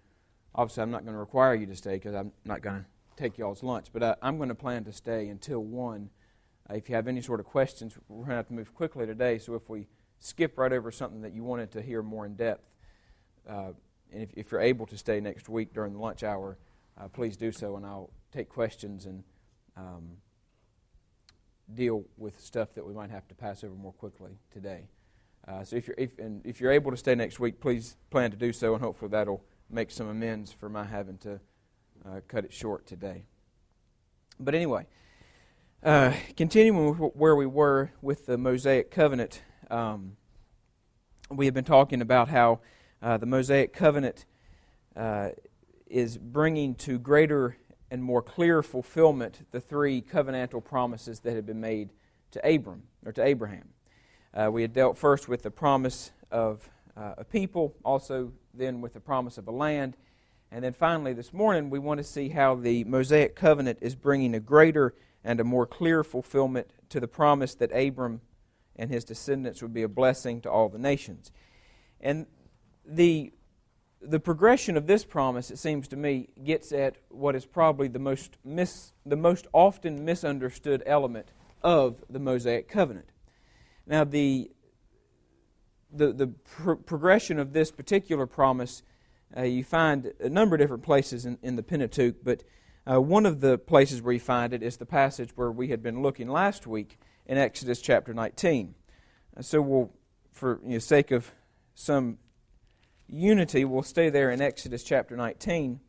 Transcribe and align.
Obviously, 0.56 0.82
I'm 0.82 0.92
not 0.92 1.04
going 1.04 1.14
to 1.14 1.20
require 1.20 1.54
you 1.54 1.68
to 1.68 1.76
stay 1.76 1.94
because 1.94 2.16
I'm 2.16 2.32
not 2.44 2.62
going 2.62 2.80
to 2.80 2.86
take 3.16 3.38
y'all's 3.38 3.64
lunch, 3.64 3.88
but 3.94 4.02
uh, 4.02 4.16
I'm 4.22 4.38
going 4.38 4.50
to 4.50 4.56
plan 4.56 4.84
to 4.86 4.92
stay 4.92 5.30
until 5.30 5.64
1. 5.64 6.10
Uh, 6.70 6.74
if 6.74 6.90
you 6.90 6.96
have 6.96 7.08
any 7.08 7.22
sort 7.22 7.40
of 7.40 7.46
questions, 7.46 7.96
we're 8.08 8.26
going 8.26 8.30
to 8.30 8.36
have 8.36 8.48
to 8.48 8.54
move 8.54 8.74
quickly 8.74 9.06
today, 9.06 9.38
so 9.38 9.54
if 9.54 9.70
we 9.70 9.88
skip 10.20 10.58
right 10.58 10.74
over 10.74 10.92
something 10.92 11.22
that 11.22 11.34
you 11.34 11.44
wanted 11.44 11.72
to 11.72 11.82
hear 11.82 12.02
more 12.02 12.26
in 12.26 12.36
depth, 12.36 12.66
and 13.48 14.24
if, 14.24 14.30
if, 14.36 14.52
you're 14.52 14.62
able 14.62 14.86
to 14.88 14.98
stay 14.98 15.20
next 15.20 15.50
week 15.50 15.74
during 15.74 15.94
the 15.94 16.00
lunch 16.00 16.24
hour, 16.24 16.58
uh, 17.00 17.08
please 17.08 17.36
do 17.36 17.52
so, 17.52 17.76
and 17.76 17.86
I'll 17.86 18.12
take 18.32 18.50
questions 18.50 19.06
and 19.06 19.24
um, 19.76 20.18
deal 21.74 22.04
with 22.18 22.40
stuff 22.40 22.74
that 22.76 22.86
we 22.86 22.94
might 22.94 23.10
have 23.10 23.28
to 23.28 23.36
pass 23.36 23.64
over 23.64 23.74
more 23.74 23.94
quickly 23.94 24.38
today. 24.52 24.88
Uh, 25.48 25.64
so 25.64 25.76
if 25.76 25.88
you're 25.88 25.96
if, 25.98 26.18
and 26.20 26.46
if 26.46 26.62
you're 26.62 26.72
able 26.72 26.92
to 26.92 26.98
stay 26.98 27.16
next 27.16 27.40
week, 27.40 27.60
please 27.60 27.98
plan 28.10 28.32
to 28.32 28.38
do 28.38 28.54
so, 28.54 28.74
and 28.74 28.84
hopefully 28.84 29.10
that'll 29.10 29.44
make 29.70 29.92
some 29.92 30.08
amends 30.08 30.52
for 30.52 30.70
my 30.70 30.86
having 30.86 31.18
to 31.18 31.40
uh, 32.06 32.22
cut 32.28 32.46
it 32.46 32.54
short 32.54 32.86
today. 32.86 33.26
But 34.40 34.56
anyway, 34.56 34.88
uh, 35.84 36.14
continuing 36.38 36.94
where 36.94 37.36
we 37.36 37.46
were 37.46 37.92
with 38.02 38.26
the 38.26 38.38
Mosaic 38.38 38.90
covenant, 38.90 39.42
um, 39.70 40.16
we 41.30 41.46
have 41.46 41.54
been 41.54 41.66
talking 41.66 42.02
about 42.02 42.30
how 42.30 42.62
uh, 43.04 43.18
the 43.18 43.26
Mosaic 43.26 43.74
covenant 43.74 44.26
uh, 44.96 45.30
is 45.88 46.18
bringing 46.18 46.74
to 46.76 46.98
greater 46.98 47.58
and 47.92 48.02
more 48.02 48.22
clear 48.22 48.64
fulfillment 48.64 49.46
the 49.52 49.60
three 49.60 50.02
covenantal 50.02 50.64
promises 50.64 51.20
that 51.20 51.36
had 51.36 51.46
been 51.46 51.60
made 51.60 51.90
to 52.32 52.40
Abram 52.50 52.84
or 53.06 53.12
to 53.12 53.24
Abraham. 53.24 53.70
Uh, 54.34 54.50
we 54.52 54.62
had 54.62 54.74
dealt 54.74 54.98
first 54.98 55.28
with 55.28 55.44
the 55.44 55.52
promise 55.52 56.12
of 56.32 56.70
uh, 56.96 57.16
a 57.18 57.24
people, 57.26 57.76
also 57.84 58.32
then 58.54 58.80
with 58.80 58.94
the 58.94 59.00
promise 59.00 59.38
of 59.38 59.48
a 59.48 59.52
land, 59.52 59.98
and 60.50 60.64
then 60.64 60.74
finally 60.74 61.14
this 61.14 61.34
morning 61.34 61.70
we 61.70 61.80
want 61.80 61.98
to 61.98 62.04
see 62.04 62.30
how 62.30 62.56
the 62.56 62.86
Mosaic 62.86 63.36
covenant 63.36 63.80
is 63.82 63.96
bringing 63.96 64.34
a 64.34 64.40
greater 64.40 64.96
and 65.26 65.40
a 65.40 65.44
more 65.44 65.68
clear 65.68 66.04
fulfillment 66.04 66.72
to 66.90 67.00
the 67.00 67.08
promise 67.08 67.54
that 67.56 67.72
Abram 67.74 68.22
and 68.78 68.90
his 68.90 69.04
descendants 69.04 69.62
would 69.62 69.74
be 69.74 69.84
a 69.84 69.90
blessing 69.90 70.40
to 70.42 70.50
all 70.50 70.70
the 70.70 70.80
nations. 70.80 71.32
And 72.00 72.28
the 72.86 73.34
the 74.06 74.20
progression 74.20 74.76
of 74.76 74.86
this 74.86 75.06
promise, 75.06 75.50
it 75.50 75.58
seems 75.58 75.88
to 75.88 75.96
me, 75.96 76.28
gets 76.44 76.72
at 76.72 76.98
what 77.10 77.36
is 77.36 77.46
probably 77.46 77.88
the 77.88 78.00
most 78.00 78.38
mis, 78.44 78.92
the 79.06 79.16
most 79.16 79.48
often 79.54 80.04
misunderstood 80.04 80.84
element 80.86 81.30
of 81.62 82.04
the 82.10 82.20
Mosaic 82.20 82.68
covenant. 82.68 83.08
Now, 83.88 84.04
the 84.04 84.52
the 85.92 86.12
the 86.12 86.28
pro- 86.28 86.76
progression 86.76 87.40
of 87.40 87.54
this 87.54 87.72
particular 87.72 88.26
promise, 88.26 88.84
uh, 89.36 89.44
you 89.44 89.64
find 89.64 90.12
a 90.20 90.30
number 90.30 90.56
of 90.56 90.62
different 90.62 90.84
places 90.84 91.26
in, 91.26 91.38
in 91.42 91.56
the 91.56 91.64
Pentateuch, 91.64 92.18
but 92.24 92.44
uh, 92.86 93.00
one 93.00 93.26
of 93.26 93.40
the 93.40 93.58
places 93.58 94.02
where 94.02 94.14
you 94.14 94.20
find 94.20 94.54
it 94.54 94.62
is 94.62 94.78
the 94.78 94.86
passage 94.86 95.30
where 95.36 95.52
we 95.52 95.70
had 95.70 95.82
been 95.82 96.02
looking 96.02 96.28
last 96.28 96.68
week 96.68 97.00
in 97.26 97.38
Exodus 97.38 97.80
chapter 97.80 98.14
19. 98.14 98.76
Uh, 99.38 99.42
so, 99.42 99.62
we'll, 99.62 99.92
for 100.32 100.60
the 100.62 100.68
you 100.68 100.74
know, 100.74 100.80
sake 100.80 101.12
of 101.12 101.32
some 101.76 102.18
unity. 103.14 103.64
We'll 103.64 103.84
stay 103.84 104.10
there 104.10 104.32
in 104.32 104.42
Exodus 104.42 104.84
chapter 104.84 105.16
19. 105.16 105.80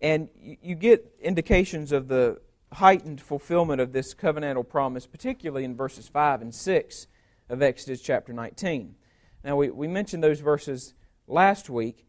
And 0.00 0.28
you 0.36 0.74
get 0.74 1.14
indications 1.20 1.92
of 1.92 2.08
the 2.08 2.40
heightened 2.72 3.20
fulfillment 3.20 3.80
of 3.80 3.92
this 3.92 4.14
covenantal 4.14 4.68
promise, 4.68 5.06
particularly 5.06 5.64
in 5.64 5.74
verses 5.74 6.08
5 6.08 6.42
and 6.42 6.54
6 6.54 7.06
of 7.48 7.62
Exodus 7.62 8.02
chapter 8.02 8.32
19. 8.32 8.96
Now, 9.44 9.56
we, 9.56 9.70
we 9.70 9.86
mentioned 9.86 10.22
those 10.22 10.40
verses 10.40 10.94
last 11.26 11.70
week, 11.70 12.04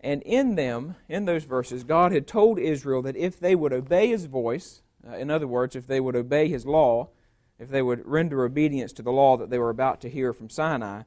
and 0.00 0.22
in 0.22 0.54
them, 0.54 0.96
in 1.08 1.26
those 1.26 1.44
verses, 1.44 1.84
God 1.84 2.12
had 2.12 2.26
told 2.26 2.58
Israel 2.58 3.02
that 3.02 3.16
if 3.16 3.38
they 3.38 3.54
would 3.54 3.72
obey 3.72 4.08
His 4.08 4.24
voice, 4.24 4.82
uh, 5.06 5.16
in 5.16 5.30
other 5.30 5.46
words, 5.46 5.76
if 5.76 5.86
they 5.86 6.00
would 6.00 6.16
obey 6.16 6.48
His 6.48 6.66
law, 6.66 7.10
if 7.58 7.68
they 7.68 7.82
would 7.82 8.06
render 8.06 8.44
obedience 8.44 8.92
to 8.94 9.02
the 9.02 9.12
law 9.12 9.36
that 9.36 9.50
they 9.50 9.58
were 9.58 9.70
about 9.70 10.00
to 10.00 10.10
hear 10.10 10.32
from 10.32 10.48
Sinai, 10.48 11.02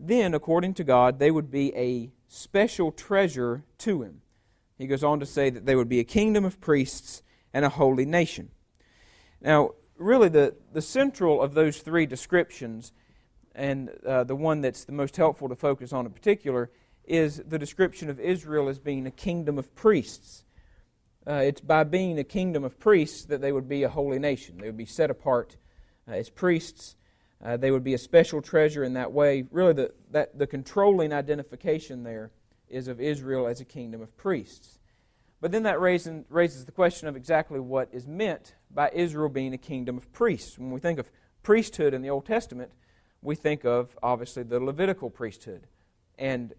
then, 0.00 0.32
according 0.32 0.74
to 0.74 0.84
God, 0.84 1.18
they 1.18 1.30
would 1.30 1.50
be 1.50 1.74
a 1.76 2.10
special 2.26 2.90
treasure 2.90 3.64
to 3.78 4.02
Him. 4.02 4.22
He 4.78 4.86
goes 4.86 5.04
on 5.04 5.20
to 5.20 5.26
say 5.26 5.50
that 5.50 5.66
they 5.66 5.76
would 5.76 5.90
be 5.90 6.00
a 6.00 6.04
kingdom 6.04 6.46
of 6.46 6.58
priests 6.58 7.22
and 7.52 7.66
a 7.66 7.68
holy 7.68 8.06
nation. 8.06 8.50
Now, 9.42 9.72
really, 9.98 10.30
the, 10.30 10.54
the 10.72 10.80
central 10.80 11.42
of 11.42 11.52
those 11.52 11.80
three 11.80 12.06
descriptions, 12.06 12.92
and 13.54 13.90
uh, 14.06 14.24
the 14.24 14.34
one 14.34 14.62
that's 14.62 14.84
the 14.84 14.92
most 14.92 15.18
helpful 15.18 15.50
to 15.50 15.54
focus 15.56 15.92
on 15.92 16.06
in 16.06 16.12
particular, 16.12 16.70
is 17.04 17.42
the 17.46 17.58
description 17.58 18.08
of 18.08 18.18
Israel 18.18 18.68
as 18.68 18.78
being 18.78 19.06
a 19.06 19.10
kingdom 19.10 19.58
of 19.58 19.74
priests. 19.74 20.44
Uh, 21.26 21.42
it's 21.44 21.60
by 21.60 21.84
being 21.84 22.18
a 22.18 22.24
kingdom 22.24 22.64
of 22.64 22.78
priests 22.78 23.24
that 23.26 23.42
they 23.42 23.52
would 23.52 23.68
be 23.68 23.82
a 23.82 23.88
holy 23.90 24.18
nation. 24.18 24.56
They 24.56 24.66
would 24.66 24.78
be 24.78 24.86
set 24.86 25.10
apart 25.10 25.56
uh, 26.08 26.12
as 26.12 26.30
priests 26.30 26.96
uh, 27.44 27.56
they 27.56 27.70
would 27.70 27.84
be 27.84 27.94
a 27.94 27.98
special 27.98 28.42
treasure 28.42 28.84
in 28.84 28.94
that 28.94 29.12
way. 29.12 29.44
Really, 29.50 29.72
the, 29.72 29.92
that, 30.10 30.38
the 30.38 30.46
controlling 30.46 31.12
identification 31.12 32.02
there 32.02 32.30
is 32.68 32.88
of 32.88 33.00
Israel 33.00 33.46
as 33.46 33.60
a 33.60 33.64
kingdom 33.64 34.00
of 34.00 34.16
priests. 34.16 34.78
But 35.40 35.52
then 35.52 35.62
that 35.62 35.80
raises, 35.80 36.24
raises 36.28 36.66
the 36.66 36.72
question 36.72 37.08
of 37.08 37.16
exactly 37.16 37.58
what 37.58 37.88
is 37.92 38.06
meant 38.06 38.54
by 38.70 38.90
Israel 38.92 39.28
being 39.28 39.54
a 39.54 39.58
kingdom 39.58 39.96
of 39.96 40.12
priests. 40.12 40.58
When 40.58 40.70
we 40.70 40.80
think 40.80 40.98
of 40.98 41.10
priesthood 41.42 41.94
in 41.94 42.02
the 42.02 42.10
Old 42.10 42.26
Testament, 42.26 42.72
we 43.22 43.34
think 43.34 43.64
of 43.64 43.96
obviously 44.02 44.42
the 44.42 44.60
Levitical 44.60 45.08
priesthood. 45.08 45.66
And 46.18 46.52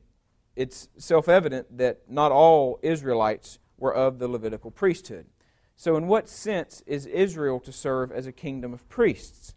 it's 0.56 0.89
self 0.98 1.30
evident 1.30 1.78
that 1.78 2.01
not 2.10 2.31
all 2.31 2.80
Israelites 2.81 3.60
were 3.78 3.94
of 3.94 4.19
the 4.19 4.28
Levitical 4.28 4.72
priesthood. 4.72 5.28
So, 5.75 5.95
in 5.95 6.07
what 6.07 6.28
sense 6.28 6.83
is 6.86 7.06
Israel 7.06 7.60
to 7.62 7.72
serve 7.72 8.12
as 8.12 8.28
a 8.28 8.31
kingdom 8.31 8.74
of 8.74 8.88
priests? 8.89 9.54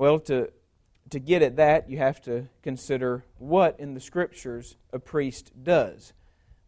Well, 0.00 0.18
to, 0.20 0.50
to 1.10 1.18
get 1.18 1.42
at 1.42 1.56
that, 1.56 1.90
you 1.90 1.98
have 1.98 2.22
to 2.22 2.48
consider 2.62 3.26
what 3.36 3.78
in 3.78 3.92
the 3.92 4.00
Scriptures 4.00 4.78
a 4.94 4.98
priest 4.98 5.52
does. 5.62 6.14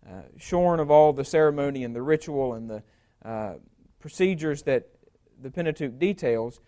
Uh, 0.07 0.25
shorn 0.37 0.81
of 0.81 0.91
all 0.91 1.15
the 1.15 1.25
ceremony 1.25 1.83
and 1.83 1.97
the 1.97 2.03
ritual 2.03 2.53
and 2.53 2.69
the 2.69 2.83
uh, 3.25 3.55
procedures 4.01 4.65
that 4.65 4.89
the 5.41 5.51
Pentateuch 5.51 5.99
details, 5.99 6.61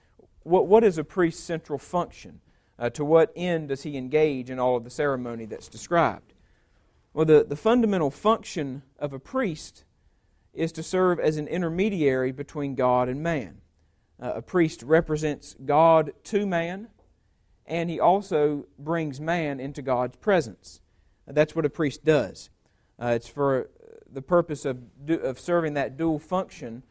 what, 0.43 0.67
what 0.67 0.85
is 0.85 0.97
a 0.97 1.05
priest's 1.05 1.43
central 1.43 1.79
function? 1.79 2.41
Uh, 2.79 2.89
to 2.89 3.05
what 3.05 3.31
end 3.37 3.69
does 3.69 3.83
he 3.83 3.99
engage 3.99 4.49
in 4.49 4.59
all 4.59 4.75
of 4.75 4.85
the 4.85 4.91
ceremony 4.91 5.45
that's 5.45 5.69
described? 5.69 6.33
Well, 7.13 7.27
the, 7.27 7.45
the 7.47 7.57
fundamental 7.57 8.11
function 8.11 8.85
of 8.99 9.13
a 9.13 9.19
priest 9.19 9.85
is 10.55 10.73
to 10.73 10.83
serve 10.83 11.21
as 11.21 11.37
an 11.37 11.47
intermediary 11.47 12.33
between 12.33 12.75
God 12.75 13.11
and 13.11 13.23
man. 13.23 13.61
Uh, 14.23 14.35
a 14.37 14.43
priest 14.43 14.83
represents 14.83 15.57
God 15.65 16.13
to 16.25 16.47
man, 16.47 16.89
and 17.67 17.91
he 17.91 17.99
also 17.99 18.67
brings 18.79 19.21
man 19.21 19.61
into 19.61 19.83
God's 19.83 20.17
presence. 20.17 20.81
That's 21.27 21.57
what 21.57 21.65
a 21.65 21.71
priest 21.71 22.05
does. 22.05 22.51
Uh, 23.01 23.09
it's 23.09 23.29
for 23.29 23.71
the 24.11 24.23
purpose 24.23 24.65
of, 24.65 24.79
of 25.09 25.41
serving 25.41 25.75
that 25.75 25.97
dual 25.97 26.19
function 26.19 26.85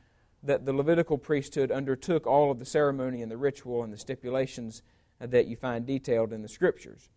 that 0.44 0.66
the 0.66 0.74
Levitical 0.74 1.18
priesthood 1.18 1.72
undertook 1.72 2.28
all 2.28 2.52
of 2.52 2.60
the 2.60 2.66
ceremony 2.66 3.22
and 3.22 3.32
the 3.32 3.38
ritual 3.38 3.84
and 3.84 3.94
the 3.94 3.98
stipulations 3.98 4.82
uh, 5.22 5.28
that 5.28 5.48
you 5.48 5.56
find 5.56 5.86
detailed 5.86 6.34
in 6.34 6.42
the 6.42 6.50
Scriptures. 6.50 7.10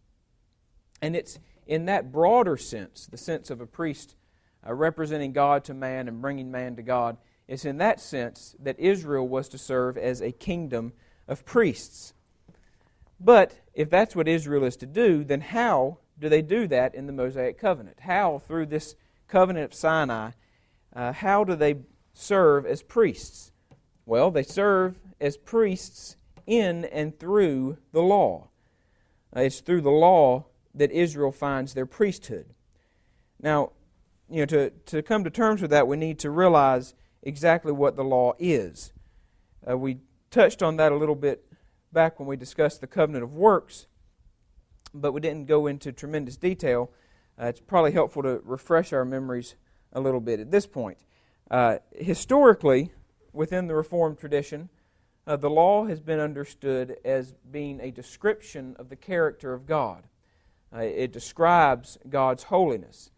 And 1.02 1.16
it's 1.16 1.38
in 1.66 1.86
that 1.86 2.12
broader 2.12 2.56
sense, 2.56 3.06
the 3.06 3.16
sense 3.16 3.50
of 3.50 3.60
a 3.60 3.66
priest 3.66 4.14
uh, 4.66 4.72
representing 4.72 5.32
God 5.32 5.64
to 5.64 5.74
man 5.74 6.06
and 6.06 6.22
bringing 6.22 6.50
man 6.50 6.76
to 6.76 6.82
God, 6.82 7.16
it's 7.48 7.64
in 7.64 7.78
that 7.78 8.00
sense 8.00 8.56
that 8.58 8.78
Israel 8.78 9.26
was 9.26 9.48
to 9.50 9.58
serve 9.58 9.96
as 9.96 10.20
a 10.20 10.32
kingdom 10.32 10.92
of 11.28 11.44
priests. 11.44 12.12
But 13.20 13.60
if 13.72 13.88
that's 13.88 14.16
what 14.16 14.28
Israel 14.28 14.64
is 14.64 14.76
to 14.78 14.86
do, 14.86 15.24
then 15.24 15.40
how 15.40 15.98
do 16.18 16.28
they 16.28 16.42
do 16.42 16.66
that 16.68 16.94
in 16.94 17.06
the 17.06 17.12
Mosaic 17.12 17.58
covenant? 17.58 18.00
How, 18.00 18.38
through 18.38 18.66
this 18.66 18.96
covenant 19.28 19.66
of 19.66 19.74
Sinai, 19.74 20.30
uh, 20.94 21.12
how 21.12 21.44
do 21.44 21.54
they 21.54 21.76
serve 22.12 22.66
as 22.66 22.82
priests? 22.82 23.52
Well, 24.04 24.30
they 24.30 24.42
serve 24.42 24.98
as 25.20 25.36
priests 25.36 26.16
in 26.46 26.84
and 26.86 27.18
through 27.18 27.78
the 27.92 28.02
law. 28.02 28.48
Uh, 29.34 29.40
it's 29.40 29.60
through 29.60 29.82
the 29.82 29.90
law 29.90 30.46
that 30.74 30.90
Israel 30.90 31.32
finds 31.32 31.74
their 31.74 31.86
priesthood. 31.86 32.46
Now, 33.40 33.72
you 34.28 34.40
know, 34.40 34.46
to, 34.46 34.70
to 34.70 35.02
come 35.02 35.24
to 35.24 35.30
terms 35.30 35.62
with 35.62 35.70
that, 35.70 35.86
we 35.86 35.96
need 35.96 36.18
to 36.20 36.30
realize 36.30 36.94
exactly 37.26 37.72
what 37.72 37.96
the 37.96 38.04
law 38.04 38.34
is. 38.38 38.92
Uh, 39.68 39.76
we 39.76 39.98
touched 40.30 40.62
on 40.62 40.76
that 40.76 40.92
a 40.92 40.96
little 40.96 41.16
bit 41.16 41.44
back 41.92 42.20
when 42.20 42.28
we 42.28 42.36
discussed 42.36 42.80
the 42.80 42.86
covenant 42.86 43.24
of 43.24 43.34
works, 43.34 43.88
but 44.94 45.12
we 45.12 45.20
didn't 45.20 45.46
go 45.46 45.66
into 45.66 45.90
tremendous 45.90 46.36
detail. 46.36 46.92
Uh, 47.38 47.46
it's 47.46 47.60
probably 47.60 47.90
helpful 47.90 48.22
to 48.22 48.40
refresh 48.44 48.92
our 48.92 49.04
memories 49.04 49.56
a 49.92 50.00
little 50.00 50.20
bit 50.20 50.38
at 50.38 50.52
this 50.52 50.66
point. 50.66 50.98
Uh, 51.50 51.78
historically, 51.96 52.92
within 53.32 53.66
the 53.66 53.74
Reformed 53.74 54.18
tradition, 54.18 54.68
uh, 55.26 55.34
the 55.34 55.50
law 55.50 55.86
has 55.86 56.00
been 56.00 56.20
understood 56.20 56.96
as 57.04 57.34
being 57.50 57.80
a 57.80 57.90
description 57.90 58.76
of 58.78 58.88
the 58.88 58.96
character 58.96 59.52
of 59.52 59.66
God. 59.66 60.04
Uh, 60.72 60.80
it 60.80 61.12
describes 61.12 61.98
God's 62.08 62.44
holiness. 62.44 63.10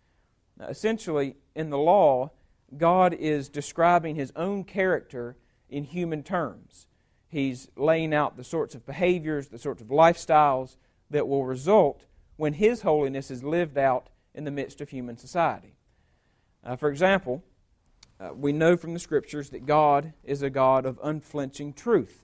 Now, 0.58 0.68
essentially, 0.68 1.36
in 1.54 1.68
the 1.68 1.78
law, 1.78 2.30
God 2.76 3.14
is 3.14 3.48
describing 3.48 4.16
his 4.16 4.32
own 4.36 4.64
character 4.64 5.36
in 5.68 5.84
human 5.84 6.22
terms. 6.22 6.86
He's 7.28 7.68
laying 7.76 8.14
out 8.14 8.36
the 8.36 8.44
sorts 8.44 8.74
of 8.74 8.86
behaviors, 8.86 9.48
the 9.48 9.58
sorts 9.58 9.82
of 9.82 9.88
lifestyles 9.88 10.76
that 11.10 11.28
will 11.28 11.44
result 11.44 12.04
when 12.36 12.54
His 12.54 12.82
holiness 12.82 13.30
is 13.30 13.42
lived 13.42 13.76
out 13.76 14.08
in 14.34 14.44
the 14.44 14.50
midst 14.50 14.80
of 14.80 14.90
human 14.90 15.18
society. 15.18 15.76
Uh, 16.64 16.76
for 16.76 16.88
example, 16.88 17.42
uh, 18.20 18.30
we 18.34 18.52
know 18.52 18.76
from 18.76 18.94
the 18.94 19.00
Scriptures 19.00 19.50
that 19.50 19.66
God 19.66 20.14
is 20.24 20.42
a 20.42 20.50
God 20.50 20.86
of 20.86 20.98
unflinching 21.02 21.74
truth. 21.74 22.22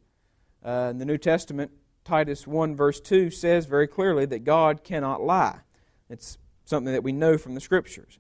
Uh, 0.64 0.88
in 0.90 0.98
the 0.98 1.04
New 1.04 1.18
Testament, 1.18 1.70
Titus 2.04 2.46
1, 2.46 2.74
verse 2.74 3.00
2 3.00 3.30
says 3.30 3.66
very 3.66 3.86
clearly 3.86 4.24
that 4.26 4.44
God 4.44 4.84
cannot 4.84 5.22
lie. 5.22 5.60
It's 6.08 6.38
something 6.64 6.92
that 6.92 7.02
we 7.02 7.12
know 7.12 7.36
from 7.36 7.54
the 7.54 7.60
Scriptures. 7.60 8.18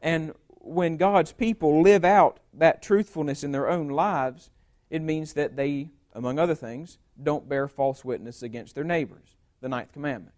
And 0.00 0.32
when 0.66 0.96
God's 0.96 1.32
people 1.32 1.82
live 1.82 2.04
out 2.04 2.40
that 2.54 2.82
truthfulness 2.82 3.44
in 3.44 3.52
their 3.52 3.68
own 3.68 3.88
lives, 3.88 4.50
it 4.90 5.02
means 5.02 5.32
that 5.34 5.56
they 5.56 5.90
among 6.16 6.38
other 6.38 6.54
things, 6.54 6.98
don't 7.22 7.48
bear 7.48 7.68
false 7.68 8.04
witness 8.04 8.42
against 8.42 8.74
their 8.74 8.84
neighbors, 8.84 9.36
the 9.60 9.68
ninth 9.68 9.92
commandment. 9.92 10.34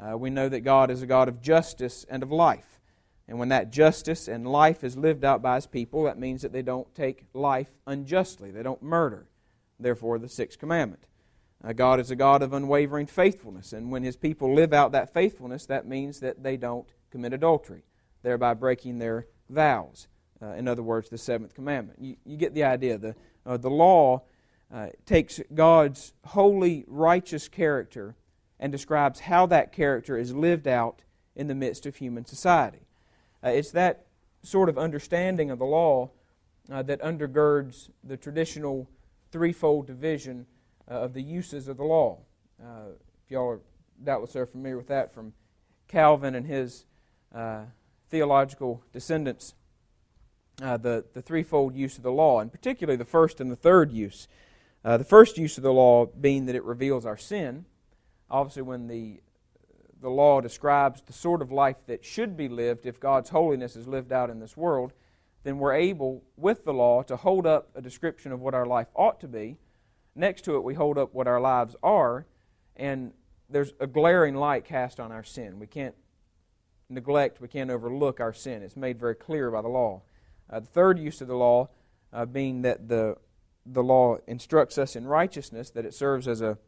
Uh, 0.00 0.16
we 0.16 0.30
know 0.30 0.48
that 0.48 0.60
God 0.60 0.90
is 0.90 1.02
a 1.02 1.06
God 1.06 1.28
of 1.28 1.42
justice 1.42 2.06
and 2.08 2.22
of 2.22 2.30
life. 2.30 2.80
And 3.28 3.38
when 3.38 3.48
that 3.48 3.72
justice 3.72 4.28
and 4.28 4.46
life 4.46 4.84
is 4.84 4.96
lived 4.96 5.24
out 5.24 5.42
by 5.42 5.56
His 5.56 5.66
people, 5.66 6.04
that 6.04 6.18
means 6.18 6.42
that 6.42 6.52
they 6.52 6.62
don't 6.62 6.92
take 6.94 7.24
life 7.34 7.70
unjustly, 7.86 8.50
they 8.52 8.62
don't 8.62 8.82
murder. 8.82 9.26
Therefore, 9.78 10.18
the 10.18 10.28
sixth 10.28 10.58
commandment. 10.58 11.04
Uh, 11.64 11.72
God 11.72 11.98
is 11.98 12.10
a 12.10 12.16
God 12.16 12.42
of 12.42 12.52
unwavering 12.52 13.06
faithfulness, 13.06 13.72
and 13.72 13.90
when 13.90 14.04
His 14.04 14.16
people 14.16 14.54
live 14.54 14.72
out 14.72 14.92
that 14.92 15.12
faithfulness, 15.12 15.66
that 15.66 15.86
means 15.86 16.20
that 16.20 16.42
they 16.42 16.56
don't 16.56 16.88
commit 17.10 17.32
adultery, 17.32 17.82
thereby 18.22 18.54
breaking 18.54 18.98
their 18.98 19.26
vows. 19.52 20.08
Uh, 20.42 20.54
in 20.54 20.66
other 20.66 20.82
words, 20.82 21.08
the 21.08 21.18
seventh 21.18 21.54
commandment. 21.54 21.98
You, 22.00 22.16
you 22.24 22.36
get 22.36 22.54
the 22.54 22.64
idea. 22.64 22.98
The, 22.98 23.14
uh, 23.46 23.56
the 23.56 23.70
law 23.70 24.22
uh, 24.72 24.88
takes 25.06 25.40
God's 25.54 26.14
holy, 26.24 26.84
righteous 26.88 27.48
character 27.48 28.16
and 28.58 28.72
describes 28.72 29.20
how 29.20 29.46
that 29.46 29.72
character 29.72 30.16
is 30.16 30.34
lived 30.34 30.66
out 30.66 31.02
in 31.36 31.46
the 31.46 31.54
midst 31.54 31.86
of 31.86 31.96
human 31.96 32.24
society. 32.24 32.86
Uh, 33.44 33.50
it's 33.50 33.70
that 33.72 34.06
sort 34.42 34.68
of 34.68 34.78
understanding 34.78 35.50
of 35.50 35.58
the 35.58 35.64
law 35.64 36.10
uh, 36.70 36.82
that 36.82 37.00
undergirds 37.02 37.90
the 38.02 38.16
traditional 38.16 38.88
threefold 39.30 39.86
division 39.86 40.46
uh, 40.90 40.94
of 40.94 41.12
the 41.12 41.22
uses 41.22 41.68
of 41.68 41.76
the 41.76 41.84
law. 41.84 42.18
If 42.58 43.30
y'all 43.30 43.48
are 43.48 43.60
doubtless 44.02 44.34
are 44.36 44.46
familiar 44.46 44.76
with 44.76 44.88
that 44.88 45.12
from 45.12 45.32
Calvin 45.88 46.34
and 46.34 46.46
his 46.46 46.86
theological 48.12 48.84
descendants, 48.92 49.54
the, 50.58 51.04
the 51.14 51.22
threefold 51.22 51.74
use 51.74 51.96
of 51.96 52.04
the 52.04 52.12
law, 52.12 52.40
and 52.40 52.52
particularly 52.52 52.96
the 52.96 53.04
first 53.06 53.40
and 53.40 53.50
the 53.50 53.56
third 53.56 53.90
use. 53.90 54.28
Uh, 54.84 54.98
the 54.98 55.04
first 55.04 55.38
use 55.38 55.56
of 55.56 55.62
the 55.62 55.72
law 55.72 56.04
being 56.06 56.46
that 56.46 56.54
it 56.54 56.62
reveals 56.62 57.06
our 57.06 57.16
sin. 57.16 57.64
Obviously, 58.30 58.62
when 58.62 58.86
the, 58.86 59.22
the 60.00 60.10
law 60.10 60.40
describes 60.40 61.00
the 61.00 61.12
sort 61.12 61.40
of 61.40 61.50
life 61.50 61.76
that 61.86 62.04
should 62.04 62.36
be 62.36 62.48
lived 62.48 62.84
if 62.84 63.00
God's 63.00 63.30
holiness 63.30 63.76
is 63.76 63.88
lived 63.88 64.12
out 64.12 64.28
in 64.28 64.40
this 64.40 64.56
world, 64.56 64.92
then 65.42 65.58
we're 65.58 65.72
able, 65.72 66.22
with 66.36 66.64
the 66.64 66.74
law, 66.74 67.02
to 67.04 67.16
hold 67.16 67.46
up 67.46 67.70
a 67.74 67.80
description 67.80 68.30
of 68.30 68.40
what 68.40 68.54
our 68.54 68.66
life 68.66 68.88
ought 68.94 69.20
to 69.20 69.28
be. 69.28 69.56
Next 70.14 70.42
to 70.42 70.56
it, 70.56 70.64
we 70.64 70.74
hold 70.74 70.98
up 70.98 71.14
what 71.14 71.26
our 71.26 71.40
lives 71.40 71.76
are, 71.82 72.26
and 72.76 73.12
there's 73.48 73.72
a 73.80 73.86
glaring 73.86 74.34
light 74.34 74.66
cast 74.66 75.00
on 75.00 75.10
our 75.10 75.24
sin. 75.24 75.58
We 75.58 75.66
can't 75.66 75.94
neglect, 76.92 77.40
we 77.40 77.48
can't 77.48 77.70
overlook 77.70 78.20
our 78.20 78.32
sin. 78.32 78.62
It's 78.62 78.76
made 78.76 78.98
very 78.98 79.14
clear 79.14 79.50
by 79.50 79.62
the 79.62 79.68
law. 79.68 80.02
Uh, 80.50 80.60
the 80.60 80.66
third 80.66 80.98
use 80.98 81.20
of 81.20 81.28
the 81.28 81.36
law 81.36 81.68
uh, 82.12 82.26
being 82.26 82.62
that 82.62 82.88
the 82.88 83.16
the 83.64 83.82
law 83.82 84.16
instructs 84.26 84.76
us 84.76 84.96
in 84.96 85.06
righteousness, 85.06 85.70
that 85.70 85.86
it 85.86 85.94
serves 85.94 86.26
as 86.26 86.40
a 86.40 86.58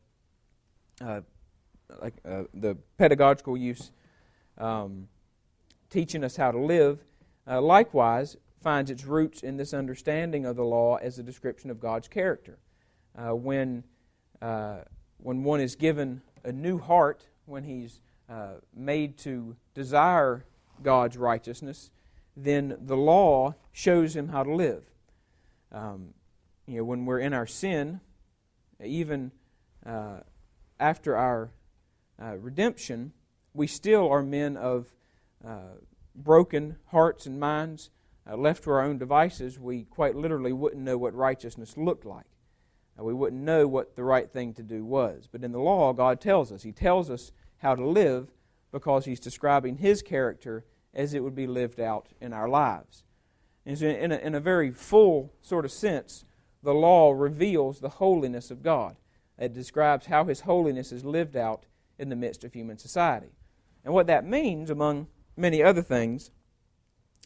uh, 1.00 1.21
like 2.00 2.15
uh, 2.25 2.44
the 2.55 2.76
pedagogical 2.99 3.57
use, 3.57 3.90
um, 4.59 5.09
teaching 5.90 6.23
us 6.25 6.37
how 6.37 6.50
to 6.50 6.59
live. 6.59 7.04
Uh, 7.47 7.61
likewise, 7.61 8.37
finds 8.62 8.90
its 8.90 9.04
roots 9.04 9.43
in 9.43 9.57
this 9.57 9.75
understanding 9.75 10.47
of 10.47 10.57
the 10.57 10.64
law 10.64 10.97
as 10.97 11.19
a 11.19 11.23
description 11.23 11.71
of 11.71 11.81
God's 11.81 12.09
character. 12.09 12.59
Uh, 13.16 13.35
when 13.35 13.85
when 15.19 15.43
one 15.43 15.61
is 15.61 15.75
given 15.75 16.21
a 16.45 16.52
new 16.52 16.78
heart, 16.78 17.28
when 17.47 17.64
he's 17.64 18.00
uh, 18.28 18.54
made 18.75 19.19
to 19.19 19.57
desire 19.75 20.45
God's 20.83 21.16
righteousness, 21.16 21.90
then 22.37 22.76
the 22.81 22.97
law 22.97 23.54
shows 23.73 24.16
him 24.16 24.28
how 24.28 24.43
to 24.43 24.54
live. 24.54 24.85
Um, 25.73 26.14
you 26.66 26.78
know, 26.78 26.85
when 26.85 27.04
we're 27.04 27.19
in 27.19 27.33
our 27.33 27.47
sin, 27.47 28.00
even 28.83 29.33
uh, 29.85 30.21
after 30.81 31.16
our 31.16 31.50
uh, 32.21 32.37
redemption, 32.37 33.12
we 33.52 33.66
still 33.66 34.09
are 34.11 34.23
men 34.23 34.57
of 34.57 34.93
uh, 35.47 35.78
broken 36.14 36.76
hearts 36.87 37.26
and 37.26 37.38
minds. 37.38 37.90
Uh, 38.28 38.37
left 38.37 38.64
to 38.64 38.71
our 38.71 38.81
own 38.81 38.97
devices, 38.97 39.59
we 39.59 39.85
quite 39.85 40.16
literally 40.16 40.52
wouldn't 40.52 40.83
know 40.83 40.97
what 40.97 41.14
righteousness 41.14 41.76
looked 41.76 42.07
like. 42.07 42.25
We 42.97 43.12
wouldn't 43.12 43.43
know 43.43 43.66
what 43.66 43.97
the 43.97 44.04
right 44.04 44.31
thing 44.31 44.54
to 44.54 44.62
do 44.62 44.85
was. 44.85 45.28
But 45.31 45.43
in 45.43 45.50
the 45.50 45.59
law, 45.59 45.93
God 45.93 46.21
tells 46.21 46.52
us. 46.52 46.62
He 46.62 46.71
tells 46.71 47.11
us 47.11 47.33
how 47.64 47.75
to 47.75 47.85
live 47.85 48.28
because 48.71 49.06
He's 49.06 49.18
describing 49.18 49.78
His 49.78 50.02
character 50.02 50.64
as 50.92 51.14
it 51.14 51.25
would 51.25 51.35
be 51.35 51.47
lived 51.47 51.80
out 51.80 52.11
in 52.21 52.33
our 52.33 52.49
lives. 52.49 53.02
And 53.66 53.76
so 53.76 53.87
in 53.87 54.12
a, 54.12 54.16
in 54.16 54.35
a 54.35 54.40
very 54.40 54.71
full 54.71 55.33
sort 55.40 55.64
of 55.64 55.73
sense, 55.73 56.25
the 56.62 56.75
law 56.75 57.11
reveals 57.11 57.80
the 57.80 57.88
holiness 57.88 58.50
of 58.50 58.62
God. 58.62 58.97
It 59.38 59.54
describes 59.54 60.06
how 60.06 60.25
His 60.25 60.42
holiness 60.42 60.92
is 60.92 61.04
lived 61.04 61.37
out 61.37 61.64
in 61.99 62.11
the 62.11 62.16
midst 62.16 62.44
of 62.44 62.52
human 62.52 62.78
society. 62.78 63.33
And 63.85 63.92
what 63.92 64.06
that 64.06 64.26
means, 64.26 64.71
among 64.71 65.09
many 65.37 65.62
other 65.62 65.83
things, 65.83 66.30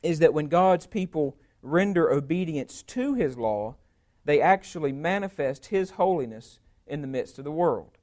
is 0.02 0.20
that 0.20 0.32
when 0.32 0.46
God's 0.46 0.86
people 0.86 1.36
render 1.62 2.10
obedience 2.10 2.82
to 2.84 3.14
His 3.14 3.36
law, 3.36 3.76
they 4.24 4.40
actually 4.40 4.92
manifest 4.92 5.66
His 5.66 5.90
holiness 5.90 6.60
in 6.86 7.00
the 7.00 7.08
midst 7.08 7.38
of 7.38 7.44
the 7.44 7.50
world. 7.50 7.97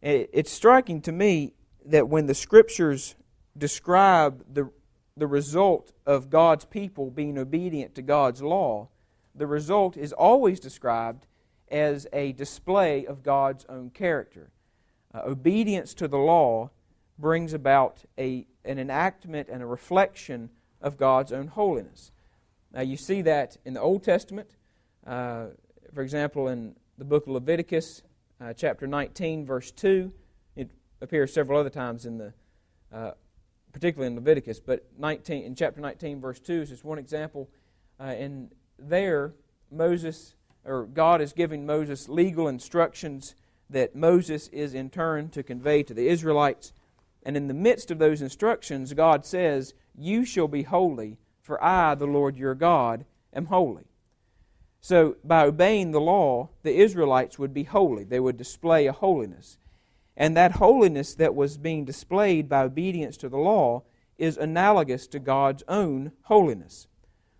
It's 0.00 0.52
striking 0.52 1.00
to 1.02 1.12
me 1.12 1.54
that 1.86 2.08
when 2.08 2.26
the 2.26 2.34
Scriptures 2.34 3.16
describe 3.56 4.44
the, 4.52 4.70
the 5.16 5.26
result 5.26 5.92
of 6.06 6.30
God's 6.30 6.64
people 6.64 7.10
being 7.10 7.36
obedient 7.36 7.94
to 7.96 8.02
God's 8.02 8.42
law, 8.42 8.88
the 9.34 9.46
result 9.46 9.96
is 9.96 10.12
always 10.12 10.60
described 10.60 11.26
as 11.70 12.06
a 12.12 12.32
display 12.32 13.04
of 13.06 13.22
God's 13.22 13.64
own 13.68 13.90
character. 13.90 14.50
Uh, 15.12 15.22
obedience 15.24 15.94
to 15.94 16.08
the 16.08 16.18
law 16.18 16.70
brings 17.18 17.52
about 17.52 18.04
a, 18.16 18.46
an 18.64 18.78
enactment 18.78 19.48
and 19.50 19.62
a 19.62 19.66
reflection 19.66 20.50
of 20.80 20.96
God's 20.96 21.32
own 21.32 21.48
holiness. 21.48 22.12
Now, 22.72 22.82
you 22.82 22.96
see 22.96 23.22
that 23.22 23.56
in 23.64 23.74
the 23.74 23.80
Old 23.80 24.04
Testament. 24.04 24.56
Uh, 25.06 25.46
for 25.92 26.02
example, 26.02 26.48
in 26.48 26.76
the 26.98 27.04
book 27.04 27.26
of 27.26 27.32
Leviticus, 27.32 28.02
uh, 28.40 28.52
chapter 28.52 28.86
19, 28.86 29.44
verse 29.44 29.70
2. 29.72 30.12
It 30.56 30.70
appears 31.00 31.32
several 31.32 31.58
other 31.58 31.70
times 31.70 32.06
in 32.06 32.18
the, 32.18 32.32
uh, 32.92 33.12
particularly 33.72 34.08
in 34.08 34.16
Leviticus, 34.16 34.60
but 34.60 34.86
19, 34.98 35.44
in 35.44 35.54
chapter 35.54 35.80
19, 35.80 36.20
verse 36.20 36.40
2 36.40 36.62
is 36.62 36.68
just 36.70 36.84
one 36.84 36.98
example. 36.98 37.48
Uh, 37.98 38.04
and 38.04 38.52
there, 38.78 39.34
Moses, 39.70 40.34
or 40.64 40.86
God 40.86 41.20
is 41.20 41.32
giving 41.32 41.66
Moses 41.66 42.08
legal 42.08 42.48
instructions 42.48 43.34
that 43.70 43.94
Moses 43.94 44.48
is 44.48 44.72
in 44.74 44.90
turn 44.90 45.28
to 45.30 45.42
convey 45.42 45.82
to 45.82 45.94
the 45.94 46.08
Israelites. 46.08 46.72
And 47.22 47.36
in 47.36 47.48
the 47.48 47.54
midst 47.54 47.90
of 47.90 47.98
those 47.98 48.22
instructions, 48.22 48.94
God 48.94 49.26
says, 49.26 49.74
You 49.96 50.24
shall 50.24 50.48
be 50.48 50.62
holy, 50.62 51.18
for 51.42 51.62
I, 51.62 51.94
the 51.94 52.06
Lord 52.06 52.36
your 52.36 52.54
God, 52.54 53.04
am 53.34 53.46
holy. 53.46 53.84
So, 54.80 55.16
by 55.24 55.44
obeying 55.44 55.90
the 55.90 56.00
law, 56.00 56.50
the 56.62 56.76
Israelites 56.76 57.38
would 57.38 57.52
be 57.52 57.64
holy. 57.64 58.04
They 58.04 58.20
would 58.20 58.36
display 58.36 58.86
a 58.86 58.92
holiness. 58.92 59.58
And 60.16 60.36
that 60.36 60.52
holiness 60.52 61.14
that 61.14 61.34
was 61.34 61.58
being 61.58 61.84
displayed 61.84 62.48
by 62.48 62.62
obedience 62.62 63.16
to 63.18 63.28
the 63.28 63.38
law 63.38 63.82
is 64.18 64.36
analogous 64.36 65.06
to 65.08 65.18
God's 65.18 65.62
own 65.68 66.12
holiness. 66.22 66.88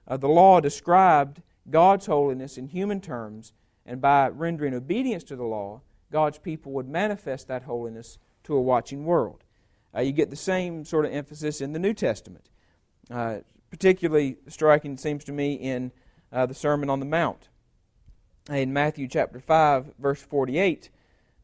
Uh, 0.07 0.17
the 0.17 0.29
law 0.29 0.61
described 0.61 1.43
God's 1.71 2.07
holiness 2.07 2.57
in 2.57 2.69
human 2.69 3.01
terms, 3.01 3.53
and 3.85 4.01
by 4.01 4.29
rendering 4.29 4.75
obedience 4.75 5.25
to 5.25 5.37
the 5.37 5.45
law, 5.45 5.83
God's 6.11 6.39
people 6.39 6.73
would 6.73 6.89
manifest 6.89 7.49
that 7.49 7.65
holiness 7.65 8.19
to 8.45 8.55
a 8.55 8.61
watching 8.61 9.05
world. 9.05 9.45
Uh, 9.95 10.01
you 10.01 10.13
get 10.13 10.31
the 10.31 10.37
same 10.37 10.85
sort 10.85 11.05
of 11.05 11.13
emphasis 11.13 11.61
in 11.61 11.73
the 11.73 11.79
New 11.79 11.95
Testament. 11.95 12.49
Uh, 13.11 13.39
particularly 13.71 14.37
striking, 14.49 14.97
seems 14.97 15.25
to 15.25 15.33
me, 15.33 15.55
in 15.55 15.93
uh, 16.33 16.47
the 16.47 16.55
Sermon 16.55 16.91
on 16.91 17.01
the 17.01 17.07
Mount. 17.07 17.49
In 18.51 18.73
Matthew 18.73 19.09
chapter 19.09 19.41
5, 19.41 19.95
verse 19.99 20.23
48, 20.23 20.91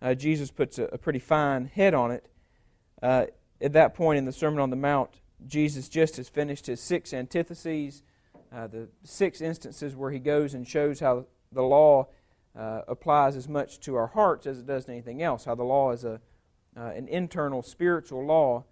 uh, 0.01 0.15
Jesus 0.15 0.51
puts 0.51 0.79
a, 0.79 0.85
a, 0.85 0.99
pretty 0.99 1.19
fine 1.19 1.67
head 1.67 1.95
on 1.95 2.11
it. 2.11 2.29
Uh, 3.03 3.27
at 3.61 3.73
that 3.75 3.95
point 3.95 4.19
in 4.19 4.25
the 4.25 4.33
Sermon 4.33 4.61
on 4.61 4.71
the 4.71 4.77
Mount, 4.77 5.21
Jesus 5.47 5.89
just 5.89 6.17
has 6.17 6.29
finished 6.29 6.67
his 6.67 6.81
six 6.81 7.13
antitheses, 7.13 8.03
uh, 8.53 8.67
the 8.67 8.89
six 9.03 9.41
instances 9.41 9.95
where 9.95 10.11
he 10.11 10.19
goes 10.19 10.55
and 10.55 10.67
shows 10.67 11.01
how 11.01 11.27
the 11.53 11.63
law 11.63 12.09
uh, 12.59 12.83
applies 12.87 13.37
as 13.37 13.49
much 13.49 13.81
to 13.81 13.97
our 13.97 14.09
hearts 14.09 14.47
as 14.47 14.59
it 14.59 14.67
does 14.67 14.85
to 14.87 14.93
anything 14.93 15.23
else, 15.23 15.45
how 15.45 15.55
the 15.55 15.65
law 15.65 15.91
is 15.91 16.05
a, 16.05 16.21
uh, 16.77 16.93
an 16.95 17.09
internal 17.09 17.63
spiritual 17.63 18.25
law. 18.25 18.65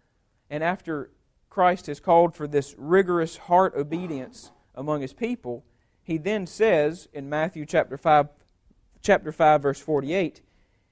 And 0.50 0.62
after 0.62 1.10
Christ 1.50 1.86
has 1.86 2.00
called 2.00 2.34
for 2.34 2.46
this 2.46 2.74
rigorous 2.78 3.36
heart 3.36 3.74
obedience 3.76 4.52
among 4.74 5.02
his 5.02 5.12
people, 5.12 5.64
he 6.02 6.18
then 6.18 6.46
says 6.46 7.08
in 7.12 7.28
Matthew 7.28 7.64
chapter 7.64 7.96
5, 7.96 8.28
chapter 9.02 9.32
5 9.32 9.62
verse 9.62 9.80
48, 9.80 10.42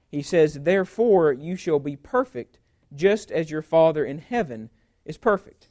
he 0.09 0.21
says, 0.21 0.55
Therefore 0.61 1.31
you 1.31 1.55
shall 1.55 1.79
be 1.79 1.95
perfect, 1.95 2.59
just 2.93 3.31
as 3.31 3.51
your 3.51 3.61
Father 3.61 4.03
in 4.05 4.19
heaven 4.19 4.69
is 5.05 5.17
perfect. 5.17 5.69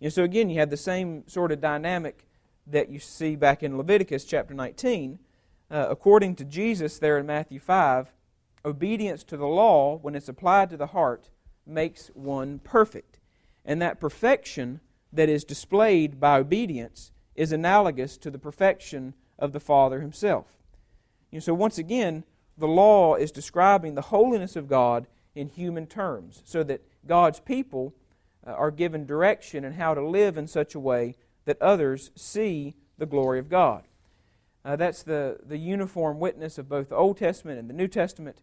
And 0.00 0.12
so 0.12 0.22
again, 0.22 0.50
you 0.50 0.58
have 0.60 0.70
the 0.70 0.76
same 0.76 1.26
sort 1.26 1.52
of 1.52 1.60
dynamic 1.60 2.26
that 2.66 2.90
you 2.90 2.98
see 2.98 3.36
back 3.36 3.62
in 3.62 3.76
Leviticus 3.76 4.24
chapter 4.24 4.54
19. 4.54 5.18
Uh, 5.70 5.86
according 5.88 6.36
to 6.36 6.44
Jesus 6.44 6.98
there 6.98 7.18
in 7.18 7.26
Matthew 7.26 7.58
5, 7.58 8.12
obedience 8.64 9.24
to 9.24 9.36
the 9.36 9.46
law, 9.46 9.96
when 9.96 10.14
it's 10.14 10.28
applied 10.28 10.70
to 10.70 10.76
the 10.76 10.88
heart, 10.88 11.30
makes 11.66 12.08
one 12.08 12.58
perfect. 12.58 13.18
And 13.64 13.80
that 13.80 14.00
perfection 14.00 14.80
that 15.12 15.28
is 15.28 15.44
displayed 15.44 16.20
by 16.20 16.38
obedience 16.38 17.12
is 17.34 17.52
analogous 17.52 18.16
to 18.18 18.30
the 18.30 18.38
perfection 18.38 19.14
of 19.38 19.52
the 19.52 19.60
Father 19.60 20.00
Himself. 20.00 20.58
And 21.32 21.42
so, 21.42 21.54
once 21.54 21.78
again, 21.78 22.24
the 22.56 22.68
law 22.68 23.14
is 23.16 23.32
describing 23.32 23.94
the 23.94 24.02
holiness 24.02 24.56
of 24.56 24.68
God 24.68 25.06
in 25.34 25.48
human 25.48 25.86
terms, 25.86 26.42
so 26.44 26.62
that 26.62 26.82
God's 27.06 27.40
people 27.40 27.94
uh, 28.46 28.52
are 28.52 28.70
given 28.70 29.04
direction 29.04 29.64
in 29.64 29.72
how 29.72 29.94
to 29.94 30.06
live 30.06 30.38
in 30.38 30.46
such 30.46 30.74
a 30.74 30.80
way 30.80 31.16
that 31.44 31.60
others 31.60 32.10
see 32.14 32.76
the 32.98 33.06
glory 33.06 33.38
of 33.38 33.48
God. 33.48 33.84
Uh, 34.64 34.76
that's 34.76 35.02
the, 35.02 35.38
the 35.44 35.58
uniform 35.58 36.20
witness 36.20 36.56
of 36.56 36.68
both 36.68 36.88
the 36.88 36.96
Old 36.96 37.18
Testament 37.18 37.58
and 37.58 37.68
the 37.68 37.74
New 37.74 37.88
Testament. 37.88 38.38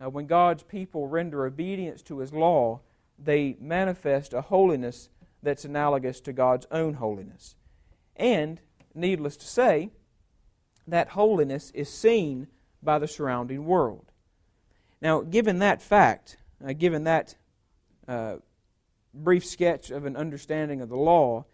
Uh, 0.00 0.10
when 0.10 0.26
God's 0.26 0.62
people 0.62 1.08
render 1.08 1.46
obedience 1.46 2.02
to 2.02 2.18
His 2.18 2.32
law, 2.32 2.80
they 3.18 3.56
manifest 3.58 4.34
a 4.34 4.42
holiness 4.42 5.08
that's 5.42 5.64
analogous 5.64 6.20
to 6.20 6.32
God's 6.32 6.66
own 6.70 6.94
holiness. 6.94 7.56
And, 8.16 8.60
needless 8.94 9.36
to 9.38 9.46
say, 9.46 9.90
that 10.86 11.10
holiness 11.10 11.70
is 11.72 11.92
seen 11.92 12.48
by 12.82 12.98
the 12.98 13.08
surrounding 13.08 13.66
world. 13.66 14.12
Now, 15.00 15.20
given 15.20 15.58
that 15.58 15.82
fact, 15.82 16.38
uh, 16.64 16.72
given 16.72 17.04
that 17.04 17.34
uh, 18.08 18.36
brief 19.12 19.44
sketch 19.44 19.90
of 19.90 20.06
an 20.06 20.16
understanding 20.16 20.80
of 20.80 20.88
the 20.88 20.96
law, 20.96 21.44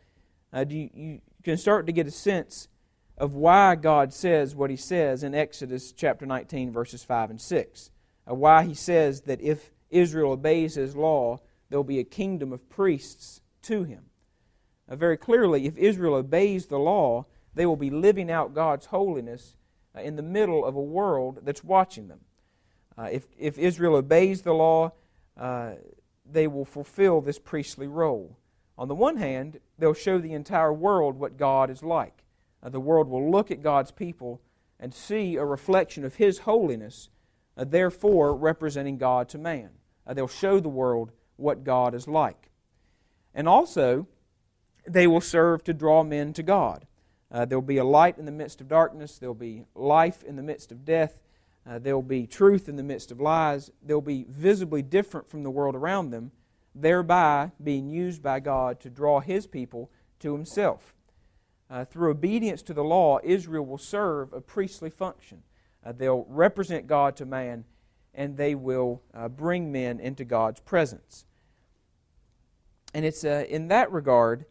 uh, 0.52 0.64
you, 0.68 0.90
you 0.94 1.20
can 1.42 1.56
start 1.56 1.86
to 1.86 1.92
get 1.92 2.06
a 2.06 2.10
sense 2.10 2.68
of 3.16 3.34
why 3.34 3.74
God 3.74 4.12
says 4.12 4.54
what 4.54 4.70
He 4.70 4.76
says 4.76 5.22
in 5.22 5.34
Exodus 5.34 5.92
chapter 5.92 6.26
19, 6.26 6.72
verses 6.72 7.02
5 7.02 7.30
and 7.30 7.40
6. 7.40 7.90
Uh, 8.30 8.34
why 8.34 8.64
He 8.64 8.74
says 8.74 9.22
that 9.22 9.40
if 9.40 9.70
Israel 9.90 10.32
obeys 10.32 10.74
His 10.74 10.94
law, 10.94 11.38
there 11.68 11.78
will 11.78 11.84
be 11.84 11.98
a 11.98 12.04
kingdom 12.04 12.52
of 12.52 12.68
priests 12.68 13.40
to 13.62 13.84
Him. 13.84 14.04
Uh, 14.92 14.96
very 14.96 15.16
clearly, 15.16 15.64
if 15.64 15.74
Israel 15.78 16.14
obeys 16.14 16.66
the 16.66 16.78
law, 16.78 17.24
they 17.54 17.64
will 17.64 17.76
be 17.76 17.88
living 17.88 18.30
out 18.30 18.52
God's 18.52 18.86
holiness 18.86 19.56
uh, 19.96 20.02
in 20.02 20.16
the 20.16 20.22
middle 20.22 20.66
of 20.66 20.76
a 20.76 20.82
world 20.82 21.40
that's 21.44 21.64
watching 21.64 22.08
them. 22.08 22.20
Uh, 22.98 23.08
if, 23.10 23.26
if 23.38 23.56
Israel 23.56 23.96
obeys 23.96 24.42
the 24.42 24.52
law, 24.52 24.92
uh, 25.38 25.72
they 26.30 26.46
will 26.46 26.66
fulfill 26.66 27.22
this 27.22 27.38
priestly 27.38 27.86
role. 27.86 28.36
On 28.76 28.86
the 28.86 28.94
one 28.94 29.16
hand, 29.16 29.60
they'll 29.78 29.94
show 29.94 30.18
the 30.18 30.34
entire 30.34 30.74
world 30.74 31.18
what 31.18 31.38
God 31.38 31.70
is 31.70 31.82
like. 31.82 32.24
Uh, 32.62 32.68
the 32.68 32.78
world 32.78 33.08
will 33.08 33.30
look 33.30 33.50
at 33.50 33.62
God's 33.62 33.92
people 33.92 34.42
and 34.78 34.92
see 34.92 35.36
a 35.36 35.44
reflection 35.44 36.04
of 36.04 36.16
His 36.16 36.40
holiness, 36.40 37.08
uh, 37.56 37.64
therefore 37.64 38.36
representing 38.36 38.98
God 38.98 39.30
to 39.30 39.38
man. 39.38 39.70
they'll 40.12 40.28
show 40.28 40.60
the 40.60 40.68
world 40.68 41.12
what 41.36 41.64
God 41.64 41.94
is 41.94 42.06
like. 42.06 42.50
And 43.34 43.48
also, 43.48 44.06
they 44.86 45.06
will 45.06 45.20
serve 45.20 45.64
to 45.64 45.74
draw 45.74 46.02
men 46.02 46.32
to 46.34 46.42
God. 46.42 46.86
Uh, 47.30 47.44
there 47.44 47.58
will 47.58 47.66
be 47.66 47.78
a 47.78 47.84
light 47.84 48.18
in 48.18 48.26
the 48.26 48.32
midst 48.32 48.60
of 48.60 48.68
darkness. 48.68 49.18
There 49.18 49.28
will 49.28 49.34
be 49.34 49.64
life 49.74 50.22
in 50.22 50.36
the 50.36 50.42
midst 50.42 50.70
of 50.70 50.84
death. 50.84 51.20
Uh, 51.68 51.78
there 51.78 51.94
will 51.94 52.02
be 52.02 52.26
truth 52.26 52.68
in 52.68 52.76
the 52.76 52.82
midst 52.82 53.10
of 53.10 53.20
lies. 53.20 53.70
They'll 53.82 54.00
be 54.00 54.26
visibly 54.28 54.82
different 54.82 55.30
from 55.30 55.42
the 55.42 55.50
world 55.50 55.74
around 55.74 56.10
them, 56.10 56.32
thereby 56.74 57.52
being 57.62 57.88
used 57.88 58.22
by 58.22 58.40
God 58.40 58.80
to 58.80 58.90
draw 58.90 59.20
His 59.20 59.46
people 59.46 59.90
to 60.20 60.34
Himself. 60.34 60.94
Uh, 61.70 61.86
through 61.86 62.10
obedience 62.10 62.60
to 62.62 62.74
the 62.74 62.84
law, 62.84 63.18
Israel 63.22 63.64
will 63.64 63.78
serve 63.78 64.32
a 64.32 64.40
priestly 64.40 64.90
function. 64.90 65.42
Uh, 65.84 65.92
they'll 65.92 66.26
represent 66.28 66.86
God 66.86 67.16
to 67.16 67.24
man, 67.24 67.64
and 68.14 68.36
they 68.36 68.54
will 68.54 69.00
uh, 69.14 69.28
bring 69.28 69.72
men 69.72 69.98
into 70.00 70.24
God's 70.24 70.60
presence. 70.60 71.24
And 72.92 73.06
it's 73.06 73.24
uh, 73.24 73.46
in 73.48 73.68
that 73.68 73.90
regard 73.90 74.44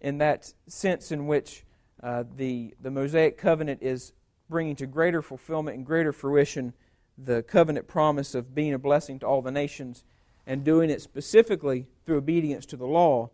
in 0.00 0.18
that 0.18 0.52
sense 0.68 1.12
in 1.12 1.26
which 1.26 1.64
uh, 2.02 2.24
the, 2.36 2.74
the 2.80 2.90
Mosaic 2.90 3.38
covenant 3.38 3.82
is 3.82 4.12
bringing 4.48 4.76
to 4.76 4.86
greater 4.86 5.22
fulfillment 5.22 5.76
and 5.76 5.86
greater 5.86 6.12
fruition 6.12 6.72
the 7.18 7.42
covenant 7.42 7.88
promise 7.88 8.34
of 8.34 8.54
being 8.54 8.74
a 8.74 8.78
blessing 8.78 9.18
to 9.18 9.26
all 9.26 9.42
the 9.42 9.50
nations 9.50 10.04
and 10.46 10.64
doing 10.64 10.90
it 10.90 11.00
specifically 11.00 11.86
through 12.04 12.18
obedience 12.18 12.66
to 12.66 12.76
the 12.76 12.86
law. 12.86 13.30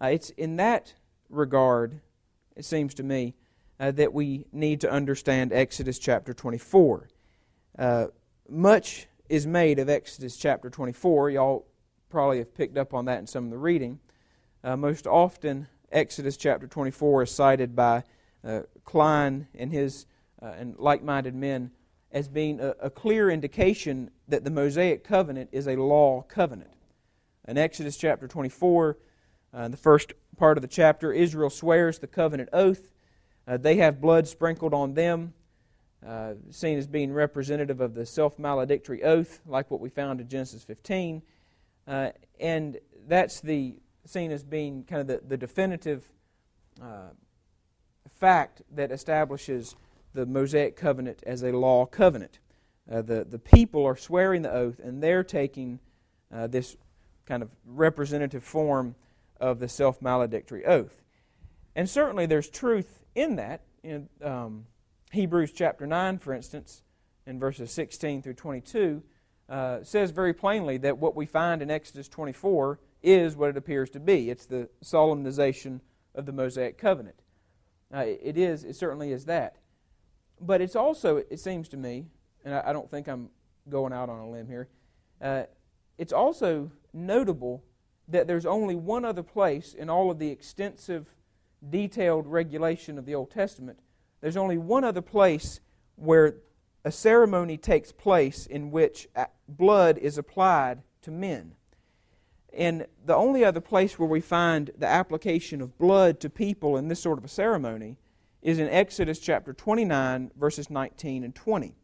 Uh, 0.00 0.06
it's 0.06 0.30
in 0.30 0.56
that 0.56 0.94
regard, 1.28 2.00
it 2.56 2.64
seems 2.64 2.94
to 2.94 3.02
me, 3.02 3.34
uh, 3.80 3.90
that 3.90 4.12
we 4.12 4.46
need 4.52 4.80
to 4.80 4.90
understand 4.90 5.52
Exodus 5.52 5.98
chapter 5.98 6.32
24. 6.32 7.08
Uh, 7.78 8.06
much 8.48 9.06
is 9.28 9.46
made 9.46 9.78
of 9.78 9.88
Exodus 9.88 10.36
chapter 10.36 10.70
24. 10.70 11.30
Y'all 11.30 11.66
probably 12.08 12.38
have 12.38 12.54
picked 12.54 12.78
up 12.78 12.94
on 12.94 13.04
that 13.04 13.18
in 13.18 13.26
some 13.26 13.44
of 13.44 13.50
the 13.50 13.58
reading. 13.58 13.98
Uh, 14.64 14.76
most 14.76 15.06
often, 15.06 15.68
Exodus 15.90 16.36
chapter 16.36 16.66
24 16.66 17.22
is 17.22 17.30
cited 17.30 17.74
by 17.74 18.02
uh, 18.44 18.60
Kline 18.84 19.48
and 19.54 19.72
his 19.72 20.06
uh, 20.42 20.52
and 20.56 20.76
like-minded 20.78 21.34
men 21.34 21.70
as 22.12 22.28
being 22.28 22.60
a, 22.60 22.74
a, 22.80 22.90
clear 22.90 23.30
indication 23.30 24.10
that 24.28 24.44
the 24.44 24.50
Mosaic 24.50 25.02
covenant 25.02 25.48
is 25.50 25.66
a 25.66 25.76
law 25.76 26.22
covenant. 26.22 26.70
In 27.46 27.58
Exodus 27.58 27.96
chapter 27.96 28.28
24, 28.28 28.98
uh, 29.52 29.68
the 29.68 29.76
first 29.76 30.12
part 30.36 30.58
of 30.58 30.62
the 30.62 30.68
chapter, 30.68 31.12
Israel 31.12 31.50
swears 31.50 31.98
the 31.98 32.06
covenant 32.06 32.50
oath. 32.52 32.92
Uh, 33.46 33.56
they 33.56 33.76
have 33.76 34.00
blood 34.00 34.28
sprinkled 34.28 34.74
on 34.74 34.94
them. 34.94 35.32
uh, 36.06 36.34
seen 36.50 36.78
as 36.78 36.86
being 36.86 37.12
representative 37.12 37.80
of 37.80 37.94
the 37.94 38.06
self 38.06 38.38
maledictory 38.38 39.02
oath, 39.02 39.40
like 39.46 39.70
what 39.70 39.80
we 39.80 39.88
found 39.88 40.20
in 40.20 40.28
Genesis 40.28 40.62
15. 40.62 41.22
Uh, 41.86 42.10
and 42.38 42.78
that's 43.08 43.40
the 43.40 43.74
seen 44.08 44.30
as 44.30 44.44
being 44.44 44.84
kind 44.84 45.02
of 45.02 45.06
the, 45.06 45.20
the 45.26 45.36
definitive 45.36 46.04
uh, 46.82 47.10
fact 48.18 48.62
that 48.74 48.90
establishes 48.90 49.76
the 50.14 50.26
Mosaic 50.26 50.76
covenant 50.76 51.22
as 51.26 51.42
a 51.42 51.52
law 51.52 51.86
covenant. 51.86 52.38
Uh, 52.90 53.02
the, 53.02 53.24
the 53.24 53.38
people 53.38 53.84
are 53.84 53.96
swearing 53.96 54.42
the 54.42 54.52
oath, 54.52 54.78
and 54.78 55.02
they're 55.02 55.22
taking 55.22 55.78
uh, 56.32 56.46
this 56.46 56.76
kind 57.26 57.42
of 57.42 57.50
representative 57.66 58.42
form 58.42 58.94
of 59.40 59.60
the 59.60 59.68
self 59.68 60.00
maledictory 60.00 60.64
oath. 60.64 61.02
And 61.76 61.88
certainly 61.88 62.26
there's 62.26 62.48
truth 62.48 63.04
in 63.14 63.36
that. 63.36 63.62
In 63.84 64.08
um, 64.22 64.66
Hebrews 65.12 65.52
chapter 65.52 65.86
9, 65.86 66.18
for 66.18 66.34
instance, 66.34 66.82
in 67.26 67.38
verses 67.38 67.70
16 67.70 68.22
through 68.22 68.34
22, 68.34 69.02
uh, 69.48 69.82
says 69.82 70.10
very 70.10 70.34
plainly 70.34 70.78
that 70.78 70.98
what 70.98 71.14
we 71.14 71.26
find 71.26 71.62
in 71.62 71.70
Exodus 71.70 72.08
24 72.08 72.80
is 73.02 73.36
what 73.36 73.50
it 73.50 73.56
appears 73.56 73.90
to 73.90 74.00
be. 74.00 74.30
It's 74.30 74.46
the 74.46 74.68
solemnization 74.82 75.80
of 76.14 76.26
the 76.26 76.32
Mosaic 76.32 76.78
covenant. 76.78 77.16
Uh, 77.94 78.04
it 78.06 78.36
is, 78.36 78.64
it 78.64 78.76
certainly 78.76 79.12
is 79.12 79.24
that. 79.26 79.56
But 80.40 80.60
it's 80.60 80.76
also, 80.76 81.16
it 81.16 81.40
seems 81.40 81.68
to 81.70 81.76
me, 81.76 82.06
and 82.44 82.54
I, 82.54 82.64
I 82.66 82.72
don't 82.72 82.90
think 82.90 83.08
I'm 83.08 83.30
going 83.68 83.92
out 83.92 84.08
on 84.08 84.18
a 84.18 84.30
limb 84.30 84.48
here, 84.48 84.68
uh, 85.20 85.44
it's 85.96 86.12
also 86.12 86.70
notable 86.92 87.64
that 88.08 88.26
there's 88.26 88.46
only 88.46 88.74
one 88.74 89.04
other 89.04 89.22
place 89.22 89.74
in 89.74 89.90
all 89.90 90.10
of 90.10 90.18
the 90.18 90.30
extensive, 90.30 91.14
detailed 91.68 92.26
regulation 92.26 92.98
of 92.98 93.04
the 93.04 93.14
Old 93.14 93.30
Testament, 93.30 93.78
there's 94.20 94.36
only 94.36 94.58
one 94.58 94.84
other 94.84 95.02
place 95.02 95.60
where 95.96 96.36
a 96.84 96.90
ceremony 96.90 97.56
takes 97.56 97.92
place 97.92 98.46
in 98.46 98.70
which 98.70 99.08
blood 99.48 99.98
is 99.98 100.18
applied 100.18 100.82
to 101.02 101.10
men. 101.10 101.54
And 102.52 102.86
the 103.04 103.14
only 103.14 103.44
other 103.44 103.60
place 103.60 103.98
where 103.98 104.08
we 104.08 104.20
find 104.20 104.70
the 104.76 104.86
application 104.86 105.60
of 105.60 105.78
blood 105.78 106.20
to 106.20 106.30
people 106.30 106.76
in 106.76 106.88
this 106.88 107.00
sort 107.00 107.18
of 107.18 107.24
a 107.24 107.28
ceremony 107.28 107.98
is 108.42 108.58
in 108.58 108.68
Exodus 108.68 109.18
chapter 109.18 109.52
29, 109.52 110.30
verses 110.36 110.70
19 110.70 111.24
and 111.24 111.34
20. 111.34 111.74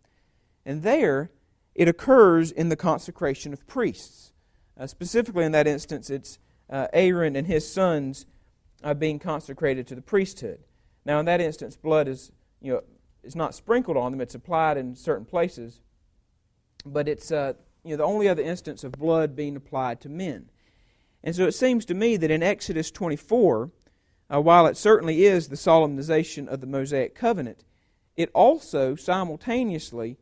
And 0.64 0.82
there, 0.82 1.30
it 1.74 1.88
occurs 1.88 2.50
in 2.50 2.68
the 2.68 2.76
consecration 2.76 3.52
of 3.52 3.66
priests. 3.66 4.32
Uh, 4.78 4.86
specifically, 4.86 5.44
in 5.44 5.52
that 5.52 5.66
instance, 5.66 6.10
it's 6.10 6.38
uh, 6.70 6.88
Aaron 6.92 7.36
and 7.36 7.46
his 7.46 7.70
sons 7.70 8.26
uh, 8.82 8.94
being 8.94 9.18
consecrated 9.18 9.86
to 9.88 9.94
the 9.94 10.02
priesthood. 10.02 10.60
Now, 11.04 11.20
in 11.20 11.26
that 11.26 11.40
instance, 11.40 11.76
blood 11.76 12.08
is, 12.08 12.32
you 12.60 12.72
know, 12.72 12.82
it's 13.22 13.34
not 13.34 13.54
sprinkled 13.54 13.96
on 13.96 14.12
them, 14.12 14.20
it's 14.20 14.34
applied 14.34 14.76
in 14.76 14.94
certain 14.96 15.24
places. 15.24 15.80
But 16.86 17.08
it's, 17.08 17.30
uh, 17.30 17.54
you 17.82 17.90
know, 17.90 17.96
the 17.96 18.04
only 18.04 18.28
other 18.28 18.42
instance 18.42 18.84
of 18.84 18.92
blood 18.92 19.34
being 19.34 19.56
applied 19.56 20.00
to 20.02 20.08
men. 20.08 20.50
And 21.24 21.34
so 21.34 21.46
it 21.46 21.54
seems 21.54 21.86
to 21.86 21.94
me 21.94 22.18
that 22.18 22.30
in 22.30 22.42
Exodus 22.42 22.90
24, 22.90 23.70
uh, 24.32 24.40
while 24.42 24.66
it 24.66 24.76
certainly 24.76 25.24
is 25.24 25.48
the 25.48 25.56
solemnization 25.56 26.46
of 26.46 26.60
the 26.60 26.66
Mosaic 26.66 27.14
covenant, 27.14 27.64
it 28.14 28.30
also 28.34 28.94
simultaneously 28.94 30.18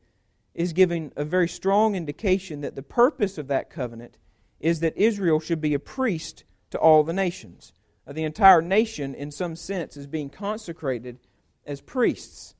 is 0.54 0.72
giving 0.72 1.12
a 1.16 1.24
very 1.24 1.48
strong 1.48 1.96
indication 1.96 2.60
that 2.60 2.76
the 2.76 2.82
purpose 2.82 3.36
of 3.36 3.48
that 3.48 3.68
covenant 3.68 4.16
is 4.60 4.78
that 4.78 4.96
Israel 4.96 5.40
should 5.40 5.60
be 5.60 5.74
a 5.74 5.78
priest 5.80 6.44
to 6.70 6.78
all 6.78 7.02
the 7.02 7.12
nations. 7.12 7.72
Uh, 8.06 8.12
the 8.12 8.22
entire 8.22 8.62
nation, 8.62 9.12
in 9.12 9.32
some 9.32 9.56
sense, 9.56 9.96
is 9.96 10.06
being 10.06 10.30
consecrated 10.30 11.18
as 11.66 11.80
priests. 11.80 12.54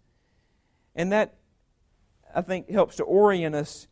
And 0.97 1.13
that, 1.13 1.35
I 2.35 2.43
think, 2.43 2.69
helps 2.69 2.97
to 2.97 3.05
orient 3.05 3.55
us 3.55 3.87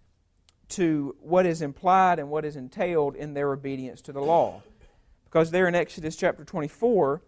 to 0.71 1.17
what 1.21 1.47
is 1.47 1.63
implied 1.63 2.19
and 2.19 2.31
what 2.31 2.45
is 2.45 2.57
entailed 2.57 3.17
in 3.17 3.35
their 3.35 3.53
obedience 3.53 4.01
to 4.03 4.13
the 4.13 4.21
law. 4.21 4.63
Because 5.25 5.51
there 5.51 5.69
in 5.69 5.75
Exodus 5.75 6.17
chapter 6.17 6.45
24, 6.45 7.23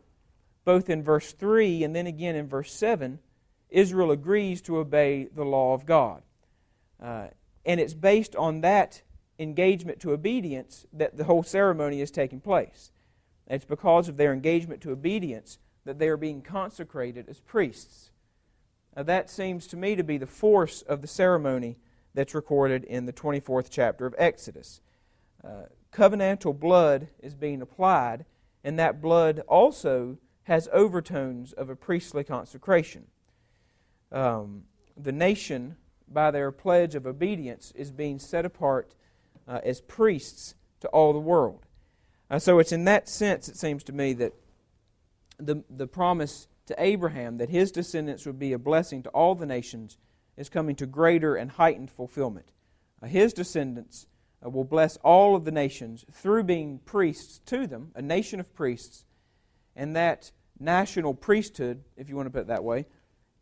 both 0.65 0.89
in 0.89 1.03
verse 1.03 1.33
3 1.33 1.85
and 1.85 1.95
then 1.95 2.07
again 2.07 2.35
in 2.35 2.49
verse 2.49 2.73
7, 2.73 3.19
Israel 3.71 4.11
agrees 4.11 4.61
to 4.63 4.79
obey 4.79 5.29
the 5.35 5.45
law 5.45 5.75
of 5.75 5.87
God. 5.87 6.23
Uh, 7.03 7.29
and 7.65 7.81
it's 7.81 7.95
based 7.95 8.37
on 8.37 8.61
that 8.61 9.03
engagement 9.39 10.01
to 10.01 10.13
obedience 10.13 10.87
that 10.93 11.17
the 11.17 11.25
whole 11.25 11.43
ceremony 11.43 12.01
is 12.01 12.11
taking 12.11 12.41
place. 12.41 12.91
it's 13.49 13.65
because 13.65 14.09
of 14.09 14.17
their 14.17 14.33
engagement 14.33 14.81
to 14.83 14.91
obedience 14.91 15.59
that 15.85 15.99
they 15.99 16.09
are 16.09 16.17
being 16.17 16.43
consecrated 16.43 17.29
as 17.29 17.41
priests. 17.41 18.11
Now, 18.97 19.03
that 19.05 19.31
seems 19.31 19.67
to 19.69 19.77
me 19.77 19.97
to 19.97 20.05
be 20.05 20.19
the 20.19 20.27
force 20.27 20.83
of 20.83 21.01
the 21.01 21.09
ceremony 21.09 21.79
that's 22.15 22.35
recorded 22.35 22.85
in 22.85 23.07
the 23.07 23.13
24th 23.13 23.69
chapter 23.71 24.07
of 24.07 24.15
Exodus. 24.19 24.81
Uh, 25.45 25.65
covenantal 25.93 26.59
blood 26.59 27.09
is 27.23 27.35
being 27.35 27.63
applied, 27.63 28.25
and 28.63 28.79
that 28.79 29.01
blood 29.01 29.41
also 29.49 30.19
has 30.45 30.69
overtones 30.73 31.53
of 31.53 31.71
a 31.71 31.77
priestly 31.77 32.25
consecration. 32.25 33.07
Um, 34.11 34.65
the 34.97 35.13
nation, 35.13 35.77
by 36.09 36.31
their 36.31 36.53
pledge 36.53 36.95
of 36.95 37.07
obedience, 37.07 37.73
is 37.75 37.93
being 37.93 38.19
set 38.19 38.45
apart 38.45 38.95
uh, 39.49 39.61
as 39.65 39.81
priests 39.81 40.55
to 40.81 40.89
all 40.89 41.13
the 41.13 41.19
world. 41.19 41.67
Uh, 42.31 42.39
so 42.39 42.59
it's 42.59 42.73
in 42.73 42.85
that 42.85 43.09
sense, 43.09 43.49
it 43.49 43.57
seems 43.57 43.83
to 43.85 43.93
me, 43.93 44.13
that 44.15 44.33
the, 45.39 45.63
the 45.71 45.87
promise 45.87 46.49
to 46.67 46.75
Abraham 46.79 47.39
that 47.39 47.51
his 47.51 47.73
descendants 47.73 48.27
would 48.27 48.39
be 48.39 48.53
a 48.53 48.59
blessing 48.59 49.03
to 49.03 49.09
all 49.11 49.35
the 49.35 49.47
nations 49.47 49.99
is 50.43 50.49
coming 50.49 50.75
to 50.75 50.87
greater 50.87 51.37
and 51.37 51.53
heightened 51.53 51.89
fulfillment. 51.89 52.51
Uh, 53.01 53.07
his 53.07 53.33
descendants 53.33 54.09
uh, 54.45 54.51
will 54.51 54.65
bless 54.65 54.97
all 54.99 55.37
of 55.37 55.45
the 55.45 55.53
nations 55.53 56.05
through 56.11 56.43
being 56.43 56.81
priests 56.85 57.41
to 57.47 57.65
them, 57.65 57.93
a 57.95 58.03
nation 58.03 58.41
of 58.41 58.53
priests, 58.53 59.05
and 59.77 59.95
that 59.95 60.33
national 60.59 61.15
priesthood, 61.15 61.85
if 61.97 62.09
you 62.09 62.17
want 62.17 62.27
to 62.27 62.31
put 62.31 62.41
it 62.41 62.47
that 62.49 62.65
way, 62.65 62.87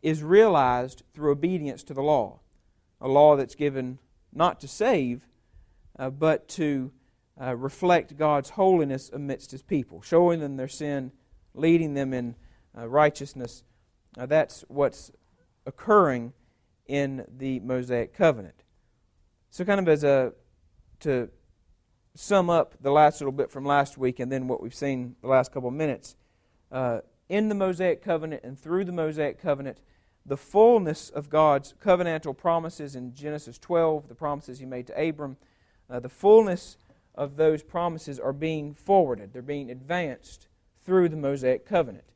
is 0.03 0.21
realized 0.21 1.01
through 1.15 1.31
obedience 1.31 1.81
to 1.83 1.95
the 1.95 2.03
law. 2.03 2.39
A 3.01 3.07
law 3.07 3.35
that's 3.35 3.55
given 3.55 3.97
not 4.31 4.59
to 4.59 4.67
save, 4.67 5.27
uh, 5.97 6.11
but 6.11 6.47
to 6.49 6.91
uh, 7.41 7.55
reflect 7.55 8.15
God's 8.15 8.51
holiness 8.51 9.09
amidst 9.11 9.49
His 9.49 9.63
people, 9.63 10.03
showing 10.03 10.39
them 10.39 10.55
their 10.55 10.67
sin, 10.67 11.11
leading 11.55 11.95
them 11.95 12.13
in 12.13 12.35
uh, 12.77 12.87
righteousness. 12.87 13.63
that's 14.15 14.63
what's 14.67 15.11
occurring 15.65 16.33
in 16.91 17.25
the 17.37 17.61
Mosaic 17.61 18.13
covenant. 18.13 18.63
So, 19.49 19.63
kind 19.63 19.79
of 19.79 19.87
as 19.87 20.03
a 20.03 20.33
to 20.99 21.29
sum 22.15 22.49
up 22.49 22.75
the 22.81 22.91
last 22.91 23.21
little 23.21 23.31
bit 23.31 23.49
from 23.49 23.63
last 23.63 23.97
week 23.97 24.19
and 24.19 24.29
then 24.29 24.49
what 24.49 24.61
we've 24.61 24.75
seen 24.75 25.15
the 25.21 25.29
last 25.29 25.53
couple 25.53 25.69
of 25.69 25.73
minutes, 25.73 26.17
uh, 26.69 26.99
in 27.29 27.47
the 27.47 27.55
Mosaic 27.55 28.03
covenant 28.03 28.43
and 28.43 28.59
through 28.59 28.83
the 28.83 28.91
Mosaic 28.91 29.41
covenant, 29.41 29.79
the 30.25 30.35
fullness 30.35 31.09
of 31.09 31.29
God's 31.29 31.73
covenantal 31.81 32.37
promises 32.37 32.93
in 32.93 33.15
Genesis 33.15 33.57
12, 33.57 34.09
the 34.09 34.13
promises 34.15 34.59
He 34.59 34.65
made 34.65 34.87
to 34.87 35.01
Abram, 35.01 35.37
uh, 35.89 36.01
the 36.01 36.09
fullness 36.09 36.77
of 37.15 37.37
those 37.37 37.63
promises 37.63 38.19
are 38.19 38.33
being 38.33 38.73
forwarded, 38.73 39.31
they're 39.31 39.41
being 39.41 39.71
advanced 39.71 40.49
through 40.83 41.07
the 41.07 41.15
Mosaic 41.15 41.65
covenant. 41.65 42.11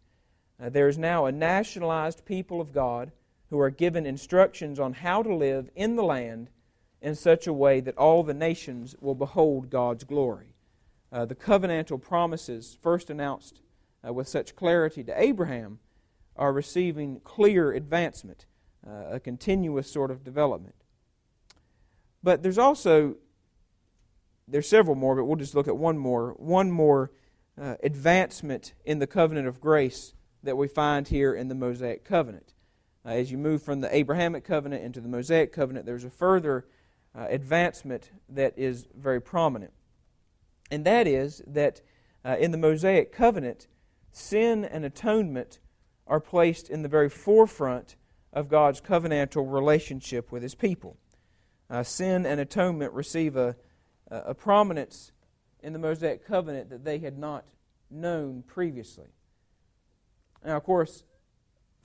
Uh, 0.61 0.67
there 0.67 0.89
is 0.89 0.97
now 0.97 1.25
a 1.25 1.31
nationalized 1.31 2.25
people 2.25 2.59
of 2.59 2.73
God 2.73 3.13
who 3.49 3.59
are 3.59 3.69
given 3.69 4.05
instructions 4.05 4.79
on 4.79 4.93
how 4.93 5.21
to 5.21 5.33
live 5.33 5.69
in 5.75 5.95
the 5.95 6.03
land 6.03 6.49
in 7.01 7.15
such 7.15 7.45
a 7.45 7.53
way 7.53 7.79
that 7.79 7.97
all 7.97 8.23
the 8.23 8.33
nations 8.33 8.95
will 8.99 9.15
behold 9.15 9.69
God's 9.69 10.03
glory. 10.03 10.55
Uh, 11.11 11.25
the 11.25 11.35
covenantal 11.35 12.01
promises, 12.01 12.77
first 12.81 13.09
announced 13.09 13.61
uh, 14.05 14.11
with 14.11 14.27
such 14.27 14.55
clarity 14.55 15.03
to 15.03 15.21
Abraham, 15.21 15.79
are 16.35 16.51
receiving 16.51 17.19
clear 17.21 17.71
advancement, 17.71 18.45
uh, 18.85 19.11
a 19.11 19.19
continuous 19.19 19.89
sort 19.89 20.11
of 20.11 20.23
development. 20.23 20.75
But 22.23 22.41
there's 22.41 22.57
also, 22.57 23.17
there's 24.47 24.67
several 24.67 24.95
more, 24.95 25.15
but 25.15 25.25
we'll 25.25 25.37
just 25.37 25.53
look 25.53 25.67
at 25.67 25.77
one 25.77 25.97
more. 25.97 26.31
One 26.37 26.71
more 26.71 27.11
uh, 27.61 27.75
advancement 27.83 28.73
in 28.83 28.97
the 28.97 29.07
covenant 29.07 29.47
of 29.47 29.61
grace 29.61 30.15
that 30.41 30.57
we 30.57 30.67
find 30.67 31.07
here 31.07 31.35
in 31.35 31.49
the 31.49 31.55
Mosaic 31.55 32.03
covenant. 32.03 32.54
Uh, 33.05 33.09
as 33.09 33.31
you 33.31 33.37
move 33.37 33.61
from 33.61 33.81
the 33.81 33.95
Abrahamic 33.95 34.43
covenant 34.43 34.83
into 34.83 34.99
the 34.99 35.07
Mosaic 35.07 35.53
covenant, 35.53 35.85
there's 35.85 36.03
a 36.03 36.09
further 36.09 36.65
uh, 37.13 37.27
advancement 37.29 38.09
that 38.29 38.53
is 38.57 38.87
very 38.95 39.21
prominent. 39.21 39.71
And 40.71 40.85
that 40.85 41.05
is 41.05 41.43
that 41.45 41.81
uh, 42.23 42.37
in 42.39 42.51
the 42.51 42.57
Mosaic 42.57 43.11
covenant, 43.11 43.67
sin 44.11 44.65
and 44.65 44.83
atonement 44.83 45.59
are 46.07 46.19
placed 46.19 46.69
in 46.69 46.81
the 46.81 46.89
very 46.89 47.09
forefront 47.09 47.95
of 48.33 48.49
God's 48.49 48.81
covenantal 48.81 49.51
relationship 49.51 50.31
with 50.31 50.41
His 50.41 50.55
people. 50.55 50.97
Uh, 51.69 51.83
sin 51.83 52.25
and 52.25 52.39
atonement 52.39 52.91
receive 52.93 53.35
a, 53.35 53.55
a 54.09 54.33
prominence 54.33 55.11
in 55.61 55.73
the 55.73 55.79
Mosaic 55.79 56.25
covenant 56.25 56.69
that 56.69 56.83
they 56.83 56.99
had 56.99 57.17
not 57.17 57.45
known 57.89 58.43
previously. 58.45 59.07
Now, 60.43 60.57
of 60.57 60.63
course, 60.63 61.03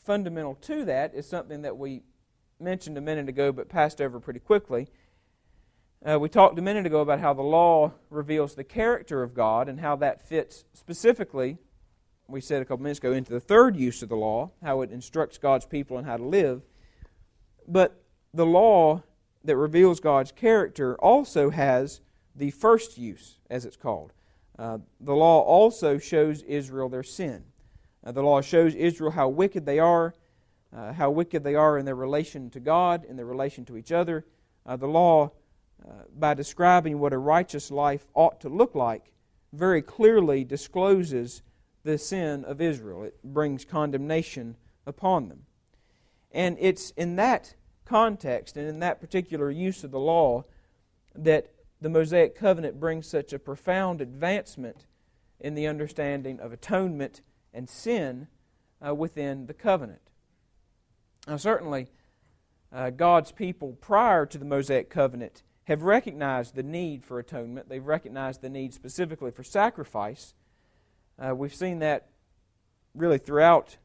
fundamental 0.02 0.54
to 0.54 0.84
that 0.84 1.14
is 1.14 1.28
something 1.28 1.62
that 1.62 1.76
we 1.76 2.02
mentioned 2.58 2.98
a 2.98 3.00
minute 3.00 3.28
ago 3.28 3.52
but 3.52 3.68
passed 3.68 4.00
over 4.00 4.20
pretty 4.20 4.40
quickly. 4.40 4.88
Uh, 6.04 6.18
we 6.18 6.28
talked 6.28 6.58
a 6.58 6.62
minute 6.62 6.86
ago 6.86 7.00
about 7.00 7.20
how 7.20 7.34
the 7.34 7.42
law 7.42 7.92
reveals 8.08 8.54
the 8.54 8.64
character 8.64 9.22
of 9.22 9.34
God 9.34 9.68
and 9.68 9.80
how 9.80 9.96
that 9.96 10.26
fits 10.26 10.64
specifically, 10.72 11.58
we 12.26 12.40
said 12.40 12.62
a 12.62 12.64
couple 12.64 12.82
minutes 12.82 13.00
ago, 13.00 13.12
into 13.12 13.32
the 13.32 13.40
third 13.40 13.76
use 13.76 14.02
of 14.02 14.08
the 14.08 14.16
law, 14.16 14.50
how 14.62 14.80
it 14.80 14.90
instructs 14.90 15.36
God's 15.36 15.66
people 15.66 15.96
on 15.96 16.04
how 16.04 16.16
to 16.16 16.24
live. 16.24 16.62
But 17.68 18.02
the 18.32 18.46
law 18.46 19.02
that 19.44 19.56
reveals 19.56 20.00
God's 20.00 20.32
character 20.32 20.96
also 20.96 21.50
has 21.50 22.00
the 22.34 22.50
first 22.50 22.96
use, 22.96 23.38
as 23.50 23.64
it's 23.64 23.76
called. 23.76 24.12
Uh, 24.58 24.78
the 25.00 25.14
law 25.14 25.40
also 25.40 25.98
shows 25.98 26.42
Israel 26.42 26.88
their 26.88 27.02
sin. 27.02 27.44
Uh, 28.04 28.12
the 28.12 28.22
law 28.22 28.40
shows 28.40 28.74
Israel 28.74 29.10
how 29.10 29.28
wicked 29.28 29.66
they 29.66 29.78
are, 29.78 30.14
uh, 30.74 30.92
how 30.92 31.10
wicked 31.10 31.44
they 31.44 31.54
are 31.54 31.78
in 31.78 31.84
their 31.84 31.94
relation 31.94 32.50
to 32.50 32.60
God, 32.60 33.04
in 33.04 33.16
their 33.16 33.26
relation 33.26 33.64
to 33.66 33.76
each 33.76 33.92
other. 33.92 34.24
Uh, 34.64 34.76
the 34.76 34.86
law 34.86 35.30
uh, 35.86 35.92
by 36.14 36.34
describing 36.34 36.98
what 36.98 37.12
a 37.12 37.18
righteous 37.18 37.70
life 37.70 38.06
ought 38.14 38.40
to 38.40 38.48
look 38.48 38.74
like, 38.74 39.12
very 39.52 39.80
clearly 39.80 40.44
discloses 40.44 41.42
the 41.84 41.96
sin 41.96 42.44
of 42.44 42.60
Israel. 42.60 43.02
It 43.04 43.22
brings 43.24 43.64
condemnation 43.64 44.56
upon 44.86 45.28
them. 45.28 45.46
And 46.32 46.56
it's 46.60 46.90
in 46.90 47.16
that 47.16 47.54
context 47.86 48.56
and 48.56 48.68
in 48.68 48.80
that 48.80 49.00
particular 49.00 49.50
use 49.50 49.82
of 49.82 49.90
the 49.90 49.98
law 49.98 50.44
that 51.14 51.50
the 51.80 51.88
Mosaic 51.88 52.36
covenant 52.36 52.78
brings 52.78 53.06
such 53.06 53.32
a 53.32 53.38
profound 53.38 54.00
advancement 54.00 54.86
in 55.40 55.54
the 55.54 55.66
understanding 55.66 56.38
of 56.40 56.52
atonement 56.52 57.22
and 57.52 57.68
sin 57.68 58.28
uh, 58.86 58.94
within 58.94 59.46
the 59.46 59.54
covenant. 59.54 60.02
Now, 61.26 61.36
certainly, 61.36 61.88
uh, 62.72 62.90
God's 62.90 63.32
people 63.32 63.76
prior 63.80 64.26
to 64.26 64.38
the 64.38 64.44
Mosaic 64.44 64.90
covenant 64.90 65.42
have 65.64 65.82
recognized 65.82 66.54
the 66.54 66.62
need 66.62 67.04
for 67.04 67.18
atonement. 67.18 67.68
They've 67.68 67.86
recognized 67.86 68.40
the 68.40 68.48
need 68.48 68.74
specifically 68.74 69.30
for 69.30 69.44
sacrifice. 69.44 70.34
Uh, 71.18 71.34
we've 71.34 71.54
seen 71.54 71.80
that 71.80 72.08
really 72.94 73.18
throughout 73.18 73.76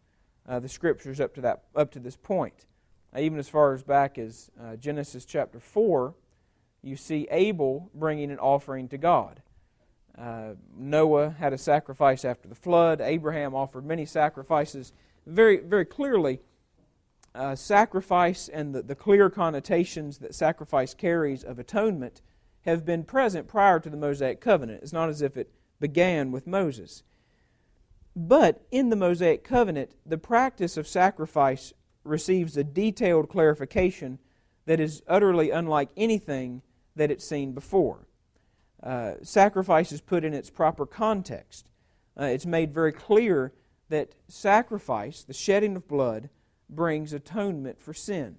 uh, 0.47 0.59
the 0.59 0.69
scriptures 0.69 1.19
up 1.19 1.35
to 1.35 1.41
that 1.41 1.63
up 1.75 1.91
to 1.91 1.99
this 1.99 2.15
point. 2.15 2.65
Even 3.17 3.39
as 3.39 3.47
far 3.47 3.73
as 3.73 3.83
back 3.83 4.17
as 4.17 4.49
uh, 4.61 4.75
Genesis 4.75 5.25
chapter 5.25 5.59
four, 5.59 6.15
you 6.81 6.95
see 6.95 7.27
Abel 7.31 7.89
bringing 7.93 8.31
an 8.31 8.39
offering 8.39 8.87
to 8.89 8.97
God. 8.97 9.41
Uh, 10.17 10.53
Noah 10.77 11.31
had 11.31 11.53
a 11.53 11.57
sacrifice 11.57 12.23
after 12.23 12.47
the 12.47 12.55
flood. 12.55 13.01
Abraham 13.01 13.53
offered 13.53 13.85
many 13.85 14.05
sacrifices. 14.05 14.93
Very, 15.25 15.57
very 15.57 15.85
clearly, 15.85 16.39
uh, 17.33 17.55
sacrifice 17.55 18.47
and 18.47 18.73
the, 18.73 18.81
the 18.81 18.95
clear 18.95 19.29
connotations 19.29 20.19
that 20.19 20.33
sacrifice 20.33 20.93
carries 20.93 21.43
of 21.43 21.59
atonement 21.59 22.21
have 22.61 22.85
been 22.85 23.03
present 23.03 23.47
prior 23.47 23.79
to 23.79 23.89
the 23.89 23.97
Mosaic 23.97 24.39
covenant. 24.39 24.81
It's 24.81 24.93
not 24.93 25.09
as 25.09 25.21
if 25.21 25.35
it 25.35 25.51
began 25.79 26.31
with 26.31 26.47
Moses. 26.47 27.03
But 28.15 28.65
in 28.71 28.89
the 28.89 28.95
Mosaic 28.95 29.43
covenant, 29.43 29.91
the 30.05 30.17
practice 30.17 30.77
of 30.77 30.87
sacrifice 30.87 31.73
receives 32.05 32.55
a 32.55 32.63
detailed 32.63 33.27
clarification 33.27 34.19
that 34.65 34.79
is 34.79 35.03
utterly 35.07 35.51
unlike 35.51 35.89
anything 35.97 36.61
that 36.95 37.11
it's 37.11 37.27
seen 37.27 37.51
before. 37.51 38.07
Uh, 38.81 39.13
sacrifice 39.23 39.91
is 39.91 40.01
put 40.01 40.23
in 40.23 40.33
its 40.33 40.49
proper 40.49 40.85
context. 40.85 41.69
Uh, 42.19 42.25
it's 42.25 42.45
made 42.45 42.73
very 42.73 42.91
clear 42.91 43.53
that 43.89 44.15
sacrifice, 44.27 45.23
the 45.23 45.33
shedding 45.33 45.75
of 45.75 45.87
blood, 45.87 46.29
brings 46.69 47.13
atonement 47.13 47.79
for 47.79 47.93
sin. 47.93 48.37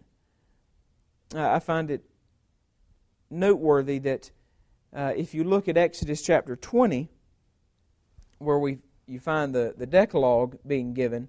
Uh, 1.34 1.50
I 1.50 1.58
find 1.58 1.90
it 1.90 2.04
noteworthy 3.30 3.98
that 4.00 4.30
uh, 4.94 5.12
if 5.16 5.34
you 5.34 5.44
look 5.44 5.68
at 5.68 5.76
Exodus 5.76 6.22
chapter 6.22 6.56
20, 6.56 7.08
where 8.38 8.58
we 8.58 8.78
you 9.06 9.20
find 9.20 9.54
the, 9.54 9.74
the 9.76 9.86
Decalogue 9.86 10.58
being 10.66 10.92
given, 10.92 11.28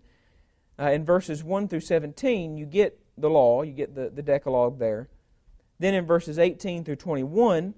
uh, 0.79 0.91
in 0.91 1.05
verses 1.05 1.43
1 1.43 1.67
through 1.67 1.81
17, 1.81 2.57
you 2.57 2.65
get 2.65 2.99
the 3.17 3.29
law, 3.29 3.61
you 3.61 3.73
get 3.73 3.95
the, 3.95 4.09
the 4.09 4.21
Decalogue 4.21 4.79
there. 4.79 5.09
Then 5.79 5.93
in 5.93 6.05
verses 6.05 6.39
18 6.39 6.83
through 6.83 6.95
21, 6.95 7.75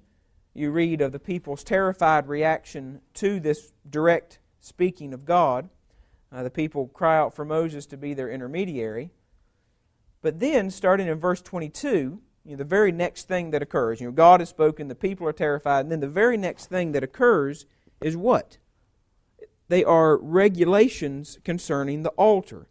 you 0.59 0.71
read 0.71 1.01
of 1.01 1.11
the 1.11 1.19
people's 1.19 1.63
terrified 1.63 2.27
reaction 2.27 3.01
to 3.15 3.39
this 3.39 3.71
direct 3.89 4.39
speaking 4.59 5.13
of 5.13 5.25
God. 5.25 5.69
Uh, 6.31 6.43
the 6.43 6.49
people 6.49 6.87
cry 6.87 7.17
out 7.17 7.33
for 7.33 7.45
Moses 7.45 7.85
to 7.87 7.97
be 7.97 8.13
their 8.13 8.29
intermediary. 8.29 9.11
But 10.21 10.39
then, 10.39 10.69
starting 10.69 11.07
in 11.07 11.19
verse 11.19 11.41
22, 11.41 12.21
you 12.45 12.51
know, 12.51 12.57
the 12.57 12.65
very 12.65 12.91
next 12.91 13.27
thing 13.27 13.51
that 13.51 13.61
occurs, 13.61 14.01
you 14.01 14.07
know, 14.07 14.11
God 14.11 14.41
has 14.41 14.49
spoken, 14.49 14.89
the 14.89 14.95
people 14.95 15.25
are 15.27 15.33
terrified, 15.33 15.81
and 15.81 15.91
then 15.91 16.01
the 16.01 16.07
very 16.09 16.37
next 16.37 16.67
thing 16.67 16.91
that 16.91 17.03
occurs 17.03 17.65
is 18.01 18.17
what? 18.17 18.57
They 19.69 19.83
are 19.83 20.17
regulations 20.17 21.39
concerning 21.43 22.03
the 22.03 22.09
altar. 22.11 22.67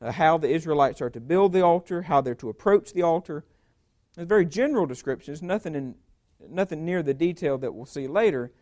Uh, 0.00 0.12
how 0.12 0.38
the 0.38 0.48
Israelites 0.48 1.02
are 1.02 1.10
to 1.10 1.20
build 1.20 1.52
the 1.52 1.60
altar, 1.60 2.02
how 2.02 2.20
they're 2.20 2.34
to 2.36 2.48
approach 2.48 2.92
the 2.92 3.02
altar. 3.02 3.44
It's 4.16 4.28
very 4.28 4.46
general 4.46 4.86
descriptions, 4.86 5.42
nothing 5.42 5.74
in 5.74 5.96
nothing 6.46 6.84
near 6.84 7.02
the 7.02 7.14
detail 7.14 7.58
that 7.58 7.74
we'll 7.74 7.86
see 7.86 8.06
later. 8.06 8.52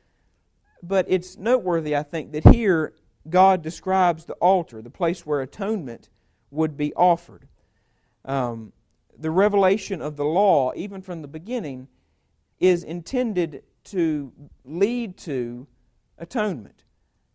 But 0.83 1.07
it's 1.09 1.37
noteworthy, 1.37 1.97
I 1.97 2.03
think, 2.03 2.33
that 2.33 2.49
here 2.49 2.95
God 3.29 3.63
describes 3.63 4.25
the 4.25 4.35
altar, 4.35 4.83
the 4.83 4.91
place 4.91 5.27
where 5.27 5.41
atonement 5.41 6.09
would 6.51 6.77
be 6.77 6.95
offered. 6.95 7.49
Um, 8.25 8.73
the 9.19 9.31
revelation 9.31 10.03
of 10.03 10.17
the 10.17 10.25
law, 10.25 10.73
even 10.77 11.03
from 11.03 11.23
the 11.23 11.29
beginning, 11.29 11.89
is 12.61 12.85
intended 12.85 13.63
to 13.85 14.33
lead 14.65 15.17
to 15.19 15.67
atonement. 16.19 16.85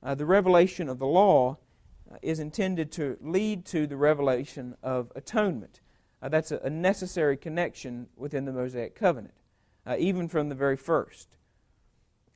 Uh, 0.04 0.16
the 0.16 0.26
revelation 0.26 0.90
of 0.90 1.00
the 1.00 1.06
law 1.06 1.58
uh, 2.12 2.18
is 2.22 2.40
intended 2.40 2.92
to 2.92 3.18
lead 3.22 3.66
to 3.66 3.88
the 3.88 3.96
revelation 3.96 4.76
of 4.82 5.12
atonement. 5.16 5.80
Uh, 6.22 6.30
that's 6.30 6.52
a, 6.52 6.58
a, 6.60 6.70
necessary 6.70 7.38
connection 7.38 8.08
within 8.16 8.46
the 8.46 8.52
Mosaic 8.52 8.96
covenant, 8.96 9.34
uh, 9.86 9.96
even 9.98 10.28
from 10.28 10.50
the 10.50 10.56
very 10.56 10.78
first. 10.78 11.30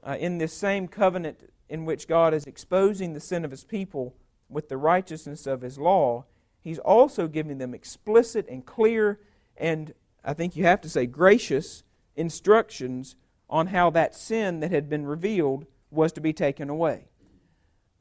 Uh, 0.04 0.18
in 0.20 0.38
this 0.38 0.54
same 0.54 0.88
covenant 0.88 1.50
in 1.70 1.86
which 1.86 2.08
God 2.08 2.34
is 2.34 2.46
exposing 2.46 3.14
the 3.14 3.20
sin 3.20 3.44
of 3.44 3.52
his 3.52 3.64
people 3.64 4.16
with 4.50 4.70
the 4.70 4.78
righteousness 4.78 5.48
of 5.48 5.62
his 5.62 5.80
law, 5.80 6.26
he's 6.62 6.80
also 6.80 7.28
giving 7.28 7.58
them 7.58 7.74
explicit 7.74 8.48
and 8.48 8.66
clear 8.66 9.20
and 9.58 9.94
I 10.24 10.34
think 10.34 10.56
you 10.56 10.64
have 10.64 10.82
to 10.82 10.90
say 10.90 11.06
gracious 11.06 11.84
instructions 12.16 13.16
on 13.50 13.68
how 13.68 13.92
that 13.92 14.16
sin 14.16 14.60
that 14.62 14.72
had 14.72 14.90
been 14.90 15.06
revealed 15.06 15.66
was 15.92 16.12
to 16.14 16.22
be 16.22 16.34
taken 16.34 16.70
away. 16.70 17.06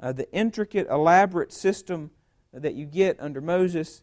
Uh, 0.01 0.13
the 0.13 0.31
intricate, 0.33 0.89
elaborate 0.89 1.53
system 1.53 2.11
that 2.53 2.75
you 2.75 2.87
get 2.87 3.21
under 3.21 3.41
Moses 3.41 4.03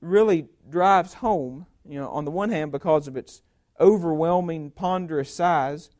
really 0.00 0.46
drives 0.68 1.14
home, 1.14 1.66
you 1.86 1.98
know, 1.98 2.08
on 2.08 2.24
the 2.24 2.30
one 2.30 2.50
hand 2.50 2.70
because 2.70 3.08
of 3.08 3.16
its 3.16 3.42
overwhelming, 3.80 4.70
ponderous 4.70 5.32
size, 5.34 5.90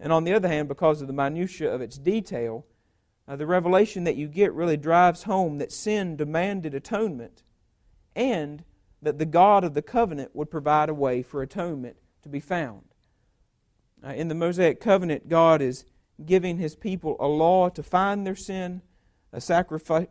and 0.00 0.12
on 0.12 0.24
the 0.24 0.34
other 0.34 0.48
hand 0.48 0.68
because 0.68 1.00
of 1.00 1.06
the 1.06 1.12
minutiae 1.12 1.72
of 1.72 1.80
its 1.80 1.96
detail, 1.96 2.66
uh, 3.28 3.36
the 3.36 3.46
revelation 3.46 4.04
that 4.04 4.16
you 4.16 4.26
get 4.26 4.52
really 4.52 4.76
drives 4.76 5.22
home 5.22 5.58
that 5.58 5.70
sin 5.70 6.16
demanded 6.16 6.74
atonement 6.74 7.44
and 8.16 8.64
that 9.00 9.18
the 9.18 9.26
God 9.26 9.64
of 9.64 9.74
the 9.74 9.82
covenant 9.82 10.34
would 10.34 10.50
provide 10.50 10.88
a 10.88 10.94
way 10.94 11.22
for 11.22 11.42
atonement 11.42 11.96
to 12.22 12.28
be 12.28 12.40
found. 12.40 12.82
Uh, 14.04 14.10
in 14.10 14.28
the 14.28 14.34
Mosaic 14.34 14.80
covenant, 14.80 15.28
God 15.28 15.62
is 15.62 15.84
giving 16.24 16.58
his 16.58 16.74
people 16.76 17.16
a 17.20 17.26
law 17.26 17.68
to 17.68 17.82
find 17.82 18.26
their 18.26 18.36
sin, 18.36 18.82
a, 19.32 19.40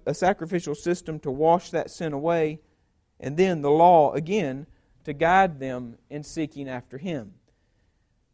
a 0.06 0.13
sacrificial 0.13 0.76
system 0.76 1.19
to 1.19 1.32
wash 1.32 1.69
that 1.71 1.91
sin 1.91 2.13
away, 2.13 2.60
and 3.19 3.38
then 3.38 3.62
the 3.62 3.69
law 3.69 4.13
again 4.13 4.65
to 5.04 5.14
guide 5.14 5.60
them 5.60 5.98
in 6.10 6.24
seeking 6.24 6.70
after 6.70 6.98
him. 6.98 7.34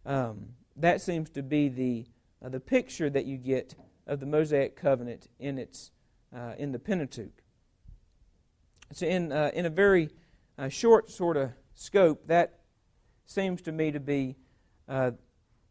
Um, 0.06 0.50
that 0.76 1.02
seems 1.02 1.30
to 1.32 1.44
be 1.44 1.70
the, 1.70 2.06
uh, 2.44 2.50
the 2.50 2.60
picture 2.60 3.10
that 3.10 3.26
you 3.26 3.38
get 3.38 3.76
of 4.06 4.20
the 4.20 4.26
Mosaic 4.26 4.76
covenant 4.76 5.28
in, 5.40 5.58
its, 5.58 5.92
uh, 6.36 6.54
in 6.58 6.72
the 6.72 6.80
Pentateuch. 6.80 7.44
So, 8.94 9.06
in, 9.06 9.32
uh, 9.32 9.52
in 9.54 9.66
a 9.66 9.70
very 9.70 10.10
uh, 10.58 10.70
short 10.70 11.12
sort 11.12 11.36
of 11.36 11.52
scope, 11.74 12.28
that 12.28 12.60
seems 13.26 13.62
to 13.64 13.72
me 13.72 13.92
to 13.92 14.00
be 14.00 14.38
uh, 14.88 15.12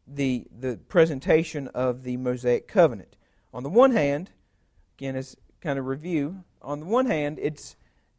the, 0.06 0.46
the 0.58 0.76
presentation 0.88 1.68
of 1.68 2.02
the 2.02 2.18
Mosaic 2.18 2.68
covenant. 2.68 3.16
On 3.54 3.62
the 3.62 3.70
one 3.70 3.92
hand, 3.92 4.30
again, 4.98 5.16
as 5.16 5.36
kind 5.62 5.78
of 5.78 5.86
review, 5.86 6.44
on 6.60 6.80
the 6.80 6.86
one 6.86 7.06
hand, 7.06 7.38
it's 7.40 7.76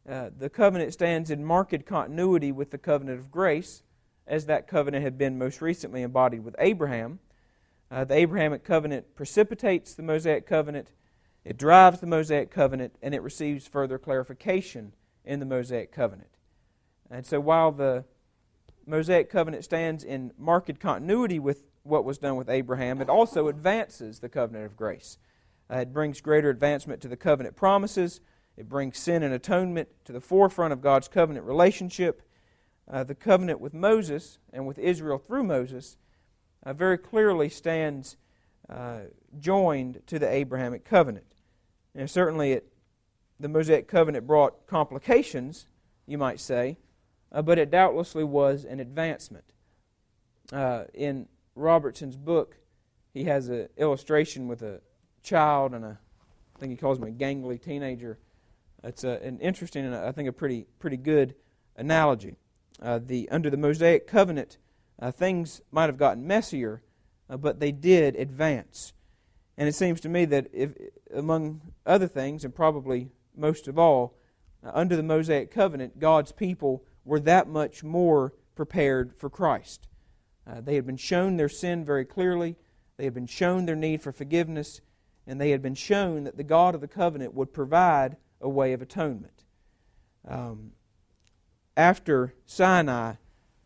uh, 0.08 0.30
the 0.36 0.48
covenant 0.48 0.92
stands 0.92 1.30
in 1.30 1.44
marked 1.44 1.84
continuity 1.84 2.50
with 2.50 2.70
the 2.70 2.78
covenant 2.78 3.18
of 3.18 3.30
grace, 3.30 3.82
as 4.26 4.46
that 4.46 4.66
covenant 4.66 5.04
had 5.04 5.18
been 5.18 5.38
most 5.38 5.60
recently 5.60 6.02
embodied 6.02 6.44
with 6.44 6.56
Abraham. 6.58 7.18
Uh, 7.90 8.04
the 8.04 8.14
Abrahamic 8.14 8.64
covenant 8.64 9.14
precipitates 9.14 9.94
the 9.94 10.02
Mosaic 10.02 10.46
covenant, 10.46 10.92
it 11.44 11.56
drives 11.56 12.00
the 12.00 12.06
Mosaic 12.06 12.50
covenant, 12.50 12.94
and 13.02 13.14
it 13.14 13.22
receives 13.22 13.66
further 13.66 13.98
clarification 13.98 14.92
in 15.24 15.40
the 15.40 15.46
Mosaic 15.46 15.92
covenant. 15.92 16.30
And 17.10 17.24
so 17.24 17.40
while 17.40 17.72
the 17.72 18.04
Mosaic 18.86 19.30
covenant 19.30 19.64
stands 19.64 20.04
in 20.04 20.32
marked 20.38 20.80
continuity 20.80 21.38
with 21.38 21.64
what 21.82 22.04
was 22.04 22.18
done 22.18 22.36
with 22.36 22.50
Abraham, 22.50 23.00
it 23.00 23.08
also 23.08 23.48
advances 23.48 24.18
the 24.18 24.28
covenant 24.28 24.66
of 24.66 24.76
grace. 24.76 25.18
Uh, 25.70 25.76
it 25.78 25.92
brings 25.92 26.20
greater 26.20 26.50
advancement 26.50 27.00
to 27.02 27.08
the 27.08 27.16
covenant 27.16 27.56
promises. 27.56 28.20
It 28.58 28.68
brings 28.68 28.98
sin 28.98 29.22
and 29.22 29.32
atonement 29.32 29.88
to 30.04 30.12
the 30.12 30.20
forefront 30.20 30.72
of 30.72 30.80
God's 30.80 31.06
covenant 31.06 31.46
relationship. 31.46 32.22
Uh, 32.90 33.04
the 33.04 33.14
covenant 33.14 33.60
with 33.60 33.72
Moses 33.72 34.40
and 34.52 34.66
with 34.66 34.80
Israel 34.80 35.16
through 35.16 35.44
Moses 35.44 35.96
uh, 36.64 36.72
very 36.72 36.98
clearly 36.98 37.48
stands 37.48 38.16
uh, 38.68 39.02
joined 39.38 40.02
to 40.08 40.18
the 40.18 40.28
Abrahamic 40.28 40.84
covenant. 40.84 41.36
And 41.94 42.10
certainly, 42.10 42.50
it, 42.50 42.72
the 43.38 43.48
Mosaic 43.48 43.86
covenant 43.86 44.26
brought 44.26 44.66
complications, 44.66 45.68
you 46.04 46.18
might 46.18 46.40
say, 46.40 46.78
uh, 47.30 47.42
but 47.42 47.58
it 47.58 47.70
doubtlessly 47.70 48.24
was 48.24 48.64
an 48.64 48.80
advancement. 48.80 49.44
Uh, 50.52 50.84
in 50.94 51.28
Robertson's 51.54 52.16
book, 52.16 52.56
he 53.14 53.22
has 53.24 53.48
an 53.50 53.68
illustration 53.76 54.48
with 54.48 54.62
a 54.62 54.80
child 55.22 55.74
and 55.74 55.84
a, 55.84 55.98
I 56.56 56.58
think 56.58 56.72
he 56.72 56.76
calls 56.76 56.98
him 56.98 57.04
a 57.04 57.12
gangly 57.12 57.62
teenager. 57.62 58.18
It's 58.84 59.04
a, 59.04 59.20
an 59.22 59.38
interesting 59.40 59.84
and 59.84 59.94
I 59.94 60.12
think 60.12 60.28
a 60.28 60.32
pretty 60.32 60.66
pretty 60.78 60.96
good 60.96 61.34
analogy. 61.76 62.36
Uh, 62.80 63.00
the 63.04 63.28
under 63.30 63.50
the 63.50 63.56
Mosaic 63.56 64.06
covenant, 64.06 64.58
uh, 65.00 65.10
things 65.10 65.60
might 65.70 65.86
have 65.86 65.98
gotten 65.98 66.26
messier, 66.26 66.82
uh, 67.28 67.36
but 67.36 67.60
they 67.60 67.72
did 67.72 68.14
advance. 68.16 68.92
And 69.56 69.68
it 69.68 69.74
seems 69.74 70.00
to 70.02 70.08
me 70.08 70.24
that 70.26 70.46
if, 70.52 70.70
among 71.12 71.60
other 71.84 72.06
things, 72.06 72.44
and 72.44 72.54
probably 72.54 73.08
most 73.36 73.66
of 73.66 73.78
all, 73.78 74.14
uh, 74.64 74.70
under 74.72 74.94
the 74.94 75.02
Mosaic 75.02 75.50
covenant, 75.50 75.98
God's 75.98 76.30
people 76.30 76.84
were 77.04 77.20
that 77.20 77.48
much 77.48 77.82
more 77.82 78.32
prepared 78.54 79.14
for 79.16 79.28
Christ. 79.28 79.88
Uh, 80.46 80.60
they 80.60 80.76
had 80.76 80.86
been 80.86 80.96
shown 80.96 81.36
their 81.36 81.48
sin 81.48 81.84
very 81.84 82.04
clearly, 82.04 82.56
they 82.96 83.04
had 83.04 83.14
been 83.14 83.26
shown 83.26 83.66
their 83.66 83.76
need 83.76 84.02
for 84.02 84.12
forgiveness, 84.12 84.80
and 85.26 85.40
they 85.40 85.50
had 85.50 85.62
been 85.62 85.74
shown 85.74 86.24
that 86.24 86.36
the 86.36 86.44
God 86.44 86.74
of 86.74 86.80
the 86.80 86.88
covenant 86.88 87.34
would 87.34 87.52
provide 87.52 88.16
a 88.40 88.48
way 88.48 88.72
of 88.72 88.82
atonement. 88.82 89.44
Um, 90.26 90.72
after 91.76 92.34
Sinai, 92.46 93.14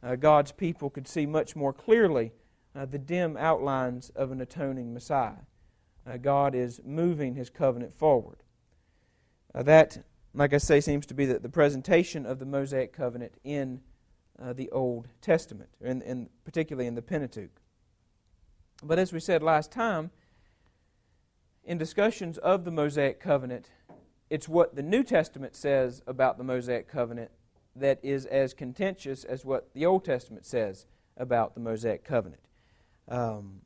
uh, 0.02 0.16
God's 0.16 0.52
people 0.52 0.90
could 0.90 1.08
see 1.08 1.26
much 1.26 1.56
more 1.56 1.72
clearly 1.72 2.32
uh, 2.74 2.86
the 2.86 2.98
dim 2.98 3.36
outlines 3.36 4.10
of 4.10 4.30
an 4.30 4.40
atoning 4.40 4.92
Messiah. 4.92 5.46
Uh, 6.06 6.16
God 6.16 6.54
is 6.54 6.80
moving 6.84 7.34
his 7.34 7.50
covenant 7.50 7.94
forward. 7.94 8.42
Uh, 9.54 9.62
that 9.62 10.04
like 10.34 10.54
I 10.54 10.58
say, 10.58 10.80
seems 10.80 11.06
to 11.06 11.14
be 11.14 11.26
the, 11.26 11.38
the 11.38 11.48
presentation 11.48 12.24
of 12.24 12.38
the 12.38 12.46
Mosaic 12.46 12.92
covenant 12.92 13.34
in 13.44 13.80
uh, 14.42 14.52
the 14.52 14.70
Old 14.70 15.08
Testament, 15.20 15.68
in, 15.80 16.00
in, 16.02 16.30
particularly 16.44 16.86
in 16.86 16.94
the 16.94 17.02
Pentateuch. 17.02 17.60
But 18.82 18.98
as 18.98 19.12
we 19.12 19.20
said 19.20 19.42
last 19.42 19.70
time, 19.70 20.10
in 21.64 21.78
discussions 21.78 22.38
of 22.38 22.64
the 22.64 22.70
Mosaic 22.70 23.20
covenant, 23.20 23.70
it's 24.32 24.48
what 24.48 24.74
the 24.74 24.82
New 24.82 25.02
Testament 25.02 25.54
says 25.54 26.00
about 26.06 26.38
the 26.38 26.44
Mosaic 26.44 26.88
covenant 26.88 27.30
that 27.76 27.98
is 28.02 28.24
as 28.24 28.54
contentious 28.54 29.24
as 29.24 29.44
what 29.44 29.68
the 29.74 29.84
Old 29.84 30.06
Testament 30.06 30.46
says 30.46 30.86
about 31.18 31.52
the 31.52 31.60
Mosaic 31.60 32.02
covenant, 32.02 32.40
um, 33.08 33.60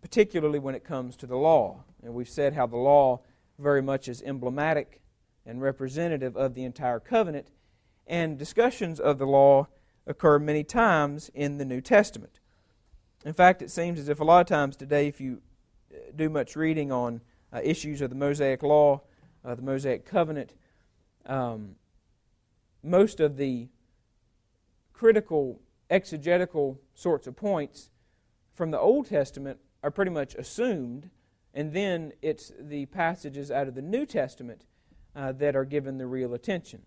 particularly 0.00 0.60
when 0.60 0.76
it 0.76 0.84
comes 0.84 1.16
to 1.16 1.26
the 1.26 1.34
law. 1.34 1.82
And 2.04 2.14
we've 2.14 2.28
said 2.28 2.54
how 2.54 2.68
the 2.68 2.76
law 2.76 3.22
very 3.58 3.82
much 3.82 4.06
is 4.06 4.22
emblematic 4.22 5.00
and 5.44 5.60
representative 5.60 6.36
of 6.36 6.54
the 6.54 6.62
entire 6.62 7.00
covenant, 7.00 7.48
and 8.06 8.38
discussions 8.38 9.00
of 9.00 9.18
the 9.18 9.26
law 9.26 9.66
occur 10.06 10.38
many 10.38 10.62
times 10.62 11.32
in 11.34 11.58
the 11.58 11.64
New 11.64 11.80
Testament. 11.80 12.38
In 13.24 13.32
fact, 13.32 13.60
it 13.60 13.72
seems 13.72 13.98
as 13.98 14.08
if 14.08 14.20
a 14.20 14.24
lot 14.24 14.42
of 14.42 14.46
times 14.46 14.76
today, 14.76 15.08
if 15.08 15.20
you 15.20 15.42
uh, 15.92 15.98
do 16.14 16.28
much 16.28 16.54
reading 16.54 16.92
on 16.92 17.22
uh, 17.52 17.60
issues 17.64 18.00
of 18.00 18.08
the 18.08 18.14
Mosaic 18.16 18.62
Law, 18.62 19.00
uh, 19.44 19.54
the 19.54 19.62
Mosaic 19.62 20.04
Covenant, 20.04 20.54
um, 21.26 21.76
most 22.82 23.20
of 23.20 23.36
the 23.36 23.68
critical 24.92 25.60
exegetical 25.90 26.80
sorts 26.94 27.26
of 27.26 27.36
points 27.36 27.90
from 28.54 28.70
the 28.70 28.78
Old 28.78 29.08
Testament 29.08 29.58
are 29.82 29.90
pretty 29.90 30.10
much 30.10 30.34
assumed, 30.34 31.10
and 31.54 31.72
then 31.72 32.12
it's 32.22 32.52
the 32.58 32.86
passages 32.86 33.50
out 33.50 33.68
of 33.68 33.74
the 33.74 33.82
New 33.82 34.06
Testament 34.06 34.64
uh, 35.14 35.32
that 35.32 35.56
are 35.56 35.64
given 35.64 35.98
the 35.98 36.06
real 36.06 36.34
attention. 36.34 36.82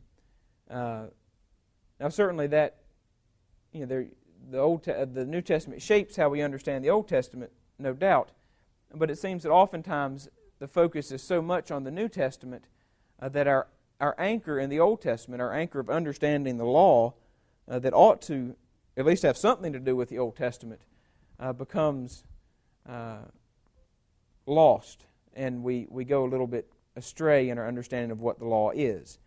Uh, 0.69 1.07
now, 1.99 2.09
certainly 2.09 2.47
that 2.47 2.77
you 3.71 3.85
know 3.85 4.05
the 4.49 4.59
old 4.59 4.83
Te- 4.83 5.05
the 5.05 5.25
New 5.25 5.41
Testament 5.41 5.81
shapes 5.81 6.15
how 6.15 6.29
we 6.29 6.41
understand 6.41 6.83
the 6.83 6.89
Old 6.89 7.07
Testament, 7.07 7.51
no 7.77 7.93
doubt. 7.93 8.31
But 8.93 9.11
it 9.11 9.17
seems 9.17 9.43
that 9.43 9.51
oftentimes 9.51 10.29
the 10.59 10.67
focus 10.67 11.11
is 11.11 11.21
so 11.21 11.41
much 11.41 11.71
on 11.71 11.83
the 11.83 11.91
New 11.91 12.07
Testament 12.09 12.65
uh, 13.19 13.29
that 13.29 13.47
our 13.47 13.67
our 13.99 14.15
anchor 14.17 14.59
in 14.59 14.69
the 14.69 14.79
Old 14.79 15.01
Testament, 15.01 15.41
our 15.41 15.53
anchor 15.53 15.79
of 15.79 15.89
understanding 15.89 16.57
the 16.57 16.65
law, 16.65 17.13
uh, 17.67 17.79
that 17.79 17.93
ought 17.93 18.21
to 18.23 18.55
at 18.97 19.05
least 19.05 19.23
have 19.23 19.37
something 19.37 19.73
to 19.73 19.79
do 19.79 19.95
with 19.95 20.09
the 20.09 20.19
Old 20.19 20.35
Testament, 20.35 20.81
uh, 21.39 21.53
becomes 21.53 22.23
uh, 22.87 23.23
lost, 24.45 25.05
and 25.33 25.63
we, 25.63 25.87
we 25.89 26.05
go 26.05 26.23
a 26.23 26.29
little 26.29 26.47
bit 26.47 26.71
astray 26.95 27.49
in 27.49 27.57
our 27.57 27.67
understanding 27.67 28.11
of 28.11 28.21
what 28.21 28.39
the 28.39 28.45
law 28.45 28.71
is. 28.71 29.17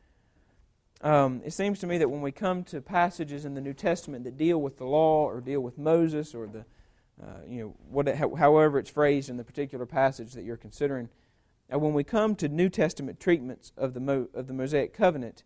Um, 1.01 1.43
it 1.45 1.53
seems 1.53 1.79
to 1.81 1.87
me 1.87 1.99
that 1.99 2.09
when 2.09 2.23
we 2.23 2.33
come 2.33 2.65
to 2.65 2.81
passages 2.81 3.45
in 3.45 3.55
the 3.55 3.61
New 3.61 3.75
Testament 3.75 4.25
that 4.25 4.37
deal 4.37 4.61
with 4.61 4.79
the 4.79 4.87
law 4.87 5.25
or 5.25 5.41
deal 5.41 5.61
with 5.61 5.79
Moses 5.79 6.35
or 6.35 6.47
the, 6.47 6.65
uh, 7.23 7.41
you 7.47 7.61
know, 7.61 7.75
what, 7.89 8.09
however 8.17 8.79
it's 8.79 8.91
phrased 8.91 9.29
in 9.29 9.37
the 9.37 9.45
particular 9.45 9.87
passage 9.87 10.33
that 10.33 10.45
you're 10.45 10.57
considering, 10.57 11.09
Now, 11.71 11.79
when 11.79 11.93
we 11.93 12.05
come 12.05 12.35
to 12.37 12.49
New 12.49 12.69
Testament 12.69 13.19
treatments 13.19 13.73
of 13.77 13.95
the, 13.95 14.01
Mo, 14.01 14.29
of 14.35 14.47
the 14.47 14.53
Mosaic 14.55 14.95
covenant, 14.95 15.43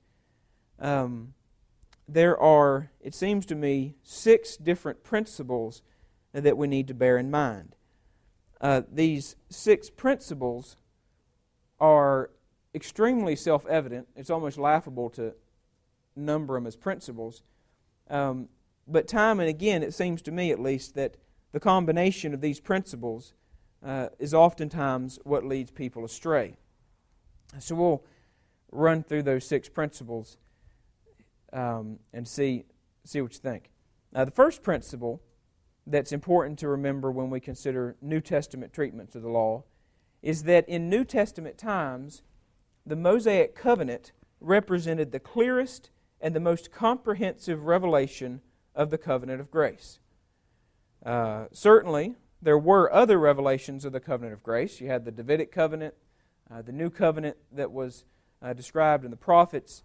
um, 0.78 1.34
there 2.08 2.38
are, 2.38 2.90
it 3.00 3.14
seems 3.14 3.46
to 3.46 3.54
me, 3.54 3.94
six 4.02 4.56
different 4.56 5.02
principles 5.02 5.82
that 6.32 6.56
we 6.56 6.66
need 6.66 6.88
to 6.88 6.94
bear 6.94 7.16
in 7.16 7.30
mind. 7.30 7.76
Uh, 8.60 8.82
these 8.90 9.36
six 9.48 9.90
principles 9.90 10.76
are 11.80 12.30
extremely 12.74 13.34
self 13.34 13.66
evident. 13.66 14.08
It's 14.14 14.30
almost 14.30 14.58
laughable 14.58 15.10
to 15.10 15.34
number 16.14 16.54
them 16.54 16.66
as 16.66 16.76
principles. 16.76 17.42
Um, 18.08 18.48
but 18.86 19.08
time 19.08 19.40
and 19.40 19.48
again, 19.48 19.82
it 19.82 19.94
seems 19.94 20.22
to 20.22 20.32
me 20.32 20.50
at 20.50 20.60
least, 20.60 20.94
that 20.94 21.16
the 21.52 21.60
combination 21.60 22.34
of 22.34 22.40
these 22.40 22.60
principles 22.60 23.34
uh, 23.84 24.08
is 24.18 24.34
oftentimes 24.34 25.18
what 25.24 25.44
leads 25.44 25.70
people 25.70 26.04
astray. 26.04 26.56
So 27.58 27.74
we'll 27.74 28.04
run 28.70 29.02
through 29.02 29.22
those 29.22 29.46
six 29.46 29.68
principles 29.68 30.38
um, 31.52 31.98
and 32.12 32.26
see, 32.26 32.64
see 33.04 33.20
what 33.20 33.34
you 33.34 33.40
think. 33.40 33.70
Now, 34.12 34.24
the 34.24 34.30
first 34.30 34.62
principle 34.62 35.22
that's 35.86 36.12
important 36.12 36.58
to 36.60 36.68
remember 36.68 37.10
when 37.10 37.28
we 37.28 37.40
consider 37.40 37.96
New 38.00 38.20
Testament 38.20 38.72
treatments 38.72 39.14
of 39.14 39.22
the 39.22 39.28
law 39.28 39.64
is 40.22 40.44
that 40.44 40.68
in 40.68 40.88
New 40.88 41.04
Testament 41.04 41.58
times, 41.58 42.22
the 42.86 42.96
Mosaic 42.96 43.54
covenant 43.54 44.12
represented 44.40 45.12
the 45.12 45.20
clearest 45.20 45.90
and 46.20 46.34
the 46.34 46.40
most 46.40 46.70
comprehensive 46.70 47.64
revelation 47.64 48.40
of 48.74 48.90
the 48.90 48.98
covenant 48.98 49.40
of 49.40 49.50
grace. 49.50 49.98
Uh, 51.04 51.46
certainly, 51.52 52.14
there 52.40 52.58
were 52.58 52.92
other 52.92 53.18
revelations 53.18 53.84
of 53.84 53.92
the 53.92 54.00
covenant 54.00 54.34
of 54.34 54.42
grace. 54.42 54.80
You 54.80 54.88
had 54.88 55.04
the 55.04 55.10
Davidic 55.10 55.52
covenant, 55.52 55.94
uh, 56.50 56.62
the 56.62 56.72
new 56.72 56.90
covenant 56.90 57.36
that 57.52 57.72
was 57.72 58.04
uh, 58.40 58.52
described 58.52 59.04
in 59.04 59.10
the 59.10 59.16
prophets. 59.16 59.82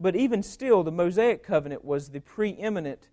But 0.00 0.14
even 0.14 0.42
still, 0.42 0.82
the 0.82 0.92
Mosaic 0.92 1.42
covenant 1.42 1.84
was 1.84 2.10
the 2.10 2.20
preeminent 2.20 3.08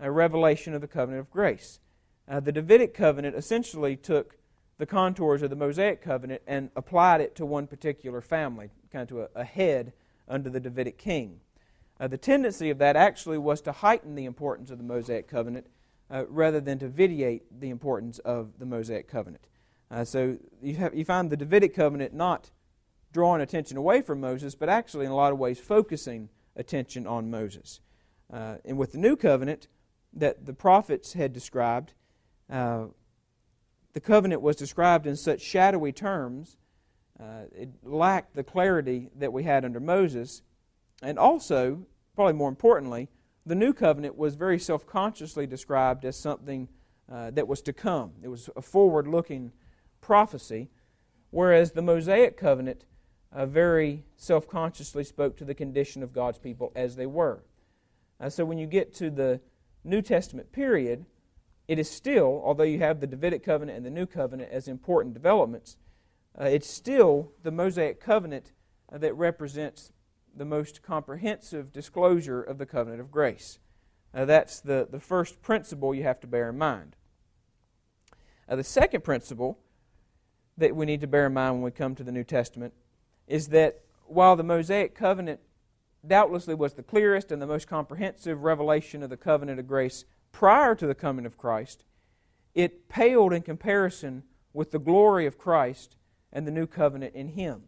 uh, 0.00 0.10
revelation 0.10 0.74
of 0.74 0.80
the 0.80 0.88
covenant 0.88 1.20
of 1.20 1.30
grace. 1.30 1.80
Uh, 2.28 2.40
the 2.40 2.52
Davidic 2.52 2.94
covenant 2.94 3.34
essentially 3.34 3.96
took 3.96 4.36
the 4.78 4.86
contours 4.86 5.42
of 5.42 5.50
the 5.50 5.56
Mosaic 5.56 6.00
covenant 6.00 6.42
and 6.46 6.70
applied 6.76 7.20
it 7.20 7.34
to 7.36 7.46
one 7.46 7.66
particular 7.66 8.20
family, 8.20 8.70
kind 8.92 9.02
of 9.02 9.08
to 9.08 9.22
a, 9.22 9.28
a 9.34 9.44
head 9.44 9.92
under 10.28 10.50
the 10.50 10.60
Davidic 10.60 10.98
king. 10.98 11.40
Uh, 11.98 12.06
the 12.06 12.18
tendency 12.18 12.70
of 12.70 12.78
that 12.78 12.94
actually 12.94 13.38
was 13.38 13.60
to 13.62 13.72
heighten 13.72 14.14
the 14.14 14.24
importance 14.24 14.70
of 14.70 14.78
the 14.78 14.84
Mosaic 14.84 15.26
covenant 15.26 15.66
uh, 16.10 16.24
rather 16.28 16.60
than 16.60 16.78
to 16.78 16.88
vitiate 16.88 17.60
the 17.60 17.70
importance 17.70 18.18
of 18.20 18.58
the 18.58 18.66
Mosaic 18.66 19.08
covenant. 19.08 19.46
Uh, 19.90 20.04
so 20.04 20.36
you, 20.62 20.74
have, 20.76 20.94
you 20.94 21.04
find 21.04 21.30
the 21.30 21.36
Davidic 21.36 21.74
covenant 21.74 22.14
not 22.14 22.50
drawing 23.12 23.40
attention 23.40 23.76
away 23.76 24.02
from 24.02 24.20
Moses, 24.20 24.54
but 24.54 24.68
actually 24.68 25.06
in 25.06 25.10
a 25.10 25.16
lot 25.16 25.32
of 25.32 25.38
ways 25.38 25.58
focusing 25.58 26.28
attention 26.56 27.06
on 27.06 27.30
Moses. 27.30 27.80
Uh, 28.32 28.56
and 28.64 28.76
with 28.76 28.92
the 28.92 28.98
new 28.98 29.16
covenant 29.16 29.68
that 30.12 30.44
the 30.44 30.52
prophets 30.52 31.14
had 31.14 31.32
described, 31.32 31.94
uh, 32.50 32.86
the 33.94 34.00
covenant 34.00 34.42
was 34.42 34.56
described 34.56 35.06
in 35.06 35.16
such 35.16 35.40
shadowy 35.40 35.92
terms, 35.92 36.56
uh, 37.18 37.44
it 37.54 37.70
lacked 37.82 38.34
the 38.34 38.44
clarity 38.44 39.08
that 39.16 39.32
we 39.32 39.42
had 39.42 39.64
under 39.64 39.80
Moses. 39.80 40.42
And 41.02 41.18
also, 41.18 41.86
probably 42.14 42.34
more 42.34 42.48
importantly, 42.48 43.08
the 43.48 43.54
new 43.54 43.72
covenant 43.72 44.16
was 44.16 44.34
very 44.34 44.58
self 44.58 44.86
consciously 44.86 45.46
described 45.46 46.04
as 46.04 46.16
something 46.16 46.68
uh, 47.10 47.30
that 47.30 47.48
was 47.48 47.62
to 47.62 47.72
come. 47.72 48.12
It 48.22 48.28
was 48.28 48.50
a 48.54 48.62
forward 48.62 49.08
looking 49.08 49.52
prophecy, 50.02 50.68
whereas 51.30 51.72
the 51.72 51.82
Mosaic 51.82 52.36
covenant 52.36 52.84
uh, 53.32 53.46
very 53.46 54.04
self 54.16 54.46
consciously 54.46 55.02
spoke 55.02 55.36
to 55.38 55.44
the 55.46 55.54
condition 55.54 56.02
of 56.02 56.12
God's 56.12 56.38
people 56.38 56.72
as 56.76 56.96
they 56.96 57.06
were. 57.06 57.42
Uh, 58.20 58.28
so 58.28 58.44
when 58.44 58.58
you 58.58 58.66
get 58.66 58.94
to 58.96 59.10
the 59.10 59.40
New 59.82 60.02
Testament 60.02 60.52
period, 60.52 61.06
it 61.68 61.78
is 61.78 61.90
still, 61.90 62.42
although 62.44 62.64
you 62.64 62.78
have 62.80 63.00
the 63.00 63.06
Davidic 63.06 63.42
covenant 63.42 63.78
and 63.78 63.86
the 63.86 63.90
New 63.90 64.06
covenant 64.06 64.50
as 64.52 64.68
important 64.68 65.14
developments, 65.14 65.78
uh, 66.38 66.44
it's 66.44 66.68
still 66.68 67.32
the 67.42 67.50
Mosaic 67.50 67.98
covenant 67.98 68.52
uh, 68.92 68.98
that 68.98 69.14
represents 69.14 69.92
the 70.38 70.44
most 70.44 70.82
comprehensive 70.82 71.72
disclosure 71.72 72.42
of 72.42 72.58
the 72.58 72.66
covenant 72.66 73.00
of 73.00 73.10
grace. 73.10 73.58
Uh, 74.14 74.24
that's 74.24 74.60
the, 74.60 74.88
the 74.90 75.00
first 75.00 75.42
principle 75.42 75.94
you 75.94 76.02
have 76.02 76.20
to 76.20 76.26
bear 76.26 76.48
in 76.48 76.58
mind. 76.58 76.96
The 78.48 78.64
second 78.64 79.04
principle 79.04 79.58
that 80.56 80.74
we 80.74 80.86
need 80.86 81.02
to 81.02 81.06
bear 81.06 81.26
in 81.26 81.34
mind 81.34 81.56
when 81.56 81.62
we 81.62 81.70
come 81.70 81.94
to 81.94 82.04
the 82.04 82.12
New 82.12 82.24
Testament 82.24 82.72
is 83.26 83.48
that 83.48 83.82
while 84.06 84.36
the 84.36 84.42
Mosaic 84.42 84.94
covenant 84.94 85.40
doubtlessly 86.06 86.54
was 86.54 86.74
the 86.74 86.82
clearest 86.82 87.30
and 87.30 87.42
the 87.42 87.46
most 87.46 87.68
comprehensive 87.68 88.42
revelation 88.42 89.02
of 89.02 89.10
the 89.10 89.16
covenant 89.16 89.60
of 89.60 89.66
grace 89.66 90.04
prior 90.32 90.74
to 90.74 90.86
the 90.86 90.94
coming 90.94 91.26
of 91.26 91.36
Christ, 91.36 91.84
it 92.54 92.88
paled 92.88 93.32
in 93.32 93.42
comparison 93.42 94.22
with 94.52 94.70
the 94.70 94.78
glory 94.78 95.26
of 95.26 95.38
Christ 95.38 95.96
and 96.32 96.46
the 96.46 96.50
new 96.50 96.66
covenant 96.66 97.14
in 97.14 97.28
Him. 97.28 97.64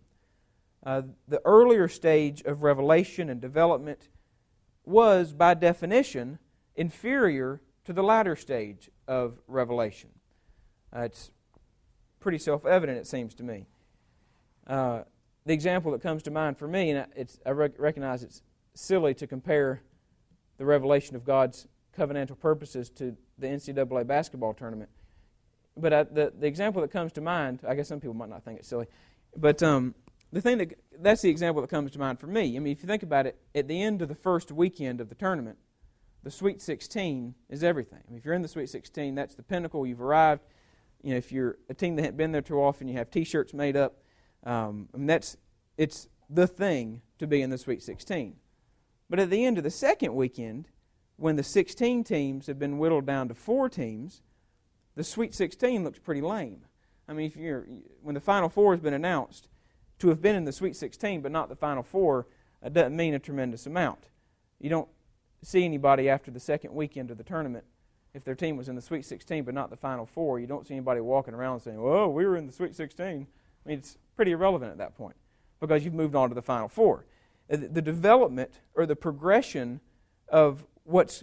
Uh, 0.84 1.02
the 1.28 1.40
earlier 1.44 1.88
stage 1.88 2.42
of 2.42 2.62
revelation 2.62 3.28
and 3.28 3.40
development 3.40 4.08
was, 4.84 5.32
by 5.32 5.54
definition, 5.54 6.38
inferior 6.74 7.60
to 7.84 7.92
the 7.92 8.02
latter 8.02 8.34
stage 8.34 8.90
of 9.06 9.38
revelation. 9.46 10.10
Uh, 10.94 11.00
it's 11.00 11.30
pretty 12.18 12.38
self 12.38 12.64
evident, 12.64 12.98
it 12.98 13.06
seems 13.06 13.34
to 13.34 13.42
me. 13.42 13.66
Uh, 14.66 15.02
the 15.46 15.52
example 15.52 15.92
that 15.92 16.00
comes 16.00 16.22
to 16.22 16.30
mind 16.30 16.58
for 16.58 16.68
me, 16.68 16.90
and 16.90 17.06
I 17.44 17.50
recognize 17.50 18.22
it's 18.22 18.42
silly 18.74 19.14
to 19.14 19.26
compare 19.26 19.82
the 20.58 20.64
revelation 20.64 21.16
of 21.16 21.24
God's 21.24 21.66
covenantal 21.96 22.38
purposes 22.38 22.90
to 22.90 23.16
the 23.38 23.46
NCAA 23.46 24.06
basketball 24.06 24.54
tournament. 24.54 24.90
But 25.76 25.92
I, 25.92 26.02
the, 26.04 26.32
the 26.38 26.46
example 26.46 26.82
that 26.82 26.90
comes 26.90 27.12
to 27.12 27.20
mind, 27.20 27.60
I 27.66 27.74
guess 27.74 27.88
some 27.88 28.00
people 28.00 28.14
might 28.14 28.28
not 28.28 28.44
think 28.44 28.60
it's 28.60 28.68
silly, 28.68 28.86
but 29.36 29.62
um, 29.62 29.94
the 30.32 30.40
thing 30.40 30.58
that 30.58 30.78
that's 31.00 31.22
the 31.22 31.30
example 31.30 31.60
that 31.62 31.68
comes 31.68 31.90
to 31.92 31.98
mind 31.98 32.20
for 32.20 32.26
me. 32.26 32.56
I 32.56 32.60
mean, 32.60 32.72
if 32.72 32.82
you 32.82 32.86
think 32.86 33.02
about 33.02 33.26
it, 33.26 33.40
at 33.54 33.68
the 33.68 33.82
end 33.82 34.02
of 34.02 34.08
the 34.08 34.14
first 34.14 34.52
weekend 34.52 35.00
of 35.00 35.08
the 35.08 35.14
tournament, 35.14 35.58
the 36.22 36.30
Sweet 36.30 36.60
16 36.60 37.34
is 37.48 37.64
everything. 37.64 38.02
I 38.06 38.10
mean, 38.10 38.18
if 38.18 38.24
you're 38.24 38.34
in 38.34 38.42
the 38.42 38.48
Sweet 38.48 38.68
16, 38.68 39.14
that's 39.14 39.34
the 39.34 39.42
pinnacle. 39.42 39.86
You've 39.86 40.02
arrived. 40.02 40.42
You 41.02 41.12
know, 41.12 41.16
if 41.16 41.32
you're 41.32 41.56
a 41.68 41.74
team 41.74 41.96
that 41.96 42.02
hasn't 42.02 42.18
been 42.18 42.32
there 42.32 42.42
too 42.42 42.60
often, 42.60 42.88
you 42.88 42.94
have 42.98 43.10
T-shirts 43.10 43.54
made 43.54 43.76
up. 43.76 44.02
Um, 44.44 44.88
I 44.94 44.98
mean, 44.98 45.06
that's 45.06 45.36
it's 45.78 46.08
the 46.28 46.46
thing 46.46 47.02
to 47.18 47.26
be 47.26 47.42
in 47.42 47.50
the 47.50 47.58
Sweet 47.58 47.82
16. 47.82 48.36
But 49.08 49.18
at 49.18 49.30
the 49.30 49.44
end 49.44 49.58
of 49.58 49.64
the 49.64 49.70
second 49.70 50.14
weekend, 50.14 50.68
when 51.16 51.36
the 51.36 51.42
16 51.42 52.04
teams 52.04 52.46
have 52.46 52.58
been 52.58 52.78
whittled 52.78 53.06
down 53.06 53.28
to 53.28 53.34
four 53.34 53.68
teams, 53.68 54.22
the 54.94 55.04
Sweet 55.04 55.34
16 55.34 55.82
looks 55.82 55.98
pretty 55.98 56.20
lame. 56.20 56.64
I 57.08 57.12
mean, 57.12 57.26
if 57.26 57.36
you're 57.36 57.66
when 58.02 58.14
the 58.14 58.20
Final 58.20 58.48
Four 58.48 58.72
has 58.72 58.80
been 58.80 58.94
announced, 58.94 59.48
to 60.00 60.08
have 60.08 60.20
been 60.20 60.36
in 60.36 60.44
the 60.44 60.52
Sweet 60.52 60.76
16 60.76 61.20
but 61.20 61.32
not 61.32 61.48
the 61.48 61.56
Final 61.56 61.82
Four 61.82 62.26
doesn't 62.72 62.96
mean 62.96 63.14
a 63.14 63.18
tremendous 63.18 63.66
amount. 63.66 64.08
You 64.58 64.68
don't 64.68 64.88
see 65.42 65.64
anybody 65.64 66.08
after 66.08 66.30
the 66.30 66.40
second 66.40 66.74
weekend 66.74 67.10
of 67.10 67.16
the 67.16 67.24
tournament 67.24 67.64
if 68.12 68.24
their 68.24 68.34
team 68.34 68.56
was 68.56 68.68
in 68.68 68.74
the 68.74 68.82
Sweet 68.82 69.04
16 69.04 69.44
but 69.44 69.54
not 69.54 69.70
the 69.70 69.76
Final 69.76 70.06
Four. 70.06 70.40
You 70.40 70.46
don't 70.46 70.66
see 70.66 70.74
anybody 70.74 71.00
walking 71.00 71.34
around 71.34 71.60
saying, 71.60 71.80
"Whoa, 71.80 72.08
we 72.08 72.26
were 72.26 72.36
in 72.36 72.46
the 72.46 72.52
Sweet 72.52 72.74
16." 72.74 73.26
I 73.64 73.68
mean, 73.68 73.78
it's 73.78 73.98
pretty 74.16 74.32
irrelevant 74.32 74.72
at 74.72 74.78
that 74.78 74.96
point 74.96 75.16
because 75.60 75.84
you've 75.84 75.94
moved 75.94 76.14
on 76.14 76.28
to 76.28 76.34
the 76.34 76.42
Final 76.42 76.68
Four. 76.68 77.04
Uh, 77.50 77.56
the 77.70 77.82
development 77.82 78.60
or 78.74 78.86
the 78.86 78.96
progression 78.96 79.80
of 80.28 80.66
what's 80.84 81.22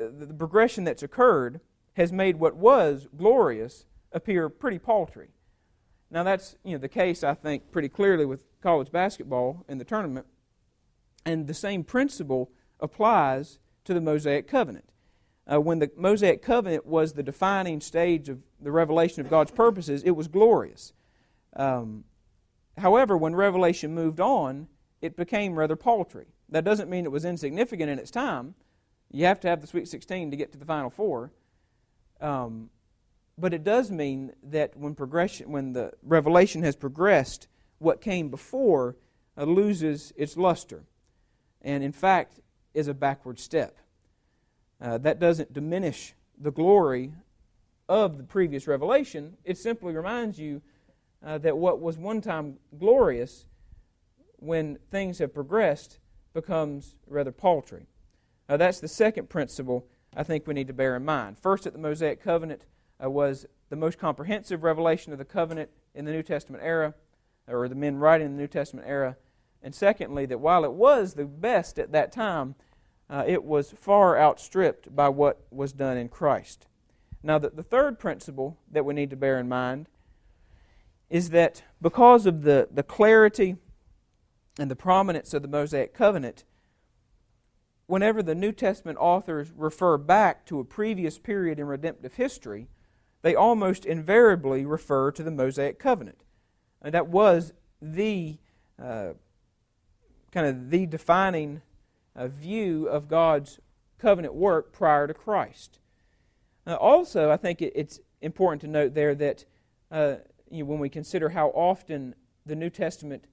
uh, 0.00 0.06
the 0.18 0.34
progression 0.34 0.84
that's 0.84 1.02
occurred 1.02 1.60
has 1.94 2.12
made 2.12 2.36
what 2.36 2.56
was 2.56 3.06
glorious 3.16 3.86
appear 4.12 4.48
pretty 4.48 4.78
paltry. 4.78 5.30
Now 6.14 6.22
that's 6.22 6.54
you 6.62 6.72
know 6.72 6.78
the 6.78 6.88
case 6.88 7.24
I 7.24 7.34
think 7.34 7.72
pretty 7.72 7.88
clearly 7.88 8.24
with 8.24 8.44
college 8.62 8.92
basketball 8.92 9.64
in 9.68 9.78
the 9.78 9.84
tournament, 9.84 10.26
and 11.26 11.48
the 11.48 11.54
same 11.54 11.82
principle 11.82 12.52
applies 12.78 13.58
to 13.84 13.92
the 13.92 14.00
Mosaic 14.00 14.46
covenant. 14.46 14.84
Uh, 15.52 15.60
when 15.60 15.80
the 15.80 15.90
Mosaic 15.96 16.40
covenant 16.40 16.86
was 16.86 17.12
the 17.12 17.24
defining 17.24 17.80
stage 17.80 18.28
of 18.28 18.38
the 18.60 18.70
revelation 18.70 19.20
of 19.22 19.28
God's 19.28 19.50
purposes, 19.50 20.04
it 20.04 20.12
was 20.12 20.28
glorious. 20.28 20.92
Um, 21.56 22.04
however, 22.78 23.16
when 23.16 23.34
Revelation 23.34 23.92
moved 23.92 24.20
on, 24.20 24.68
it 25.02 25.16
became 25.16 25.56
rather 25.56 25.76
paltry. 25.76 26.26
That 26.48 26.64
doesn't 26.64 26.88
mean 26.88 27.04
it 27.04 27.12
was 27.12 27.24
insignificant 27.24 27.90
in 27.90 27.98
its 27.98 28.12
time. 28.12 28.54
You 29.10 29.26
have 29.26 29.40
to 29.40 29.48
have 29.48 29.60
the 29.60 29.66
Sweet 29.66 29.88
16 29.88 30.30
to 30.30 30.36
get 30.36 30.52
to 30.52 30.58
the 30.58 30.64
Final 30.64 30.90
Four. 30.90 31.32
Um, 32.20 32.70
but 33.36 33.52
it 33.52 33.64
does 33.64 33.90
mean 33.90 34.32
that 34.42 34.76
when 34.76 34.94
progression, 34.94 35.50
when 35.50 35.72
the 35.72 35.92
revelation 36.02 36.62
has 36.62 36.76
progressed, 36.76 37.48
what 37.78 38.00
came 38.00 38.28
before 38.28 38.96
uh, 39.36 39.44
loses 39.44 40.12
its 40.16 40.36
luster, 40.36 40.84
and 41.62 41.82
in 41.82 41.92
fact 41.92 42.40
is 42.72 42.88
a 42.88 42.94
backward 42.94 43.38
step. 43.38 43.78
Uh, 44.80 44.98
that 44.98 45.18
doesn't 45.18 45.52
diminish 45.52 46.14
the 46.38 46.50
glory 46.50 47.12
of 47.88 48.18
the 48.18 48.24
previous 48.24 48.66
revelation. 48.66 49.36
It 49.44 49.58
simply 49.58 49.94
reminds 49.94 50.38
you 50.38 50.62
uh, 51.24 51.38
that 51.38 51.56
what 51.56 51.80
was 51.80 51.96
one 51.98 52.20
time 52.20 52.58
glorious, 52.78 53.46
when 54.36 54.78
things 54.90 55.18
have 55.18 55.32
progressed, 55.32 55.98
becomes 56.32 56.96
rather 57.06 57.32
paltry. 57.32 57.86
That's 58.46 58.80
the 58.80 58.88
second 58.88 59.30
principle 59.30 59.86
I 60.16 60.22
think 60.22 60.46
we 60.46 60.54
need 60.54 60.66
to 60.66 60.72
bear 60.74 60.96
in 60.96 61.04
mind. 61.04 61.38
First, 61.38 61.66
at 61.66 61.72
the 61.72 61.78
Mosaic 61.78 62.22
covenant, 62.22 62.62
uh, 63.04 63.10
was 63.10 63.46
the 63.70 63.76
most 63.76 63.98
comprehensive 63.98 64.62
revelation 64.62 65.12
of 65.12 65.18
the 65.18 65.24
covenant 65.24 65.70
in 65.94 66.04
the 66.04 66.12
New 66.12 66.22
Testament 66.22 66.62
era, 66.64 66.94
or 67.48 67.68
the 67.68 67.74
men 67.74 67.96
writing 67.96 68.26
in 68.26 68.36
the 68.36 68.42
New 68.42 68.48
Testament 68.48 68.86
era. 68.88 69.16
And 69.62 69.74
secondly, 69.74 70.26
that 70.26 70.40
while 70.40 70.64
it 70.64 70.72
was 70.72 71.14
the 71.14 71.24
best 71.24 71.78
at 71.78 71.92
that 71.92 72.12
time, 72.12 72.54
uh, 73.08 73.24
it 73.26 73.44
was 73.44 73.72
far 73.72 74.18
outstripped 74.18 74.94
by 74.94 75.08
what 75.08 75.46
was 75.50 75.72
done 75.72 75.96
in 75.96 76.08
Christ. 76.08 76.66
Now, 77.22 77.38
the, 77.38 77.50
the 77.50 77.62
third 77.62 77.98
principle 77.98 78.58
that 78.70 78.84
we 78.84 78.94
need 78.94 79.10
to 79.10 79.16
bear 79.16 79.38
in 79.38 79.48
mind 79.48 79.88
is 81.08 81.30
that 81.30 81.62
because 81.80 82.26
of 82.26 82.42
the, 82.42 82.68
the 82.70 82.82
clarity 82.82 83.56
and 84.58 84.70
the 84.70 84.76
prominence 84.76 85.32
of 85.32 85.42
the 85.42 85.48
Mosaic 85.48 85.94
covenant, 85.94 86.44
whenever 87.86 88.22
the 88.22 88.34
New 88.34 88.52
Testament 88.52 88.98
authors 89.00 89.52
refer 89.56 89.96
back 89.96 90.46
to 90.46 90.60
a 90.60 90.64
previous 90.64 91.18
period 91.18 91.58
in 91.58 91.66
redemptive 91.66 92.14
history, 92.14 92.68
they 93.24 93.34
almost 93.34 93.86
invariably 93.86 94.66
refer 94.66 95.10
to 95.10 95.22
the 95.22 95.30
Mosaic 95.30 95.78
covenant. 95.78 96.24
And 96.82 96.92
that 96.92 97.08
was 97.08 97.54
the 97.80 98.36
uh, 98.78 99.14
kind 100.30 100.46
of 100.46 100.68
the 100.68 100.84
defining 100.84 101.62
uh, 102.14 102.28
view 102.28 102.86
of 102.86 103.08
God's 103.08 103.60
covenant 103.98 104.34
work 104.34 104.74
prior 104.74 105.06
to 105.06 105.14
Christ. 105.14 105.78
Uh, 106.66 106.74
also, 106.74 107.30
I 107.30 107.38
think 107.38 107.62
it, 107.62 107.72
it's 107.74 107.98
important 108.20 108.60
to 108.60 108.68
note 108.68 108.92
there 108.92 109.14
that 109.14 109.46
uh, 109.90 110.16
you 110.50 110.62
know, 110.62 110.68
when 110.68 110.78
we 110.78 110.90
consider 110.90 111.30
how 111.30 111.48
often 111.48 112.14
the 112.44 112.54
New 112.54 112.68
Testament 112.68 113.24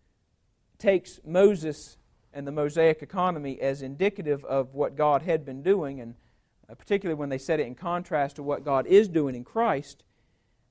takes 0.78 1.20
Moses 1.26 1.98
and 2.34 2.48
the 2.48 2.52
Mosaic 2.54 3.02
economy 3.02 3.60
as 3.60 3.82
indicative 3.82 4.46
of 4.46 4.74
what 4.74 4.96
God 4.96 5.24
had 5.24 5.44
been 5.44 5.62
doing 5.62 6.00
and 6.00 6.16
Uh, 6.72 6.76
particularly 6.76 7.19
when 7.19 7.30
they 7.30 7.38
set 7.38 7.59
it 7.59 7.67
in 7.67 7.76
contrast 7.76 8.38
to 8.38 8.43
what 8.43 8.63
God 8.63 8.88
is 8.88 9.09
doing 9.09 9.36
in 9.36 9.43
Christ, 9.43 10.03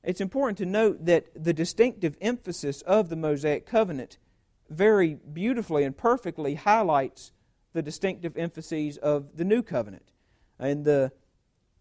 it's 0.03 0.21
important 0.21 0.57
to 0.59 0.65
note 0.67 1.05
that 1.05 1.27
the 1.35 1.53
distinctive 1.53 2.17
emphasis 2.21 2.81
of 2.83 3.11
the 3.11 3.17
Mosaic 3.17 3.67
covenant 3.67 4.17
very 4.71 5.15
beautifully 5.15 5.85
and 5.85 5.97
perfectly 5.97 6.55
highlights 6.55 7.33
the 7.75 7.83
distinctive 7.83 8.37
emphases 8.37 8.97
of 8.97 9.37
the 9.37 9.45
new 9.45 9.63
covenant. 9.63 10.13
In 10.59 10.85
the 10.85 11.13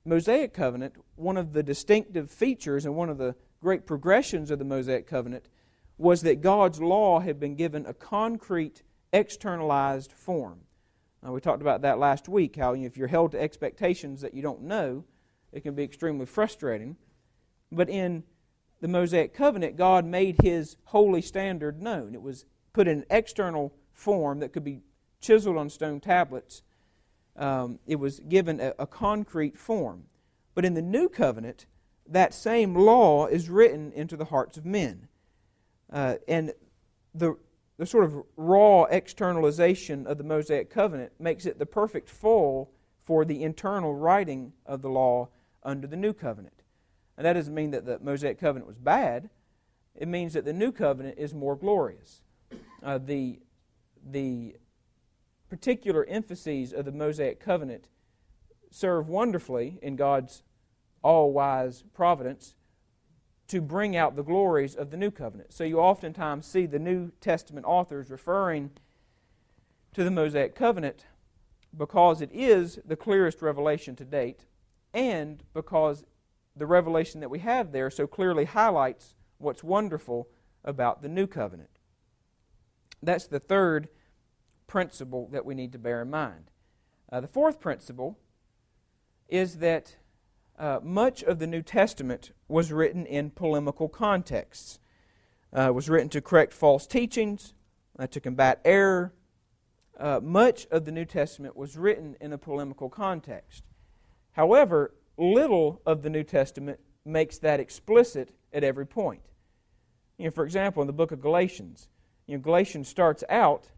Mosaic 0.03 0.53
covenant, 0.53 0.95
one 1.15 1.37
of 1.37 1.53
the 1.53 1.63
distinctive 1.63 2.29
features 2.29 2.85
and 2.85 2.95
one 2.95 3.09
of 3.09 3.17
the 3.17 3.35
great 3.61 3.85
progressions 3.85 4.51
of 4.51 4.59
the 4.59 4.65
Mosaic 4.65 5.07
covenant 5.07 5.47
was 5.97 6.21
that 6.21 6.41
God's 6.41 6.81
law 6.81 7.19
had 7.19 7.39
been 7.39 7.55
given 7.55 7.85
a 7.85 7.93
concrete, 7.93 8.83
externalized 9.13 10.11
form. 10.11 10.61
Uh, 11.25 11.31
we 11.31 11.41
talked 11.41 11.61
about 11.61 11.81
that 11.81 11.99
last 11.99 12.29
week, 12.29 12.55
how 12.55 12.73
if 12.73 12.97
you're 12.97 13.07
held 13.07 13.31
to 13.31 13.41
expectations 13.41 14.21
that 14.21 14.33
you 14.33 14.41
don't 14.41 14.61
know, 14.61 15.03
it 15.51 15.61
can 15.61 15.75
be 15.75 15.83
extremely 15.83 16.25
frustrating. 16.25 16.95
But 17.71 17.89
in 17.89 18.23
the 18.81 18.87
Mosaic 18.87 19.33
covenant, 19.33 19.75
God 19.75 20.05
made 20.05 20.37
his 20.41 20.77
holy 20.85 21.21
standard 21.21 21.81
known. 21.81 22.13
It 22.13 22.21
was 22.21 22.45
put 22.73 22.87
in 22.87 22.99
an 22.99 23.05
external 23.09 23.73
form 23.91 24.39
that 24.39 24.53
could 24.53 24.63
be 24.63 24.81
chiseled 25.19 25.57
on 25.57 25.69
stone 25.69 25.99
tablets 25.99 26.61
um, 27.39 27.79
it 27.87 27.95
was 27.95 28.19
given 28.19 28.59
a, 28.59 28.73
a 28.77 28.85
concrete 28.85 29.57
form. 29.57 30.03
But 30.53 30.65
in 30.65 30.73
the 30.73 30.81
new 30.81 31.07
covenant, 31.09 31.65
that 32.07 32.33
same 32.33 32.75
law 32.75 33.27
is 33.27 33.49
written 33.49 33.91
into 33.93 34.17
the 34.17 34.25
hearts 34.25 34.57
of 34.57 34.65
men. 34.65 35.07
Uh, 35.91 36.15
and 36.27 36.53
the, 37.15 37.37
the 37.79 37.85
sort 37.85 38.03
of 38.03 38.23
raw 38.35 38.83
externalization 38.83 40.05
of 40.05 40.17
the 40.17 40.23
Mosaic 40.23 40.69
covenant 40.69 41.13
makes 41.17 41.45
it 41.45 41.59
the 41.59 41.65
perfect 41.65 42.09
foil 42.09 42.69
for 43.01 43.23
the 43.23 43.41
internal 43.41 43.95
writing 43.95 44.51
of 44.65 44.81
the 44.81 44.89
law 44.89 45.29
under 45.63 45.87
the 45.87 45.95
new 45.95 46.11
covenant. 46.11 46.61
And 47.15 47.25
that 47.25 47.33
doesn't 47.33 47.55
mean 47.55 47.71
that 47.71 47.85
the 47.85 47.97
Mosaic 47.99 48.37
covenant 48.37 48.67
was 48.67 48.77
bad, 48.77 49.29
it 49.95 50.09
means 50.09 50.33
that 50.33 50.43
the 50.43 50.51
new 50.51 50.73
covenant 50.73 51.17
is 51.17 51.33
more 51.33 51.55
glorious. 51.55 52.21
Uh, 52.83 52.97
the, 52.97 53.39
the 54.05 54.57
particular 55.49 56.03
emphases 56.03 56.73
of 56.73 56.83
the 56.83 56.91
Mosaic 56.91 57.39
covenant 57.39 57.87
serve 58.69 59.07
wonderfully 59.07 59.79
in 59.81 59.95
God's 59.95 60.43
all 61.01 61.31
wise 61.31 61.85
providence 61.93 62.55
to 63.49 63.61
bring 63.61 63.95
out 63.95 64.15
the 64.15 64.23
glories 64.23 64.75
of 64.75 64.91
the 64.91 64.97
new 64.97 65.11
covenant. 65.11 65.53
So 65.53 65.63
you 65.63 65.79
oftentimes 65.79 66.45
see 66.45 66.65
the 66.65 66.79
New 66.79 67.11
Testament 67.19 67.65
authors 67.65 68.09
referring 68.09 68.71
to 69.93 70.03
the 70.03 70.11
Mosaic 70.11 70.55
covenant 70.55 71.05
because 71.75 72.21
it 72.21 72.29
is 72.31 72.79
the 72.85 72.95
clearest 72.95 73.41
revelation 73.41 73.95
to 73.95 74.05
date 74.05 74.45
and 74.93 75.43
because 75.53 76.03
the 76.55 76.65
revelation 76.65 77.21
that 77.21 77.29
we 77.29 77.39
have 77.39 77.71
there 77.71 77.89
so 77.89 78.05
clearly 78.05 78.45
highlights 78.45 79.15
what's 79.39 79.63
wonderful 79.63 80.27
about 80.63 81.01
the 81.01 81.09
new 81.09 81.25
covenant. 81.25 81.69
That's 83.01 83.27
the 83.27 83.39
third 83.39 83.89
principle 84.67 85.27
that 85.31 85.45
we 85.45 85.55
need 85.55 85.71
to 85.71 85.79
bear 85.79 86.01
in 86.01 86.09
mind. 86.09 86.51
Uh, 87.11 87.21
the 87.21 87.27
fourth 87.27 87.59
principle 87.59 88.19
is 89.27 89.57
that 89.57 89.95
uh, 90.59 90.79
much 90.83 91.23
of 91.23 91.39
the 91.39 91.47
New 91.47 91.61
Testament 91.61 92.31
was 92.49 92.71
written 92.71 93.05
in 93.05 93.29
polemical 93.29 93.87
contexts. 93.87 94.79
Uh, 95.51 95.71
was 95.73 95.89
written 95.89 96.09
to 96.09 96.21
correct 96.21 96.53
false 96.53 96.85
teachings, 96.85 97.53
uh, 97.97 98.05
to 98.07 98.19
combat 98.19 98.61
error. 98.63 99.13
Uh, 99.97 100.19
much 100.21 100.67
of 100.69 100.85
the 100.85 100.91
New 100.91 101.05
Testament 101.05 101.55
was 101.55 101.77
written 101.77 102.15
in 102.21 102.33
a 102.33 102.37
polemical 102.37 102.89
context. 102.89 103.63
However, 104.33 104.93
little 105.17 105.81
of 105.85 106.03
the 106.03 106.09
New 106.09 106.23
Testament 106.23 106.79
makes 107.03 107.39
that 107.39 107.59
explicit 107.59 108.35
at 108.53 108.63
every 108.63 108.85
point. 108.85 109.21
You 110.17 110.25
know, 110.25 110.31
for 110.31 110.43
example, 110.43 110.83
in 110.83 110.87
the 110.87 110.93
book 110.93 111.11
of 111.11 111.21
Galatians, 111.21 111.89
you 112.27 112.37
know, 112.37 112.43
Galatians 112.43 112.87
starts 112.87 113.23
out 113.29 113.69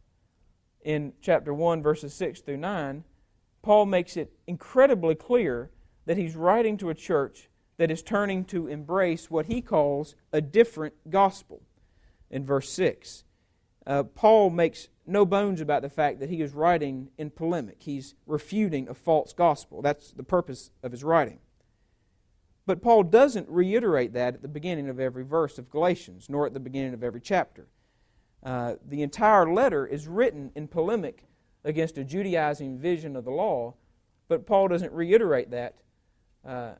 in 0.83 1.13
chapter 1.21 1.53
1, 1.53 1.81
verses 1.81 2.13
6 2.15 2.41
through 2.41 2.57
9. 2.57 3.03
Paul 3.61 3.85
makes 3.85 4.17
it 4.17 4.33
incredibly 4.47 5.15
clear 5.15 5.69
that 6.05 6.17
he's 6.17 6.35
writing 6.35 6.77
to 6.77 6.89
a 6.89 6.95
church 6.95 7.49
that 7.77 7.91
is 7.91 8.01
turning 8.01 8.45
to 8.45 8.67
embrace 8.67 9.31
what 9.31 9.47
he 9.47 9.61
calls 9.61 10.15
a 10.31 10.41
different 10.41 10.93
gospel 11.09 11.61
in 12.29 12.45
verse 12.45 12.69
6. 12.69 13.23
Uh, 13.85 14.03
Paul 14.03 14.49
makes 14.49 14.89
no 15.07 15.25
bones 15.25 15.61
about 15.61 15.81
the 15.81 15.89
fact 15.89 16.19
that 16.19 16.29
he 16.29 16.41
is 16.41 16.53
writing 16.53 17.09
in 17.17 17.31
polemic. 17.31 17.77
He's 17.79 18.13
refuting 18.25 18.87
a 18.87 18.93
false 18.93 19.33
gospel. 19.33 19.81
That's 19.81 20.11
the 20.11 20.23
purpose 20.23 20.69
of 20.83 20.91
his 20.91 21.03
writing. 21.03 21.39
But 22.65 22.81
Paul 22.81 23.03
doesn't 23.03 23.49
reiterate 23.49 24.13
that 24.13 24.35
at 24.35 24.41
the 24.41 24.47
beginning 24.47 24.87
of 24.87 24.99
every 24.99 25.23
verse 25.23 25.57
of 25.57 25.69
Galatians, 25.69 26.27
nor 26.29 26.45
at 26.45 26.53
the 26.53 26.59
beginning 26.59 26.93
of 26.93 27.03
every 27.03 27.19
chapter. 27.19 27.67
Uh, 28.43 28.75
the 28.87 29.01
entire 29.01 29.51
letter 29.51 29.85
is 29.85 30.07
written 30.07 30.51
in 30.55 30.67
polemic 30.67 31.25
against 31.63 31.97
a 31.97 32.03
Judaizing 32.03 32.77
vision 32.77 33.15
of 33.15 33.25
the 33.25 33.31
law, 33.31 33.75
but 34.27 34.45
Paul 34.45 34.67
doesn't 34.67 34.93
reiterate 34.93 35.51
that 35.51 35.75
uh, 36.45 36.73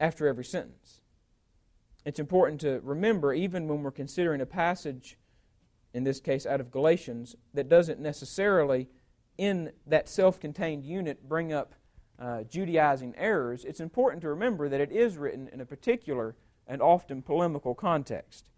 after 0.00 0.26
every 0.26 0.44
sentence. 0.44 1.00
It's 2.04 2.18
important 2.18 2.60
to 2.62 2.80
remember, 2.82 3.32
even 3.32 3.66
when 3.66 3.82
we're 3.82 3.90
considering 3.90 4.40
a 4.40 4.46
passage, 4.46 5.16
in 5.94 6.04
this 6.04 6.20
case 6.20 6.44
out 6.44 6.60
of 6.60 6.70
Galatians, 6.70 7.36
that 7.54 7.68
doesn't 7.68 8.00
necessarily, 8.00 8.88
in 9.38 9.72
that 9.86 10.08
self 10.08 10.38
contained 10.38 10.84
unit, 10.84 11.28
bring 11.28 11.52
up 11.52 11.74
uh, 12.18 12.42
Judaizing 12.44 13.14
errors, 13.16 13.64
it's 13.64 13.80
important 13.80 14.22
to 14.22 14.28
remember 14.28 14.68
that 14.68 14.80
it 14.80 14.92
is 14.92 15.16
written 15.16 15.48
in 15.52 15.60
a 15.60 15.66
particular 15.66 16.36
and 16.66 16.80
often 16.80 17.22
polemical 17.22 17.74
context. 17.74 18.50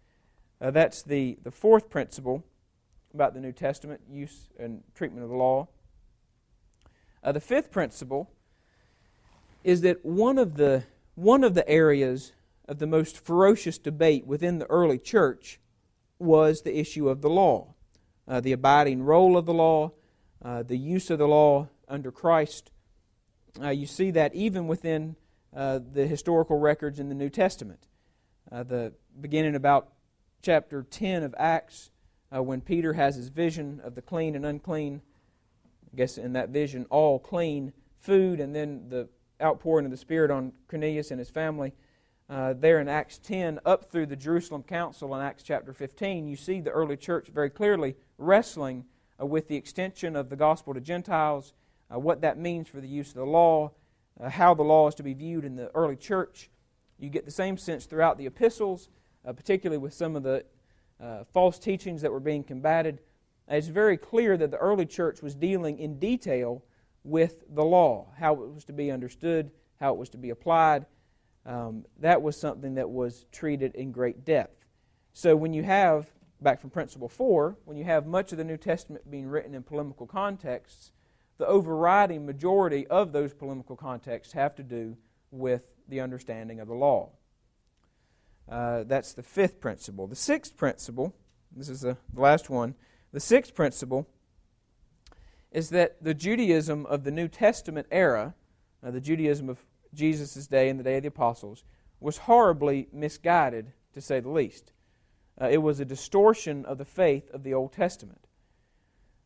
Uh, 0.61 0.71
that's 0.71 1.03
the, 1.03 1.37
the 1.43 1.51
fourth 1.51 1.89
principle 1.89 2.43
about 3.13 3.33
the 3.33 3.39
New 3.39 3.51
Testament 3.51 4.01
use 4.09 4.49
and 4.59 4.83
treatment 4.93 5.23
of 5.23 5.29
the 5.29 5.35
law. 5.35 5.67
Uh, 7.23 7.31
the 7.31 7.39
fifth 7.39 7.71
principle 7.71 8.29
is 9.63 9.81
that 9.81 10.05
one 10.05 10.37
of 10.37 10.55
the 10.55 10.83
one 11.15 11.43
of 11.43 11.55
the 11.55 11.67
areas 11.67 12.33
of 12.67 12.79
the 12.79 12.87
most 12.87 13.17
ferocious 13.17 13.77
debate 13.77 14.27
within 14.27 14.59
the 14.59 14.67
early 14.67 14.99
church 14.99 15.59
was 16.19 16.61
the 16.61 16.77
issue 16.77 17.09
of 17.09 17.21
the 17.21 17.29
law, 17.29 17.73
uh, 18.27 18.39
the 18.39 18.51
abiding 18.51 19.01
role 19.01 19.35
of 19.35 19.45
the 19.45 19.53
law, 19.53 19.91
uh, 20.43 20.61
the 20.61 20.77
use 20.77 21.09
of 21.09 21.17
the 21.17 21.27
law 21.27 21.67
under 21.87 22.11
Christ, 22.11 22.71
uh, 23.61 23.69
you 23.69 23.87
see 23.87 24.11
that 24.11 24.35
even 24.35 24.67
within 24.67 25.15
uh, 25.55 25.79
the 25.91 26.05
historical 26.05 26.59
records 26.59 26.99
in 26.99 27.09
the 27.09 27.15
New 27.15 27.29
Testament. 27.29 27.87
Uh, 28.51 28.63
the 28.63 28.93
beginning 29.19 29.55
about 29.55 29.89
chapter 30.41 30.83
10 30.83 31.23
of 31.23 31.33
Acts, 31.37 31.89
uh, 32.35 32.43
when 32.43 32.61
Peter 32.61 32.93
has 32.93 33.15
his 33.15 33.29
vision 33.29 33.81
of 33.83 33.95
the 33.95 34.01
clean 34.01 34.35
and 34.35 34.45
unclean, 34.45 35.01
I 35.91 35.97
guess 35.97 36.17
in 36.17 36.33
that 36.33 36.49
vision, 36.49 36.85
all 36.89 37.19
clean 37.19 37.73
food, 37.99 38.39
and 38.39 38.55
then 38.55 38.89
the 38.89 39.09
outpouring 39.41 39.85
of 39.85 39.91
the 39.91 39.97
Spirit 39.97 40.31
on 40.31 40.53
Cornelius 40.67 41.11
and 41.11 41.19
his 41.19 41.29
family. 41.29 41.73
Uh, 42.29 42.53
there 42.53 42.79
in 42.79 42.89
Acts 42.89 43.19
10, 43.19 43.59
up 43.65 43.85
through 43.85 44.05
the 44.05 44.15
Jerusalem 44.15 44.63
Council 44.63 45.15
in 45.15 45.21
Acts 45.21 45.43
chapter 45.43 45.73
15, 45.73 46.27
you 46.27 46.35
see 46.35 46.59
the 46.59 46.71
early 46.71 46.97
church 46.97 47.27
very 47.27 47.49
clearly 47.49 47.95
wrestling 48.17 48.85
uh, 49.21 49.25
with 49.25 49.47
the 49.47 49.55
extension 49.55 50.15
of 50.15 50.29
the 50.29 50.35
gospel 50.35 50.73
to 50.73 50.81
Gentiles 50.81 51.53
uh, 51.93 51.99
what 51.99 52.21
that 52.21 52.37
means 52.37 52.67
for 52.67 52.81
the 52.81 52.87
use 52.87 53.09
of 53.09 53.15
the 53.15 53.25
law, 53.25 53.71
uh, 54.19 54.29
how 54.29 54.53
the 54.53 54.63
law 54.63 54.87
is 54.87 54.95
to 54.95 55.03
be 55.03 55.13
viewed 55.13 55.45
in 55.45 55.55
the 55.55 55.73
early 55.73 55.95
church. 55.95 56.49
You 56.99 57.09
get 57.09 57.25
the 57.25 57.31
same 57.31 57.57
sense 57.57 57.85
throughout 57.85 58.17
the 58.17 58.25
epistles, 58.25 58.89
uh, 59.25 59.33
particularly 59.33 59.77
with 59.77 59.93
some 59.93 60.15
of 60.15 60.23
the 60.23 60.43
uh, 61.01 61.23
false 61.31 61.59
teachings 61.59 62.01
that 62.01 62.11
were 62.11 62.19
being 62.19 62.43
combated. 62.43 62.99
It's 63.47 63.67
very 63.67 63.97
clear 63.97 64.35
that 64.37 64.51
the 64.51 64.57
early 64.57 64.85
church 64.85 65.21
was 65.21 65.35
dealing 65.35 65.79
in 65.79 65.99
detail 65.99 66.63
with 67.03 67.43
the 67.49 67.63
law, 67.63 68.07
how 68.17 68.33
it 68.33 68.53
was 68.53 68.65
to 68.65 68.73
be 68.73 68.91
understood, 68.91 69.51
how 69.79 69.93
it 69.93 69.97
was 69.97 70.09
to 70.09 70.17
be 70.17 70.29
applied. 70.29 70.85
Um, 71.45 71.85
that 71.99 72.21
was 72.21 72.37
something 72.37 72.75
that 72.75 72.89
was 72.89 73.25
treated 73.31 73.75
in 73.75 73.91
great 73.91 74.25
depth. 74.25 74.65
So 75.13 75.35
when 75.35 75.53
you 75.53 75.63
have, 75.63 76.11
back 76.41 76.59
from 76.59 76.69
principle 76.69 77.09
four, 77.09 77.57
when 77.65 77.77
you 77.77 77.85
have 77.85 78.05
much 78.05 78.31
of 78.31 78.37
the 78.37 78.43
New 78.43 78.57
Testament 78.57 79.09
being 79.09 79.27
written 79.27 79.55
in 79.55 79.63
polemical 79.63 80.05
contexts, 80.05 80.91
the 81.37 81.47
overriding 81.47 82.25
majority 82.25 82.85
of 82.87 83.13
those 83.13 83.33
polemical 83.33 83.75
contexts 83.75 84.33
have 84.33 84.55
to 84.55 84.63
do 84.63 84.97
with 85.31 85.63
the 85.87 86.01
understanding 86.01 86.59
of 86.59 86.67
the 86.67 86.73
law. 86.73 87.11
Uh, 88.49 88.83
that's 88.83 89.13
the 89.13 89.23
fifth 89.23 89.59
principle. 89.59 90.07
The 90.07 90.15
sixth 90.15 90.57
principle, 90.57 91.15
this 91.55 91.69
is 91.69 91.81
the 91.81 91.97
last 92.13 92.49
one, 92.49 92.75
the 93.11 93.19
sixth 93.19 93.55
principle 93.55 94.07
is 95.51 95.69
that 95.69 96.03
the 96.03 96.13
Judaism 96.13 96.85
of 96.85 97.03
the 97.03 97.11
New 97.11 97.27
Testament 97.27 97.87
era, 97.91 98.33
the 98.83 99.01
Judaism 99.01 99.49
of 99.49 99.59
Jesus' 99.93 100.47
day 100.47 100.69
and 100.69 100.79
the 100.79 100.83
day 100.83 100.97
of 100.97 101.03
the 101.03 101.07
apostles, 101.09 101.63
was 101.99 102.17
horribly 102.17 102.87
misguided, 102.91 103.73
to 103.93 104.01
say 104.01 104.19
the 104.19 104.29
least. 104.29 104.71
Uh, 105.39 105.47
it 105.49 105.57
was 105.57 105.79
a 105.79 105.85
distortion 105.85 106.65
of 106.65 106.77
the 106.77 106.85
faith 106.85 107.29
of 107.31 107.43
the 107.43 107.53
Old 107.53 107.71
Testament. 107.71 108.27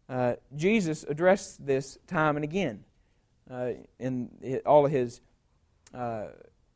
Uh, 0.09 0.35
Jesus 0.55 1.05
addressed 1.07 1.65
this 1.65 1.97
time 2.07 2.35
and 2.35 2.43
again 2.43 2.83
uh, 3.49 3.71
in 3.99 4.29
all 4.65 4.85
of 4.85 4.91
his 4.91 5.21
uh, 5.93 6.25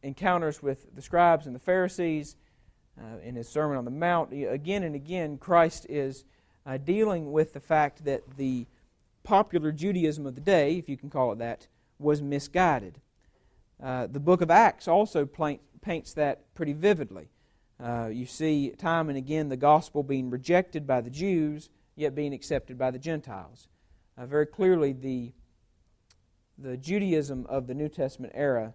encounters 0.03 0.63
with 0.63 0.95
the 0.95 1.01
scribes 1.01 1.45
and 1.45 1.55
the 1.55 1.59
Pharisees, 1.59 2.35
uh, 2.97 3.19
in 3.23 3.35
his 3.35 3.49
Sermon 3.49 3.77
on 3.77 3.83
the 3.83 3.91
Mount. 3.91 4.31
Again 4.31 4.83
and 4.83 4.95
again, 4.95 5.37
Christ 5.37 5.85
is 5.89 6.23
dealing 6.85 7.31
with 7.31 7.51
the 7.51 7.59
fact 7.59 8.05
that 8.05 8.37
the 8.37 8.67
popular 9.25 9.71
Judaism 9.71 10.25
of 10.25 10.35
the 10.35 10.41
day, 10.41 10.77
if 10.77 10.87
you 10.87 10.95
can 10.95 11.09
call 11.09 11.33
it 11.33 11.39
that, 11.39 11.67
was 11.99 12.21
misguided. 12.21 13.01
the 13.81 14.21
book 14.21 14.41
of 14.41 14.49
Acts 14.49 14.87
also 14.87 15.27
paints 15.81 16.13
that 16.13 16.53
pretty 16.55 16.73
vividly. 16.73 17.27
you 18.09 18.25
see 18.25 18.69
time 18.69 19.09
and 19.09 19.17
again 19.17 19.49
the 19.49 19.57
gospel 19.57 20.03
being 20.03 20.29
rejected 20.29 20.87
by 20.87 21.01
the 21.01 21.09
Jews 21.09 21.69
yet 21.95 22.13
being 22.13 22.33
accepted 22.33 22.77
by 22.77 22.91
the 22.91 22.99
Gentiles. 22.99 23.67
Uh, 24.17 24.25
very 24.25 24.45
clearly, 24.45 24.93
the, 24.93 25.31
the 26.57 26.77
Judaism 26.77 27.45
of 27.47 27.67
the 27.67 27.73
New 27.73 27.89
Testament 27.89 28.33
era 28.35 28.73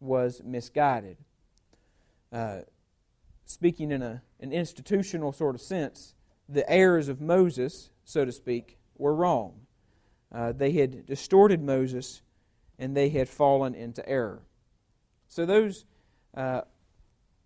was 0.00 0.42
misguided. 0.44 1.16
Uh, 2.32 2.60
speaking 3.44 3.90
in 3.90 4.02
a, 4.02 4.22
an 4.40 4.52
institutional 4.52 5.32
sort 5.32 5.54
of 5.54 5.60
sense, 5.60 6.14
the 6.48 6.68
errors 6.70 7.08
of 7.08 7.20
Moses, 7.20 7.90
so 8.04 8.24
to 8.24 8.32
speak, 8.32 8.78
were 8.96 9.14
wrong. 9.14 9.60
Uh, 10.32 10.52
they 10.52 10.72
had 10.72 11.06
distorted 11.06 11.62
Moses 11.62 12.22
and 12.78 12.96
they 12.96 13.08
had 13.08 13.28
fallen 13.28 13.74
into 13.74 14.06
error. 14.08 14.42
So, 15.28 15.44
those 15.46 15.84
uh, 16.34 16.62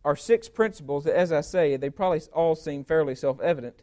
are 0.04 0.16
six 0.16 0.48
principles 0.48 1.04
that, 1.04 1.16
as 1.16 1.32
I 1.32 1.40
say, 1.40 1.76
they 1.76 1.90
probably 1.90 2.20
all 2.32 2.54
seem 2.54 2.84
fairly 2.84 3.14
self 3.14 3.40
evident. 3.40 3.82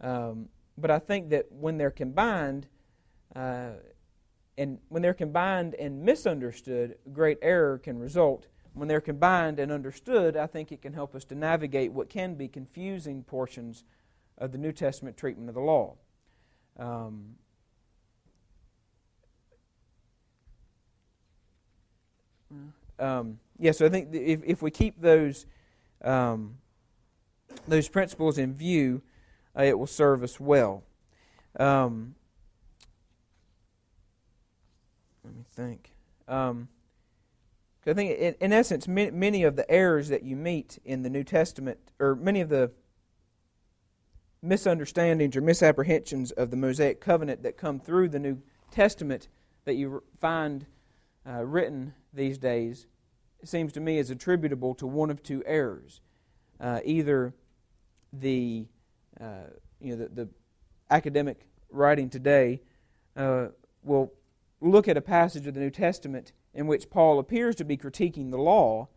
Um, 0.00 0.48
but 0.76 0.90
I 0.90 0.98
think 0.98 1.30
that 1.30 1.52
when 1.52 1.76
they're 1.78 1.90
combined, 1.90 2.66
uh, 3.36 3.72
and 4.56 4.78
when 4.88 5.02
they're 5.02 5.14
combined 5.14 5.74
and 5.74 6.02
misunderstood, 6.02 6.96
great 7.12 7.38
error 7.42 7.78
can 7.78 7.98
result. 7.98 8.48
When 8.74 8.88
they're 8.88 9.00
combined 9.00 9.58
and 9.58 9.70
understood, 9.70 10.36
I 10.36 10.46
think 10.46 10.72
it 10.72 10.80
can 10.80 10.94
help 10.94 11.14
us 11.14 11.24
to 11.26 11.34
navigate 11.34 11.92
what 11.92 12.08
can 12.08 12.34
be 12.34 12.48
confusing 12.48 13.22
portions 13.22 13.84
of 14.38 14.52
the 14.52 14.58
New 14.58 14.72
Testament 14.72 15.16
treatment 15.16 15.48
of 15.50 15.54
the 15.54 15.60
law. 15.60 15.96
Um, 16.78 17.36
um, 23.02 23.38
yeah, 23.58 23.72
so 23.72 23.86
I 23.86 23.88
think 23.88 24.14
if, 24.14 24.40
if 24.44 24.62
we 24.62 24.70
keep 24.70 25.00
those 25.00 25.46
um, 26.02 26.56
those 27.66 27.88
principles 27.88 28.38
in 28.38 28.54
view, 28.54 29.02
uh, 29.56 29.62
it 29.62 29.78
will 29.78 29.86
serve 29.86 30.22
us 30.22 30.40
well. 30.40 30.82
Um, 31.58 32.14
let 35.24 35.34
me 35.34 35.44
think. 35.54 35.92
Um, 36.26 36.68
I 37.86 37.94
think, 37.94 38.18
in, 38.18 38.34
in 38.40 38.52
essence, 38.52 38.86
many, 38.86 39.10
many 39.10 39.42
of 39.42 39.56
the 39.56 39.68
errors 39.70 40.08
that 40.08 40.22
you 40.22 40.36
meet 40.36 40.78
in 40.84 41.02
the 41.02 41.10
New 41.10 41.24
Testament, 41.24 41.78
or 41.98 42.14
many 42.14 42.40
of 42.40 42.48
the 42.48 42.70
misunderstandings 44.40 45.36
or 45.36 45.40
misapprehensions 45.40 46.30
of 46.32 46.50
the 46.50 46.56
Mosaic 46.56 47.00
covenant 47.00 47.42
that 47.42 47.56
come 47.56 47.78
through 47.80 48.08
the 48.08 48.18
New 48.18 48.40
Testament 48.70 49.28
that 49.64 49.74
you 49.74 50.02
find 50.18 50.66
uh, 51.28 51.44
written 51.44 51.94
these 52.12 52.38
days, 52.38 52.86
it 53.42 53.48
seems 53.48 53.72
to 53.72 53.80
me 53.80 53.98
is 53.98 54.10
attributable 54.10 54.74
to 54.76 54.86
one 54.86 55.10
of 55.10 55.22
two 55.22 55.42
errors. 55.44 56.00
Uh, 56.60 56.80
either 56.84 57.34
the, 58.12 58.66
uh, 59.20 59.50
you 59.80 59.96
know, 59.96 60.04
the, 60.04 60.24
the, 60.24 60.28
academic 60.90 61.46
writing 61.70 62.10
today 62.10 62.60
uh, 63.16 63.46
will 63.82 64.12
look 64.60 64.86
at 64.88 64.96
a 64.96 65.00
passage 65.00 65.46
of 65.46 65.54
the 65.54 65.60
New 65.60 65.70
Testament 65.70 66.32
in 66.52 66.66
which 66.66 66.90
Paul 66.90 67.18
appears 67.18 67.56
to 67.56 67.64
be 67.64 67.78
critiquing 67.78 68.30
the 68.30 68.36
law, 68.36 68.88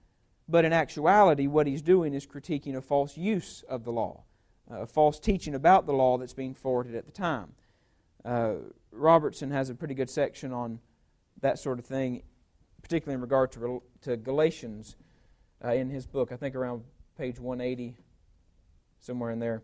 but 0.49 0.65
in 0.65 0.73
actuality, 0.73 1.47
what 1.47 1.67
he's 1.67 1.81
doing 1.81 2.13
is 2.13 2.27
critiquing 2.27 2.75
a 2.75 2.81
false 2.81 3.15
use 3.15 3.63
of 3.69 3.85
the 3.85 3.93
law, 3.93 4.25
a 4.69 4.85
false 4.85 5.21
teaching 5.21 5.55
about 5.55 5.85
the 5.85 5.93
law 5.93 6.17
that's 6.17 6.33
being 6.33 6.53
forwarded 6.53 6.95
at 6.95 7.05
the 7.05 7.13
time. 7.13 7.53
Uh, 8.25 8.55
Robertson 8.91 9.51
has 9.51 9.69
a 9.69 9.75
pretty 9.75 9.93
good 9.93 10.09
section 10.09 10.51
on 10.51 10.81
that 11.39 11.57
sort 11.59 11.79
of 11.79 11.85
thing, 11.85 12.23
particularly 12.85 13.15
in 13.15 13.21
regard 13.21 13.51
to, 13.51 13.81
to 13.99 14.15
Galatians 14.15 14.95
uh, 15.63 15.73
in 15.73 15.89
his 15.89 16.05
book, 16.05 16.31
I 16.31 16.35
think 16.35 16.53
around 16.53 16.83
page 17.17 17.39
180, 17.39 17.95
somewhere 18.99 19.31
in 19.31 19.39
there. 19.39 19.63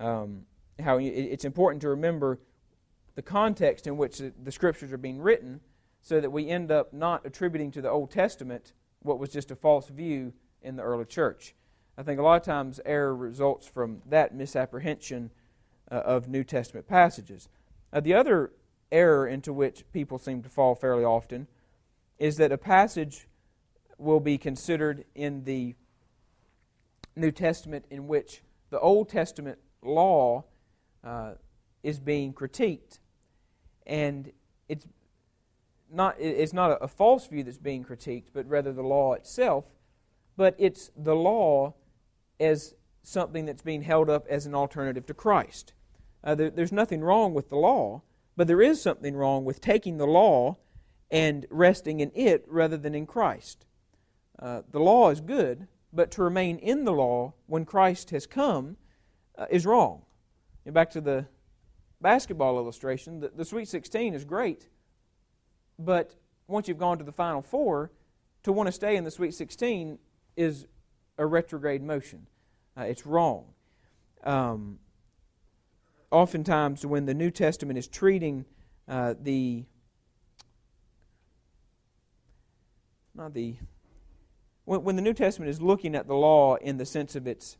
Um, 0.00 0.46
how 0.82 0.96
it's 0.98 1.44
important 1.44 1.82
to 1.82 1.90
remember 1.90 2.40
the 3.14 3.20
context 3.20 3.86
in 3.86 3.98
which 3.98 4.22
the 4.42 4.50
scriptures 4.50 4.90
are 4.90 4.96
being 4.96 5.20
written 5.20 5.60
so 6.00 6.18
that 6.18 6.30
we 6.30 6.48
end 6.48 6.72
up 6.72 6.94
not 6.94 7.26
attributing 7.26 7.70
to 7.72 7.82
the 7.82 7.90
Old 7.90 8.10
Testament 8.10 8.72
what 9.00 9.18
was 9.18 9.28
just 9.28 9.50
a 9.50 9.54
false 9.54 9.90
view 9.90 10.32
in 10.62 10.76
the 10.76 10.82
early 10.82 11.04
church. 11.04 11.54
I 11.98 12.02
think 12.02 12.18
a 12.18 12.22
lot 12.22 12.36
of 12.36 12.42
times 12.42 12.80
error 12.86 13.14
results 13.14 13.66
from 13.66 14.00
that 14.08 14.34
misapprehension 14.34 15.30
uh, 15.90 15.96
of 15.96 16.26
New 16.26 16.42
Testament 16.42 16.88
passages. 16.88 17.50
Uh, 17.92 18.00
the 18.00 18.14
other 18.14 18.50
error 18.90 19.26
into 19.26 19.52
which 19.52 19.84
people 19.92 20.16
seem 20.16 20.42
to 20.42 20.48
fall 20.48 20.74
fairly 20.74 21.04
often 21.04 21.48
is 22.22 22.36
that 22.36 22.52
a 22.52 22.56
passage 22.56 23.26
will 23.98 24.20
be 24.20 24.38
considered 24.38 25.04
in 25.12 25.42
the 25.42 25.74
New 27.16 27.32
Testament 27.32 27.84
in 27.90 28.06
which 28.06 28.42
the 28.70 28.78
Old 28.78 29.08
Testament 29.08 29.58
law 29.82 30.44
uh, 31.02 31.32
is 31.82 31.98
being 31.98 32.32
critiqued 32.32 33.00
and 33.88 34.30
it's 34.68 34.86
not, 35.92 36.14
it's 36.20 36.52
not 36.52 36.78
a, 36.80 36.86
false 36.86 37.26
view 37.26 37.42
that's 37.42 37.58
being 37.58 37.84
critiqued, 37.84 38.28
but 38.32 38.48
rather 38.48 38.72
the 38.72 38.84
law 38.84 39.14
itself. 39.14 39.64
But 40.36 40.54
it's 40.58 40.92
the 40.96 41.16
law 41.16 41.74
as 42.38 42.76
something 43.02 43.46
that's 43.46 43.62
being 43.62 43.82
held 43.82 44.08
up 44.08 44.28
as 44.28 44.46
an 44.46 44.54
alternative 44.54 45.06
to 45.06 45.14
Christ. 45.14 45.72
Uh, 46.22 46.36
there, 46.36 46.50
there's 46.50 46.70
nothing 46.70 47.00
wrong 47.00 47.34
with 47.34 47.48
the 47.48 47.56
law, 47.56 48.02
but 48.36 48.46
there 48.46 48.62
is 48.62 48.80
something 48.80 49.16
wrong 49.16 49.44
with 49.44 49.60
taking 49.60 49.98
the 49.98 50.06
law 50.06 50.58
and 51.12 51.46
resting 51.50 52.00
in 52.00 52.10
it 52.14 52.44
rather 52.48 52.78
than 52.78 52.94
in 52.94 53.06
Christ. 53.06 53.66
Uh, 54.38 54.62
the 54.70 54.80
law 54.80 55.10
is 55.10 55.20
good, 55.20 55.68
but 55.92 56.10
to 56.12 56.22
remain 56.22 56.58
in 56.58 56.84
the 56.84 56.92
law 56.92 57.34
when 57.46 57.66
Christ 57.66 58.10
has 58.10 58.26
come 58.26 58.78
uh, 59.36 59.46
is 59.50 59.66
wrong. 59.66 60.02
And 60.64 60.74
back 60.74 60.90
to 60.92 61.02
the 61.02 61.26
basketball 62.00 62.56
illustration, 62.56 63.20
the, 63.20 63.28
the 63.28 63.44
Sweet 63.44 63.68
16 63.68 64.14
is 64.14 64.24
great, 64.24 64.68
but 65.78 66.16
once 66.48 66.66
you've 66.66 66.78
gone 66.78 66.98
to 66.98 67.04
the 67.04 67.12
Final 67.12 67.42
Four, 67.42 67.92
to 68.42 68.52
want 68.52 68.66
to 68.66 68.72
stay 68.72 68.96
in 68.96 69.04
the 69.04 69.10
Sweet 69.10 69.34
16 69.34 69.98
is 70.36 70.66
a 71.18 71.26
retrograde 71.26 71.82
motion. 71.82 72.26
Uh, 72.76 72.82
it's 72.82 73.06
wrong. 73.06 73.44
Um, 74.24 74.78
oftentimes, 76.10 76.86
when 76.86 77.04
the 77.04 77.14
New 77.14 77.30
Testament 77.30 77.78
is 77.78 77.86
treating 77.86 78.46
uh, 78.88 79.14
the 79.20 79.66
not 83.14 83.34
the 83.34 83.56
when, 84.64 84.84
when 84.84 84.96
the 84.96 85.02
New 85.02 85.14
Testament 85.14 85.50
is 85.50 85.60
looking 85.60 85.94
at 85.94 86.06
the 86.06 86.14
law 86.14 86.56
in 86.56 86.76
the 86.78 86.86
sense 86.86 87.16
of 87.16 87.26
its 87.26 87.56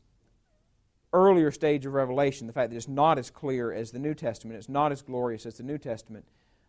earlier 1.12 1.50
stage 1.50 1.84
of 1.84 1.92
revelation, 1.92 2.46
the 2.46 2.52
fact 2.52 2.70
that 2.70 2.76
it's 2.76 2.88
not 2.88 3.18
as 3.18 3.30
clear 3.30 3.72
as 3.72 3.90
the 3.90 3.98
New 3.98 4.14
Testament, 4.14 4.56
it's 4.56 4.68
not 4.68 4.92
as 4.92 5.02
glorious 5.02 5.44
as 5.44 5.56
the 5.56 5.62
New 5.62 5.78
Testament, 5.78 6.24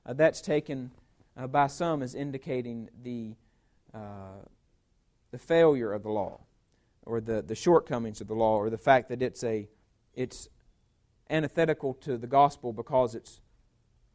uh, 0.05 0.13
that's 0.13 0.41
taken 0.41 0.91
uh, 1.37 1.47
by 1.47 1.67
some 1.67 2.03
as 2.03 2.13
indicating 2.13 2.89
the, 3.03 3.35
uh, 3.93 4.41
the 5.31 5.37
failure 5.37 5.93
of 5.93 6.03
the 6.03 6.09
law 6.09 6.41
or 7.05 7.21
the, 7.21 7.41
the 7.41 7.55
shortcomings 7.55 8.21
of 8.21 8.27
the 8.27 8.33
law 8.33 8.57
or 8.57 8.69
the 8.69 8.77
fact 8.77 9.09
that 9.09 9.21
it's, 9.21 9.43
a, 9.43 9.67
it's 10.13 10.49
antithetical 11.29 11.93
to 11.93 12.17
the 12.17 12.27
gospel 12.27 12.73
because 12.73 13.15
it's 13.15 13.39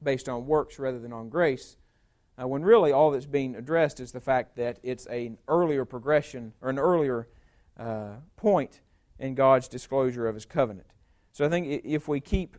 based 0.03 0.29
on 0.29 0.47
works 0.47 0.79
rather 0.79 0.99
than 0.99 1.13
on 1.13 1.29
grace. 1.29 1.77
Uh, 2.41 2.47
when 2.47 2.63
really 2.63 2.93
all 2.93 3.11
that's 3.11 3.27
being 3.27 3.57
addressed 3.57 3.99
is 3.99 4.13
the 4.13 4.21
fact 4.21 4.55
that 4.57 4.79
it's 4.83 5.07
an 5.07 5.39
earlier 5.49 5.85
progression 5.85 6.53
or 6.61 6.71
an 6.71 6.79
earlier 6.79 7.27
uh, 7.79 8.11
point 8.37 8.81
in 9.19 9.35
God's 9.35 9.67
disclosure 9.67 10.29
of 10.29 10.35
His 10.35 10.45
covenant. 10.45 10.87
So 11.33 11.45
I 11.45 11.49
think 11.49 11.83
if 11.85 12.07
we 12.07 12.21
keep 12.21 12.57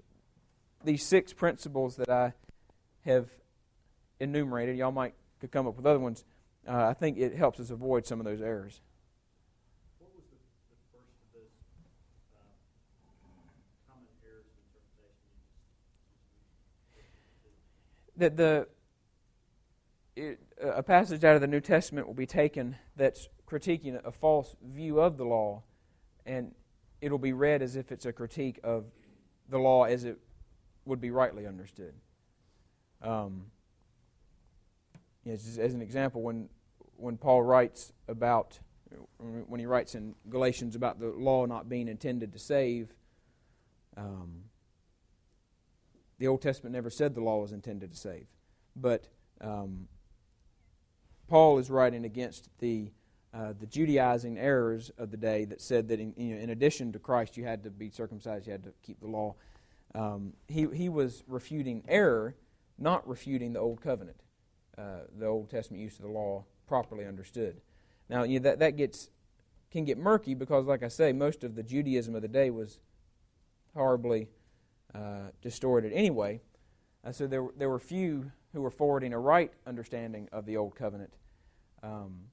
these 0.84 1.06
six 1.06 1.32
principles 1.32 1.96
that 1.96 2.10
I 2.10 2.34
have 3.06 3.30
enumerated, 4.20 4.78
y'all 4.78 4.92
might 4.92 5.14
could 5.40 5.52
come 5.52 5.68
up 5.68 5.78
with 5.78 5.86
other 5.86 6.00
ones. 6.00 6.26
Uh, 6.68 6.88
I 6.88 6.94
think 6.94 7.18
it 7.18 7.34
helps 7.34 7.62
us 7.62 7.70
avoid 7.70 8.06
some 8.06 8.20
of 8.20 8.26
those 8.26 8.42
errors. 8.42 8.82
What 10.00 10.12
was 10.14 10.26
the, 10.26 10.36
the 10.70 10.80
first 10.92 11.16
of 11.24 11.32
those 11.34 11.56
common 13.88 14.12
errors 14.28 14.44
of 14.44 14.60
interpretation? 14.68 15.32
That 18.18 18.36
the 18.36 18.68
it, 20.20 20.40
a 20.62 20.84
passage 20.84 21.24
out 21.24 21.36
of 21.36 21.42
the 21.42 21.48
New 21.48 21.62
Testament 21.62 22.08
will 22.08 22.14
be 22.14 22.26
taken 22.26 22.76
that's 22.96 23.30
critiquing 23.48 24.00
a 24.06 24.12
false 24.12 24.56
view 24.62 25.00
of 25.00 25.18
the 25.18 25.26
law 25.26 25.64
and 26.26 26.54
it'll 27.02 27.18
be 27.18 27.34
read 27.34 27.62
as 27.62 27.76
if 27.76 27.92
it's 27.92 28.06
a 28.06 28.14
critique 28.14 28.60
of 28.64 28.86
the 29.50 29.58
law 29.58 29.84
as 29.84 30.04
it 30.04 30.20
would 30.86 31.02
be 31.02 31.12
rightly 31.12 31.48
understood. 31.48 31.94
Um, 33.02 33.46
as, 35.26 35.58
as 35.58 35.74
an 35.74 35.82
example, 35.82 36.22
when 36.22 36.50
when 36.98 37.18
Paul 37.18 37.44
writes 37.44 37.94
about 38.08 38.60
when 39.18 39.60
he 39.60 39.66
writes 39.66 39.96
in 39.96 40.16
Galatians 40.30 40.76
about 40.76 41.00
the 41.00 41.08
law 41.08 41.46
not 41.46 41.70
being 41.70 41.88
intended 41.88 42.34
to 42.34 42.40
save, 42.40 42.94
um, 43.96 44.44
the 46.18 46.28
Old 46.28 46.42
Testament 46.42 46.74
never 46.74 46.90
said 46.90 47.16
the 47.16 47.22
law 47.22 47.40
was 47.40 47.54
intended 47.54 47.92
to 47.92 47.98
save, 47.98 48.28
but 48.76 49.08
um, 49.40 49.88
Paul 51.30 51.60
is 51.60 51.70
writing 51.70 52.06
against 52.06 52.50
the 52.60 52.92
uh, 53.32 53.54
the 53.60 53.68
Judaizing 53.68 54.40
errors 54.40 54.90
of 54.98 55.12
the 55.12 55.18
day 55.18 55.46
that 55.46 55.62
said 55.62 55.88
that 55.90 56.00
in, 56.00 56.16
you 56.18 56.34
know, 56.34 56.42
in 56.42 56.50
addition 56.50 56.92
to 56.94 57.00
Christ, 57.00 57.38
you 57.38 57.44
had 57.44 57.62
to 57.64 57.70
be 57.70 57.92
circumcised, 57.92 58.48
you 58.48 58.52
had 58.52 58.64
to 58.64 58.74
keep 58.82 59.00
the 59.00 59.08
law. 59.08 59.36
Um, 59.94 60.34
he, 60.48 60.68
he 60.74 60.90
was 60.90 61.24
refuting 61.28 61.84
error, 61.88 62.36
not 62.80 63.08
refuting 63.08 63.54
the 63.54 63.60
Old 63.60 63.82
Covenant, 63.82 64.18
uh, 64.80 65.02
the 65.16 65.28
Old 65.28 65.52
Testament 65.52 65.84
use 65.84 65.98
of 65.98 66.06
the 66.06 66.12
law 66.12 66.46
properly 66.68 67.06
understood. 67.06 67.62
Now, 68.10 68.24
you 68.24 68.40
know, 68.40 68.50
that, 68.50 68.60
that 68.60 68.78
gets, 68.78 69.12
can 69.70 69.86
get 69.86 70.00
murky 70.00 70.34
because, 70.34 70.66
like 70.66 70.82
I 70.82 70.88
say, 70.88 71.14
most 71.14 71.44
of 71.44 71.54
the 71.54 71.62
Judaism 71.62 72.16
of 72.16 72.24
the 72.24 72.28
day 72.28 72.50
was 72.50 72.80
horribly 73.76 74.30
uh, 74.96 75.30
distorted 75.44 75.94
anyway. 75.94 76.42
Uh, 77.06 77.12
so 77.12 77.28
there, 77.28 77.46
there 77.56 77.70
were 77.70 77.78
few 77.78 78.32
who 78.54 78.62
were 78.62 78.72
forwarding 78.72 79.14
a 79.14 79.20
right 79.20 79.52
understanding 79.68 80.28
of 80.32 80.46
the 80.46 80.58
Old 80.58 80.76
Covenant. 80.76 81.14
Um, 81.84 82.30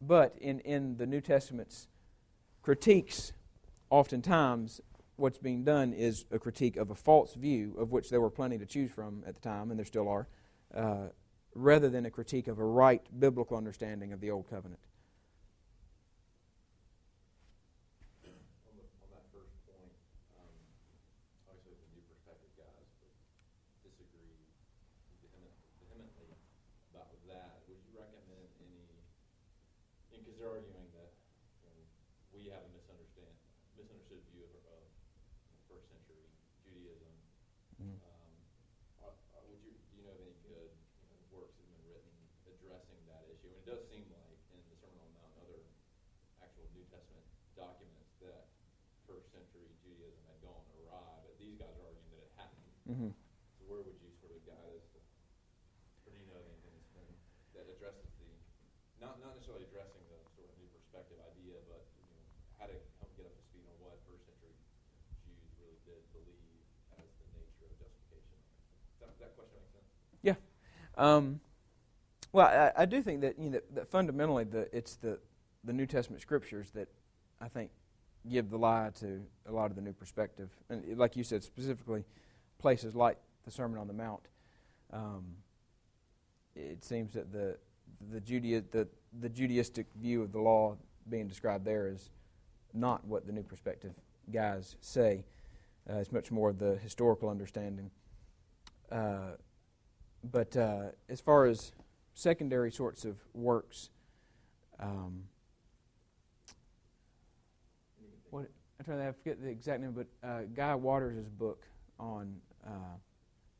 but 0.00 0.36
in, 0.40 0.60
in 0.60 0.96
the 0.96 1.06
New 1.06 1.20
Testament's 1.20 1.88
critiques, 2.62 3.32
oftentimes 3.90 4.80
what's 5.16 5.38
being 5.38 5.64
done 5.64 5.92
is 5.92 6.24
a 6.30 6.38
critique 6.38 6.76
of 6.76 6.90
a 6.90 6.94
false 6.94 7.34
view, 7.34 7.74
of 7.78 7.90
which 7.90 8.10
there 8.10 8.20
were 8.20 8.30
plenty 8.30 8.58
to 8.58 8.66
choose 8.66 8.90
from 8.90 9.24
at 9.26 9.34
the 9.34 9.40
time, 9.40 9.70
and 9.70 9.78
there 9.78 9.86
still 9.86 10.08
are, 10.08 10.28
uh, 10.74 11.08
rather 11.54 11.88
than 11.88 12.06
a 12.06 12.10
critique 12.10 12.46
of 12.46 12.58
a 12.60 12.64
right 12.64 13.02
biblical 13.18 13.56
understanding 13.56 14.12
of 14.12 14.20
the 14.20 14.30
Old 14.30 14.48
Covenant. 14.48 14.78
On, 18.22 18.76
the, 18.78 18.86
on 19.02 19.08
that 19.10 19.26
first 19.34 19.50
point, 19.66 19.90
um, 20.38 20.54
obviously 21.50 21.74
the 21.82 21.90
New 21.98 22.04
Perspective 22.06 22.54
guys 22.54 22.86
would 23.02 23.18
disagree 23.82 24.38
vehemently, 25.18 25.66
vehemently 25.82 26.30
about 26.94 27.10
that. 27.26 27.66
Would 27.66 27.82
you 27.90 27.98
recommend 27.98 28.46
any? 28.62 29.02
Because 30.14 30.38
they're 30.38 30.46
arguing 30.46 30.86
that 30.94 31.10
you 31.64 31.74
know, 31.74 31.82
we 32.30 32.46
have 32.54 32.62
a 32.62 32.70
misunderstand, 32.70 33.34
misunderstood 33.74 34.22
view 34.30 34.46
of, 34.46 34.62
of 34.78 34.82
first 35.68 35.90
century 35.92 36.22
Judaism. 36.64 37.12
Mhm. 37.82 37.98
Um, 38.04 38.32
are, 39.04 39.14
are, 39.36 39.44
would 39.52 39.60
you 39.64 39.76
do 39.76 40.00
you 40.00 40.04
know 40.08 40.16
of 40.16 40.20
any 40.24 40.36
good 40.48 40.72
you 40.72 41.08
know, 41.12 41.20
works 41.30 41.54
that 41.60 41.68
have 41.68 41.76
been 41.76 41.86
written 41.92 42.14
addressing 42.48 43.00
that 43.12 43.22
issue? 43.38 43.54
And 43.54 43.58
it 43.62 43.66
does 43.70 43.86
seem 43.86 44.02
like 44.10 44.34
in 44.50 44.58
the 44.66 44.74
Sermon 44.82 44.98
on 44.98 45.06
the 45.06 45.14
Mount 45.14 45.30
and 45.38 45.46
other 45.46 45.62
actual 46.42 46.66
New 46.74 46.82
Testament 46.90 47.22
documents 47.54 48.10
that 48.18 48.50
first 49.06 49.30
century 49.30 49.70
Judaism 49.86 50.18
had 50.26 50.42
gone 50.42 50.66
awry, 50.82 51.22
but 51.22 51.38
these 51.38 51.54
guys 51.54 51.70
are 51.78 51.86
arguing 51.86 52.10
that 52.18 52.22
it 52.26 52.32
hadn't. 52.34 52.66
Mm-hmm. 52.90 53.12
So 53.14 53.62
where 53.70 53.86
would 53.86 53.98
you 54.02 54.10
sort 54.18 54.34
of 54.34 54.42
guide 54.42 54.74
us 54.74 54.82
to, 54.90 54.98
or 54.98 56.10
do 56.10 56.18
you 56.18 56.26
know 56.26 56.42
anything 56.42 56.74
that's 56.74 56.90
been, 56.90 57.14
that 57.54 57.70
addresses 57.70 58.10
the, 58.18 58.26
not, 58.98 59.22
not 59.22 59.38
necessarily 59.38 59.70
addressing 59.70 60.02
the 60.10 60.18
sort 60.34 60.50
of 60.50 60.58
new 60.58 60.66
perspective 60.74 61.22
idea, 61.22 61.62
but, 61.70 61.86
you 61.94 62.10
know, 62.10 62.22
how 62.58 62.66
to 62.66 62.74
help 62.98 63.14
get 63.14 63.30
up 63.30 63.34
to 63.38 63.42
speed 63.46 63.62
on 63.70 63.78
what 63.78 64.02
first 64.10 64.26
century 64.26 64.50
Jews 65.22 65.46
really 65.62 65.78
did 65.86 66.02
believe 66.10 66.58
as 66.98 67.06
the 67.22 67.26
nature 67.38 67.70
of 67.70 67.78
justification? 67.78 68.34
Does 68.98 69.06
that, 69.06 69.14
that 69.22 69.32
question 69.38 69.62
make 69.62 69.70
sense? 69.70 69.86
Um, 70.98 71.38
well, 72.32 72.46
I, 72.46 72.82
I 72.82 72.84
do 72.86 73.02
think 73.02 73.20
that 73.22 73.38
you 73.38 73.50
know 73.50 73.52
that, 73.52 73.74
that 73.74 73.90
fundamentally 73.90 74.44
the 74.44 74.68
it's 74.76 74.96
the 74.96 75.18
the 75.64 75.72
New 75.72 75.86
Testament 75.86 76.22
scriptures 76.22 76.70
that 76.74 76.88
I 77.40 77.48
think 77.48 77.70
give 78.28 78.50
the 78.50 78.58
lie 78.58 78.90
to 79.00 79.22
a 79.46 79.52
lot 79.52 79.70
of 79.70 79.76
the 79.76 79.82
new 79.82 79.92
perspective, 79.92 80.50
and 80.68 80.98
like 80.98 81.16
you 81.16 81.24
said, 81.24 81.42
specifically 81.42 82.04
places 82.58 82.94
like 82.94 83.18
the 83.44 83.50
Sermon 83.50 83.78
on 83.78 83.86
the 83.86 83.94
Mount. 83.94 84.28
Um, 84.92 85.24
it 86.54 86.84
seems 86.84 87.14
that 87.14 87.32
the 87.32 87.56
the 88.12 88.20
Judea 88.20 88.62
the 88.70 88.88
the 89.20 89.30
Judaistic 89.30 89.86
view 89.96 90.22
of 90.22 90.32
the 90.32 90.40
law 90.40 90.76
being 91.08 91.26
described 91.26 91.64
there 91.64 91.88
is 91.88 92.10
not 92.74 93.04
what 93.06 93.26
the 93.26 93.32
new 93.32 93.42
perspective 93.42 93.92
guys 94.30 94.76
say. 94.80 95.24
Uh, 95.88 95.94
it's 95.94 96.12
much 96.12 96.30
more 96.30 96.50
of 96.50 96.58
the 96.58 96.76
historical 96.76 97.30
understanding. 97.30 97.90
Uh, 98.92 99.32
but 100.30 100.56
uh, 100.56 100.86
as 101.08 101.20
far 101.20 101.46
as 101.46 101.72
secondary 102.18 102.72
sorts 102.72 103.04
of 103.04 103.16
works, 103.32 103.90
um, 104.80 105.22
what 108.30 108.46
I'm 108.80 108.84
trying 108.84 108.98
to 108.98 109.06
I 109.06 109.12
forget 109.12 109.40
the 109.40 109.48
exact 109.48 109.80
name, 109.80 109.92
but 109.92 110.08
uh, 110.28 110.40
Guy 110.52 110.74
Waters' 110.74 111.28
book 111.28 111.64
on 112.00 112.34
uh, 112.66 112.96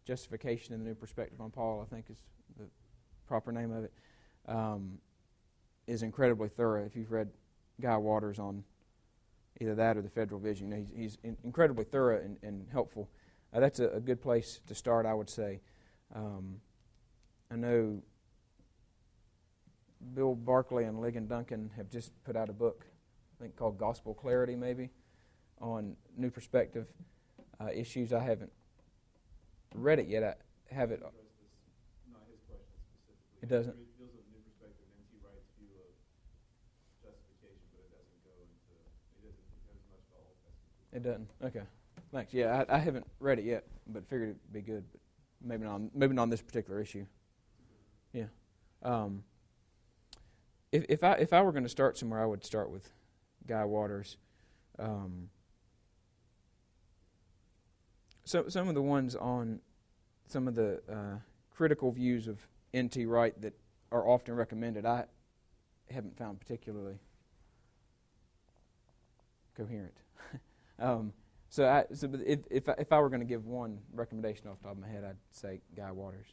justification 0.04 0.74
and 0.74 0.82
the 0.82 0.88
new 0.88 0.96
perspective 0.96 1.40
on 1.40 1.52
Paul, 1.52 1.86
I 1.86 1.94
think 1.94 2.06
is 2.10 2.18
the 2.58 2.64
proper 3.28 3.52
name 3.52 3.70
of 3.70 3.84
it, 3.84 3.92
um, 4.48 4.98
is 5.86 6.02
incredibly 6.02 6.48
thorough. 6.48 6.84
If 6.84 6.96
you've 6.96 7.12
read 7.12 7.30
Guy 7.80 7.96
Waters 7.96 8.40
on 8.40 8.64
either 9.60 9.76
that 9.76 9.96
or 9.96 10.02
the 10.02 10.10
Federal 10.10 10.40
Vision, 10.40 10.68
you 10.68 10.76
know, 10.76 10.82
he's, 10.82 10.90
he's 10.96 11.18
in, 11.22 11.36
incredibly 11.44 11.84
thorough 11.84 12.20
and, 12.20 12.36
and 12.42 12.66
helpful. 12.72 13.08
Uh, 13.52 13.60
that's 13.60 13.78
a, 13.78 13.88
a 13.90 14.00
good 14.00 14.20
place 14.20 14.60
to 14.66 14.74
start, 14.74 15.06
I 15.06 15.14
would 15.14 15.30
say. 15.30 15.60
Um, 16.12 16.56
I 17.52 17.54
know 17.54 18.02
Bill 20.14 20.34
Barcley 20.34 20.84
and 20.84 20.98
Ligon 20.98 21.28
Duncan 21.28 21.70
have 21.76 21.90
just 21.90 22.12
put 22.24 22.36
out 22.36 22.48
a 22.48 22.52
book, 22.52 22.86
I 23.38 23.42
think 23.42 23.56
called 23.56 23.78
Gospel 23.78 24.14
Clarity, 24.14 24.56
maybe, 24.56 24.90
on 25.60 25.96
new 26.16 26.30
perspective 26.30 26.86
uh, 27.60 27.68
issues. 27.74 28.12
I 28.12 28.20
haven't 28.20 28.52
read 29.74 29.98
it 29.98 30.06
yet. 30.06 30.22
I 30.70 30.74
have 30.74 30.90
it. 30.90 31.00
address 31.00 31.12
this, 31.12 31.50
not 32.12 32.22
his 32.30 32.40
question 32.46 32.78
specifically. 32.78 33.42
It 33.42 33.48
doesn't? 33.48 33.74
It 33.74 33.98
deals 33.98 34.10
with 34.14 34.24
the 34.26 34.32
new 34.38 34.42
perspective 34.46 34.86
and 34.86 35.02
N.T. 35.02 35.18
Wright's 35.24 35.50
view 35.58 35.74
of 35.74 35.90
justification, 37.02 37.66
but 37.74 37.82
it 37.82 37.90
doesn't 37.90 38.18
it 39.18 39.22
doesn't 39.26 39.46
go 39.50 39.70
as 39.74 39.86
much 39.90 40.02
about 40.06 40.22
Old 40.30 40.38
Testament. 40.46 40.94
It 40.94 41.02
doesn't. 41.02 41.28
Okay. 41.42 41.66
Thanks. 42.12 42.32
Yeah, 42.32 42.64
I, 42.68 42.76
I 42.76 42.78
haven't 42.78 43.06
read 43.20 43.38
it 43.38 43.44
yet, 43.44 43.66
but 43.86 44.06
figured 44.08 44.30
it'd 44.30 44.52
be 44.52 44.62
good. 44.62 44.84
But 44.92 45.00
maybe 45.42 45.64
not. 45.64 45.74
On, 45.74 45.90
maybe 45.94 46.14
not 46.14 46.22
on 46.22 46.30
this 46.30 46.42
particular 46.42 46.80
issue. 46.80 47.04
Yeah. 48.12 48.30
Um, 48.82 49.24
if 50.72 50.84
if 50.88 51.04
I 51.04 51.12
if 51.14 51.32
I 51.32 51.42
were 51.42 51.52
going 51.52 51.64
to 51.64 51.68
start 51.68 51.96
somewhere, 51.96 52.22
I 52.22 52.26
would 52.26 52.44
start 52.44 52.70
with 52.70 52.90
Guy 53.46 53.64
Waters. 53.64 54.16
Um, 54.78 55.30
so 58.24 58.48
some 58.48 58.68
of 58.68 58.74
the 58.74 58.82
ones 58.82 59.16
on 59.16 59.60
some 60.26 60.46
of 60.46 60.54
the 60.54 60.80
uh, 60.90 61.18
critical 61.50 61.90
views 61.90 62.28
of 62.28 62.46
N.T. 62.74 63.06
Wright 63.06 63.40
that 63.40 63.54
are 63.90 64.06
often 64.06 64.34
recommended, 64.34 64.84
I 64.84 65.04
haven't 65.90 66.16
found 66.16 66.38
particularly 66.38 66.98
coherent. 69.56 69.94
um, 70.78 71.12
so, 71.48 71.66
I, 71.66 71.84
so 71.94 72.10
if, 72.26 72.40
if, 72.50 72.68
I, 72.68 72.74
if 72.78 72.92
I 72.92 73.00
were 73.00 73.08
going 73.08 73.20
to 73.20 73.26
give 73.26 73.46
one 73.46 73.78
recommendation 73.94 74.48
off 74.48 74.58
the 74.58 74.64
top 74.64 74.76
of 74.76 74.82
my 74.82 74.88
head, 74.88 75.04
I'd 75.04 75.16
say 75.32 75.60
Guy 75.74 75.90
Waters. 75.90 76.26